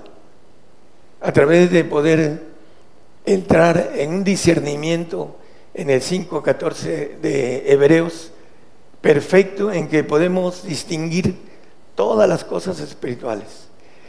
a 1.22 1.32
través 1.32 1.72
de 1.72 1.84
poder 1.84 2.44
entrar 3.26 3.94
en 3.96 4.14
un 4.14 4.24
discernimiento 4.24 5.38
en 5.74 5.90
el 5.90 6.02
5.14 6.02 7.20
de 7.20 7.72
Hebreos, 7.72 8.32
perfecto 9.02 9.72
en 9.72 9.88
que 9.88 10.04
podemos 10.04 10.64
distinguir 10.64 11.36
todas 11.96 12.28
las 12.28 12.44
cosas 12.44 12.80
espirituales. 12.80 13.68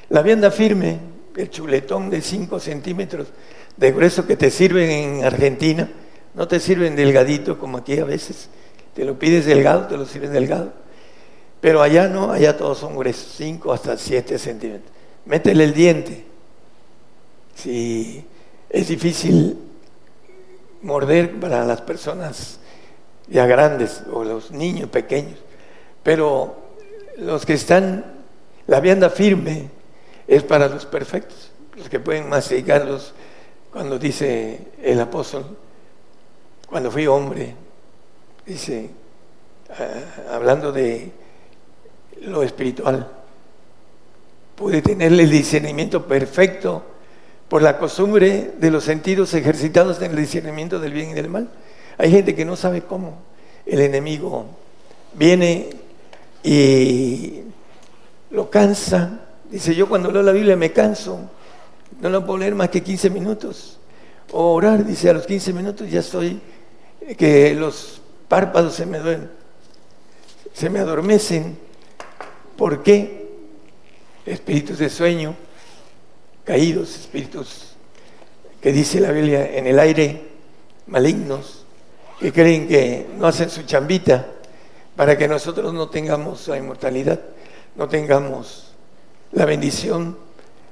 La 0.08 0.22
vianda 0.22 0.50
firme, 0.50 0.98
el 1.36 1.50
chuletón 1.50 2.10
de 2.10 2.22
5 2.22 2.58
centímetros 2.58 3.28
de 3.76 3.92
grueso 3.92 4.26
que 4.26 4.36
te 4.36 4.50
sirven 4.50 4.90
en 4.90 5.24
Argentina, 5.24 5.88
no 6.34 6.48
te 6.48 6.60
sirven 6.60 6.96
delgadito 6.96 7.58
como 7.58 7.78
aquí 7.78 7.98
a 7.98 8.04
veces, 8.04 8.48
te 8.98 9.04
lo 9.04 9.16
pides 9.16 9.46
delgado, 9.46 9.86
te 9.86 9.96
lo 9.96 10.04
sirven 10.04 10.32
delgado. 10.32 10.72
Pero 11.60 11.82
allá 11.82 12.08
no, 12.08 12.32
allá 12.32 12.56
todos 12.56 12.78
son 12.78 12.96
gruesos, 12.96 13.32
5 13.36 13.72
hasta 13.72 13.96
7 13.96 14.36
centímetros. 14.40 14.90
Métele 15.24 15.62
el 15.62 15.72
diente. 15.72 16.24
Si 17.54 18.26
es 18.68 18.88
difícil 18.88 19.56
morder 20.82 21.38
para 21.38 21.64
las 21.64 21.80
personas 21.80 22.58
ya 23.28 23.46
grandes 23.46 24.02
o 24.12 24.24
los 24.24 24.50
niños 24.50 24.90
pequeños, 24.90 25.38
pero 26.02 26.56
los 27.18 27.46
que 27.46 27.52
están, 27.52 28.04
la 28.66 28.80
vianda 28.80 29.10
firme 29.10 29.70
es 30.26 30.42
para 30.42 30.66
los 30.66 30.86
perfectos, 30.86 31.52
los 31.76 31.88
que 31.88 32.00
pueden 32.00 32.28
masticarlos, 32.28 33.14
cuando 33.72 33.96
dice 33.96 34.58
el 34.82 35.00
apóstol, 35.00 35.56
cuando 36.68 36.90
fui 36.90 37.06
hombre, 37.06 37.54
dice, 38.48 38.88
ah, 39.70 40.34
hablando 40.34 40.72
de 40.72 41.12
lo 42.22 42.42
espiritual, 42.42 43.06
pude 44.56 44.80
tener 44.80 45.12
el 45.12 45.30
discernimiento 45.30 46.06
perfecto 46.06 46.82
por 47.48 47.62
la 47.62 47.78
costumbre 47.78 48.52
de 48.58 48.70
los 48.70 48.84
sentidos 48.84 49.34
ejercitados 49.34 50.00
en 50.00 50.12
el 50.12 50.16
discernimiento 50.16 50.80
del 50.80 50.92
bien 50.92 51.10
y 51.10 51.14
del 51.14 51.28
mal. 51.28 51.48
Hay 51.98 52.10
gente 52.10 52.34
que 52.34 52.44
no 52.44 52.56
sabe 52.56 52.82
cómo 52.82 53.18
el 53.66 53.80
enemigo 53.80 54.46
viene 55.12 55.68
y 56.42 57.40
lo 58.30 58.50
cansa. 58.50 59.20
Dice, 59.50 59.74
yo 59.74 59.88
cuando 59.88 60.10
leo 60.10 60.22
la 60.22 60.32
Biblia 60.32 60.56
me 60.56 60.72
canso, 60.72 61.20
no 62.00 62.08
lo 62.08 62.24
puedo 62.24 62.38
leer 62.38 62.54
más 62.54 62.70
que 62.70 62.82
15 62.82 63.10
minutos. 63.10 63.78
O 64.32 64.54
orar, 64.54 64.84
dice, 64.84 65.10
a 65.10 65.12
los 65.12 65.26
15 65.26 65.52
minutos 65.52 65.90
ya 65.90 66.00
estoy, 66.00 66.40
que 67.16 67.54
los 67.54 68.02
párpados 68.28 68.74
se 68.74 68.86
me 68.86 68.98
se 70.52 70.70
me 70.70 70.78
adormecen. 70.78 71.58
¿Por 72.56 72.82
qué? 72.82 73.28
Espíritus 74.26 74.78
de 74.78 74.90
sueño 74.90 75.36
caídos, 76.48 76.96
espíritus 76.96 77.74
que 78.62 78.72
dice 78.72 79.00
la 79.00 79.12
Biblia 79.12 79.54
en 79.54 79.66
el 79.66 79.78
aire, 79.78 80.22
malignos, 80.86 81.66
que 82.18 82.32
creen 82.32 82.66
que 82.66 83.06
no 83.18 83.26
hacen 83.26 83.50
su 83.50 83.64
chambita 83.64 84.26
para 84.96 85.18
que 85.18 85.28
nosotros 85.28 85.74
no 85.74 85.90
tengamos 85.90 86.48
la 86.48 86.56
inmortalidad, 86.56 87.20
no 87.76 87.86
tengamos 87.86 88.72
la 89.32 89.44
bendición 89.44 90.16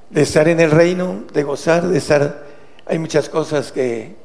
de 0.09 0.23
estar 0.23 0.47
en 0.47 0.59
el 0.59 0.71
reino, 0.71 1.25
de 1.31 1.43
gozar, 1.43 1.87
de 1.87 1.99
estar... 1.99 2.45
Hay 2.87 2.97
muchas 2.97 3.29
cosas 3.29 3.71
que 3.71 4.15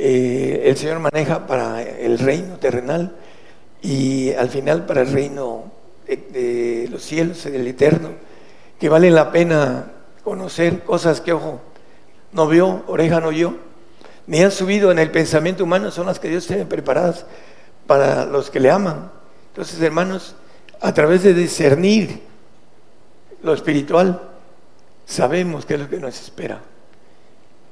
eh, 0.00 0.62
el 0.66 0.76
Señor 0.76 1.00
maneja 1.00 1.48
para 1.48 1.82
el 1.82 2.20
reino 2.20 2.56
terrenal 2.58 3.16
y 3.82 4.32
al 4.32 4.48
final 4.48 4.86
para 4.86 5.00
el 5.00 5.10
reino 5.10 5.72
de, 6.06 6.86
los 6.88 7.02
cielos, 7.02 7.42
del 7.42 7.66
eterno, 7.66 8.10
que 8.78 8.88
vale 8.88 9.10
la 9.10 9.32
pena 9.32 9.90
conocer 10.22 10.84
cosas 10.84 11.20
que 11.20 11.32
ojo 11.32 11.60
no 12.30 12.46
vio, 12.46 12.84
oreja 12.86 13.20
no 13.20 13.28
oyó, 13.28 13.56
ni 14.28 14.40
han 14.40 14.52
subido 14.52 14.92
en 14.92 15.00
el 15.00 15.10
pensamiento 15.10 15.64
humano, 15.64 15.90
son 15.90 16.06
las 16.06 16.20
que 16.20 16.28
Dios 16.28 16.46
tiene 16.46 16.64
preparadas 16.64 17.26
para 17.88 18.24
los 18.24 18.50
que 18.50 18.60
le 18.60 18.70
aman. 18.70 19.10
Entonces, 19.48 19.80
hermanos, 19.80 20.36
a 20.80 20.94
través 20.94 21.24
de 21.24 21.34
discernir 21.34 22.22
lo 23.42 23.52
espiritual, 23.52 24.22
sabemos 25.06 25.66
qué 25.66 25.74
es 25.74 25.80
lo 25.80 25.88
que 25.88 25.98
nos 25.98 26.20
espera. 26.20 26.60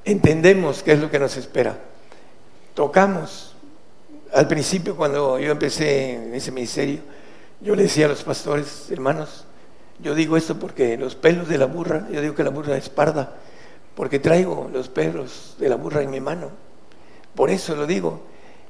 entendemos 0.05 0.83
qué 0.83 0.93
es 0.93 0.99
lo 0.99 1.09
que 1.09 1.21
nos 1.21 1.37
espera. 1.37 1.77
Tocamos. 2.77 3.55
Al 4.35 4.47
principio, 4.47 4.95
cuando 4.95 5.39
yo 5.39 5.51
empecé 5.51 6.13
en 6.13 6.35
ese 6.35 6.53
ministerio, 6.53 7.01
yo 7.63 7.75
le 7.75 7.85
decía 7.85 8.05
a 8.05 8.11
los 8.11 8.23
pastores, 8.23 8.91
hermanos, 8.91 9.47
yo 9.99 10.15
digo 10.15 10.37
esto 10.37 10.59
porque 10.59 10.99
los 10.99 11.15
pelos 11.15 11.49
de 11.49 11.57
la 11.57 11.65
burra, 11.65 12.07
yo 12.13 12.21
digo 12.21 12.35
que 12.35 12.45
la 12.45 12.51
burra 12.51 12.77
es 12.77 12.91
parda, 12.91 13.33
porque 13.95 14.19
traigo 14.19 14.69
los 14.71 14.91
pelos 14.91 15.57
de 15.59 15.71
la 15.71 15.77
burra 15.77 16.03
en 16.03 16.11
mi 16.11 16.21
mano. 16.21 16.51
Por 17.35 17.49
eso 17.49 17.75
lo 17.75 17.87
digo. 17.87 18.21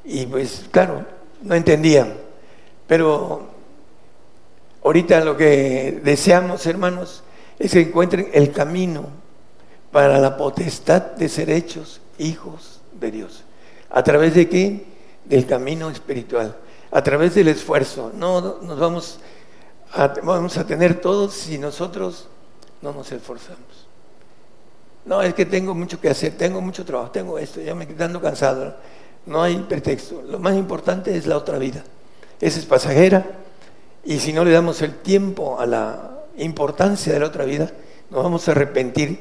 Y 0.04 0.24
pues 0.26 0.66
claro, 0.70 1.04
no 1.42 1.56
entendían. 1.56 2.14
Pero 2.86 3.48
ahorita 4.84 5.24
lo 5.24 5.36
que 5.36 6.00
deseamos, 6.04 6.64
hermanos, 6.66 7.24
es 7.58 7.72
que 7.72 7.80
encuentren 7.80 8.30
el 8.32 8.52
camino 8.52 9.06
para 9.90 10.20
la 10.20 10.36
potestad 10.36 11.02
de 11.02 11.28
ser 11.28 11.50
hechos 11.50 12.00
hijos 12.18 12.80
de 13.00 13.10
Dios. 13.10 13.42
¿A 13.90 14.02
través 14.02 14.34
de 14.34 14.48
qué? 14.48 14.84
Del 15.24 15.46
camino 15.46 15.90
espiritual, 15.90 16.56
a 16.90 17.02
través 17.02 17.34
del 17.34 17.48
esfuerzo. 17.48 18.12
No 18.14 18.40
nos 18.62 18.78
vamos 18.78 19.18
a, 19.92 20.08
vamos 20.22 20.56
a 20.56 20.66
tener 20.66 21.00
todos 21.00 21.34
si 21.34 21.58
nosotros 21.58 22.28
no 22.82 22.92
nos 22.92 23.10
esforzamos. 23.12 23.86
No, 25.04 25.22
es 25.22 25.34
que 25.34 25.46
tengo 25.46 25.74
mucho 25.74 26.00
que 26.00 26.10
hacer, 26.10 26.36
tengo 26.36 26.60
mucho 26.60 26.84
trabajo, 26.84 27.12
tengo 27.12 27.38
esto, 27.38 27.60
ya 27.60 27.74
me 27.74 27.84
estoy 27.84 27.96
dando 27.96 28.20
cansado. 28.20 28.76
No 29.24 29.42
hay 29.42 29.56
pretexto. 29.56 30.22
Lo 30.22 30.38
más 30.38 30.54
importante 30.56 31.16
es 31.16 31.26
la 31.26 31.36
otra 31.36 31.58
vida. 31.58 31.84
Esa 32.40 32.58
es 32.58 32.66
pasajera 32.66 33.24
y 34.04 34.18
si 34.18 34.32
no 34.32 34.44
le 34.44 34.50
damos 34.50 34.82
el 34.82 34.94
tiempo 34.96 35.58
a 35.58 35.66
la 35.66 36.26
importancia 36.38 37.12
de 37.12 37.20
la 37.20 37.26
otra 37.26 37.44
vida, 37.44 37.70
nos 38.10 38.22
vamos 38.22 38.46
a 38.48 38.52
arrepentir 38.52 39.18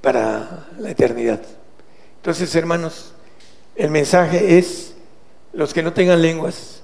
para 0.00 0.68
la 0.78 0.90
eternidad. 0.90 1.40
Entonces, 2.20 2.54
hermanos, 2.54 3.14
el 3.76 3.90
mensaje 3.90 4.58
es, 4.58 4.92
los 5.54 5.72
que 5.72 5.82
no 5.82 5.94
tengan 5.94 6.20
lenguas, 6.20 6.82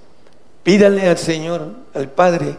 pídanle 0.62 1.10
al 1.10 1.18
Señor, 1.18 1.74
al 1.92 2.10
Padre, 2.10 2.56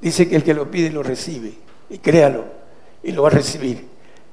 dice 0.00 0.28
que 0.28 0.36
el 0.36 0.44
que 0.44 0.54
lo 0.54 0.70
pide 0.70 0.90
lo 0.90 1.02
recibe, 1.02 1.54
y 1.90 1.98
créalo, 1.98 2.44
y 3.02 3.10
lo 3.10 3.22
va 3.22 3.30
a 3.30 3.32
recibir. 3.32 3.88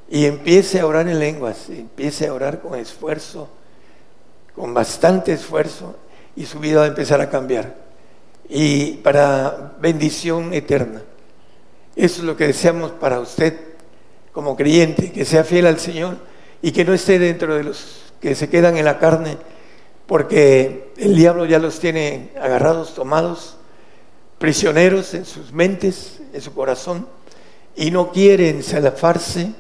Y 0.08 0.26
empiece 0.26 0.80
a 0.80 0.86
orar 0.86 1.08
en 1.08 1.18
lenguas, 1.18 1.68
empiece 1.70 2.28
a 2.28 2.34
orar 2.36 2.62
con 2.62 2.78
esfuerzo, 2.78 3.50
con 4.56 4.76
bastante 4.76 5.34
esfuerzo, 5.34 5.96
y 6.36 6.46
su 6.46 6.60
vida 6.60 6.82
va 6.82 6.86
a 6.86 6.90
empezar 6.90 7.20
a 7.20 7.32
cambiar. 7.32 7.74
Y 8.48 8.98
para 8.98 9.74
bendición 9.80 10.54
eterna. 10.54 11.02
Eso 11.96 12.20
es 12.20 12.26
lo 12.26 12.38
que 12.38 12.46
deseamos 12.46 12.92
para 12.92 13.20
usted 13.20 13.60
como 14.32 14.56
creyente, 14.56 15.12
que 15.12 15.26
sea 15.26 15.44
fiel 15.44 15.66
al 15.66 15.80
Señor 15.80 16.35
y 16.62 16.72
que 16.72 16.86
no 16.86 16.94
esté 16.94 17.20
dentro 17.20 17.56
de 17.56 17.64
los 17.64 18.14
que 18.20 18.36
se 18.36 18.50
quedan 18.50 18.78
en 18.78 18.86
la 18.86 19.00
carne, 19.00 19.38
porque 20.06 20.92
el 20.98 21.16
diablo 21.16 21.46
ya 21.46 21.60
los 21.60 21.80
tiene 21.80 22.32
agarrados, 22.40 22.94
tomados, 22.94 23.58
prisioneros 24.38 25.14
en 25.14 25.26
sus 25.26 25.52
mentes, 25.52 26.22
en 26.34 26.42
su 26.42 26.54
corazón, 26.54 27.08
y 27.76 27.92
no 27.92 28.12
quieren 28.12 28.64
salafarse 28.64 29.54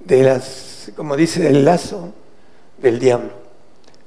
de 0.00 0.22
las, 0.22 0.92
como 0.96 1.16
dice, 1.16 1.42
del 1.42 1.64
lazo 1.64 2.12
del 2.78 2.98
diablo. 2.98 3.30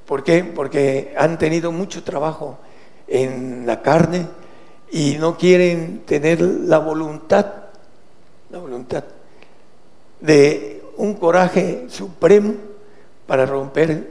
¿Por 0.06 0.24
qué? 0.24 0.44
Porque 0.44 1.14
han 1.16 1.38
tenido 1.38 1.72
mucho 1.72 2.02
trabajo 2.02 2.58
en 3.06 3.66
la 3.66 3.82
carne 3.82 4.26
y 4.90 5.16
no 5.18 5.36
quieren 5.36 6.02
tener 6.06 6.40
la 6.40 6.78
voluntad, 6.78 7.46
la 8.50 8.58
voluntad 8.58 9.04
de 10.20 10.77
un 10.98 11.14
coraje 11.14 11.86
supremo 11.88 12.54
para 13.26 13.46
romper 13.46 14.10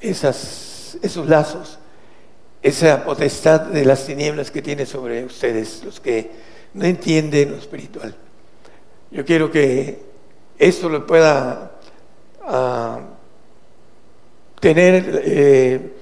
esos 0.00 1.16
lazos, 1.26 1.78
esa 2.62 3.04
potestad 3.04 3.60
de 3.62 3.84
las 3.84 4.04
tinieblas 4.04 4.50
que 4.50 4.60
tiene 4.60 4.86
sobre 4.86 5.24
ustedes, 5.24 5.82
los 5.84 6.00
que 6.00 6.30
no 6.74 6.84
entienden 6.84 7.52
lo 7.52 7.56
espiritual. 7.56 8.14
Yo 9.10 9.24
quiero 9.24 9.50
que 9.50 10.02
esto 10.58 10.88
lo 10.88 11.06
pueda 11.06 11.72
ah, 12.42 13.00
tener 14.58 15.22
eh, 15.24 15.92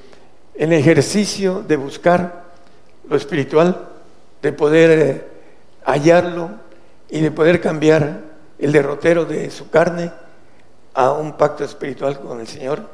en 0.55 0.73
ejercicio 0.73 1.63
de 1.63 1.77
buscar 1.77 2.45
lo 3.09 3.17
espiritual, 3.17 3.89
de 4.41 4.53
poder 4.53 4.91
eh, 4.91 5.25
hallarlo 5.85 6.51
y 7.11 7.21
de 7.21 7.31
poder 7.31 7.61
cambiar 7.61 8.32
el 8.59 8.73
derrotero 8.73 9.25
de 9.25 9.51
su 9.51 9.71
carne 9.71 10.13
a 10.95 11.13
un 11.13 11.37
pacto 11.37 11.65
espiritual 11.65 12.21
con 12.21 12.41
el 12.41 12.47
Señor 12.47 12.89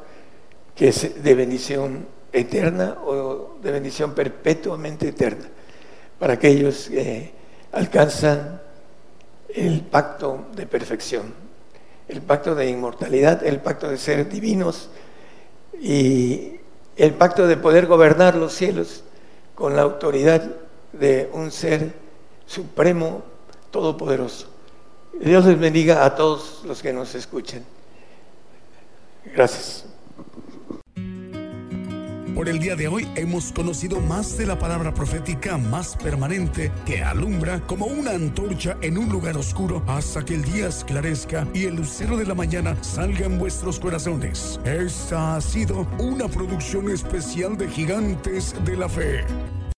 que 0.75 0.89
es 0.89 1.21
de 1.21 1.35
bendición 1.35 2.07
eterna 2.31 2.97
o 3.05 3.57
de 3.61 3.71
bendición 3.71 4.13
perpetuamente 4.13 5.09
eterna 5.09 5.45
para 6.17 6.33
aquellos 6.33 6.87
que 6.89 7.31
alcanzan 7.71 8.61
el 9.49 9.81
pacto 9.81 10.45
de 10.55 10.65
perfección, 10.65 11.33
el 12.07 12.21
pacto 12.21 12.55
de 12.55 12.69
inmortalidad, 12.69 13.43
el 13.45 13.59
pacto 13.59 13.89
de 13.89 13.97
ser 13.97 14.29
divinos 14.29 14.89
y 15.81 16.59
el 16.95 17.13
pacto 17.13 17.47
de 17.47 17.57
poder 17.57 17.87
gobernar 17.87 18.35
los 18.35 18.53
cielos 18.53 19.03
con 19.55 19.75
la 19.75 19.81
autoridad 19.81 20.43
de 20.93 21.29
un 21.33 21.51
ser 21.51 21.93
supremo, 22.45 23.23
todopoderoso. 23.71 24.47
Dios 25.19 25.45
les 25.45 25.59
bendiga 25.59 26.05
a 26.05 26.15
todos 26.15 26.61
los 26.65 26.81
que 26.81 26.93
nos 26.93 27.13
escuchen. 27.13 27.63
Gracias. 29.33 29.85
Por 32.39 32.47
el 32.47 32.59
día 32.59 32.77
de 32.77 32.87
hoy 32.87 33.05
hemos 33.15 33.51
conocido 33.51 33.99
más 33.99 34.37
de 34.37 34.45
la 34.45 34.57
palabra 34.57 34.93
profética 34.93 35.57
más 35.57 35.97
permanente 35.97 36.71
que 36.85 37.03
alumbra 37.03 37.59
como 37.67 37.85
una 37.87 38.11
antorcha 38.11 38.77
en 38.81 38.97
un 38.97 39.09
lugar 39.09 39.35
oscuro 39.35 39.83
hasta 39.87 40.23
que 40.23 40.35
el 40.35 40.43
día 40.43 40.67
esclarezca 40.67 41.45
y 41.53 41.65
el 41.65 41.75
lucero 41.75 42.15
de 42.15 42.25
la 42.25 42.35
mañana 42.35 42.81
salga 42.81 43.25
en 43.25 43.37
vuestros 43.37 43.77
corazones. 43.77 44.57
Esta 44.63 45.35
ha 45.35 45.41
sido 45.41 45.85
una 45.99 46.29
producción 46.29 46.89
especial 46.89 47.57
de 47.57 47.67
Gigantes 47.67 48.55
de 48.63 48.77
la 48.77 48.87
Fe. 48.87 49.25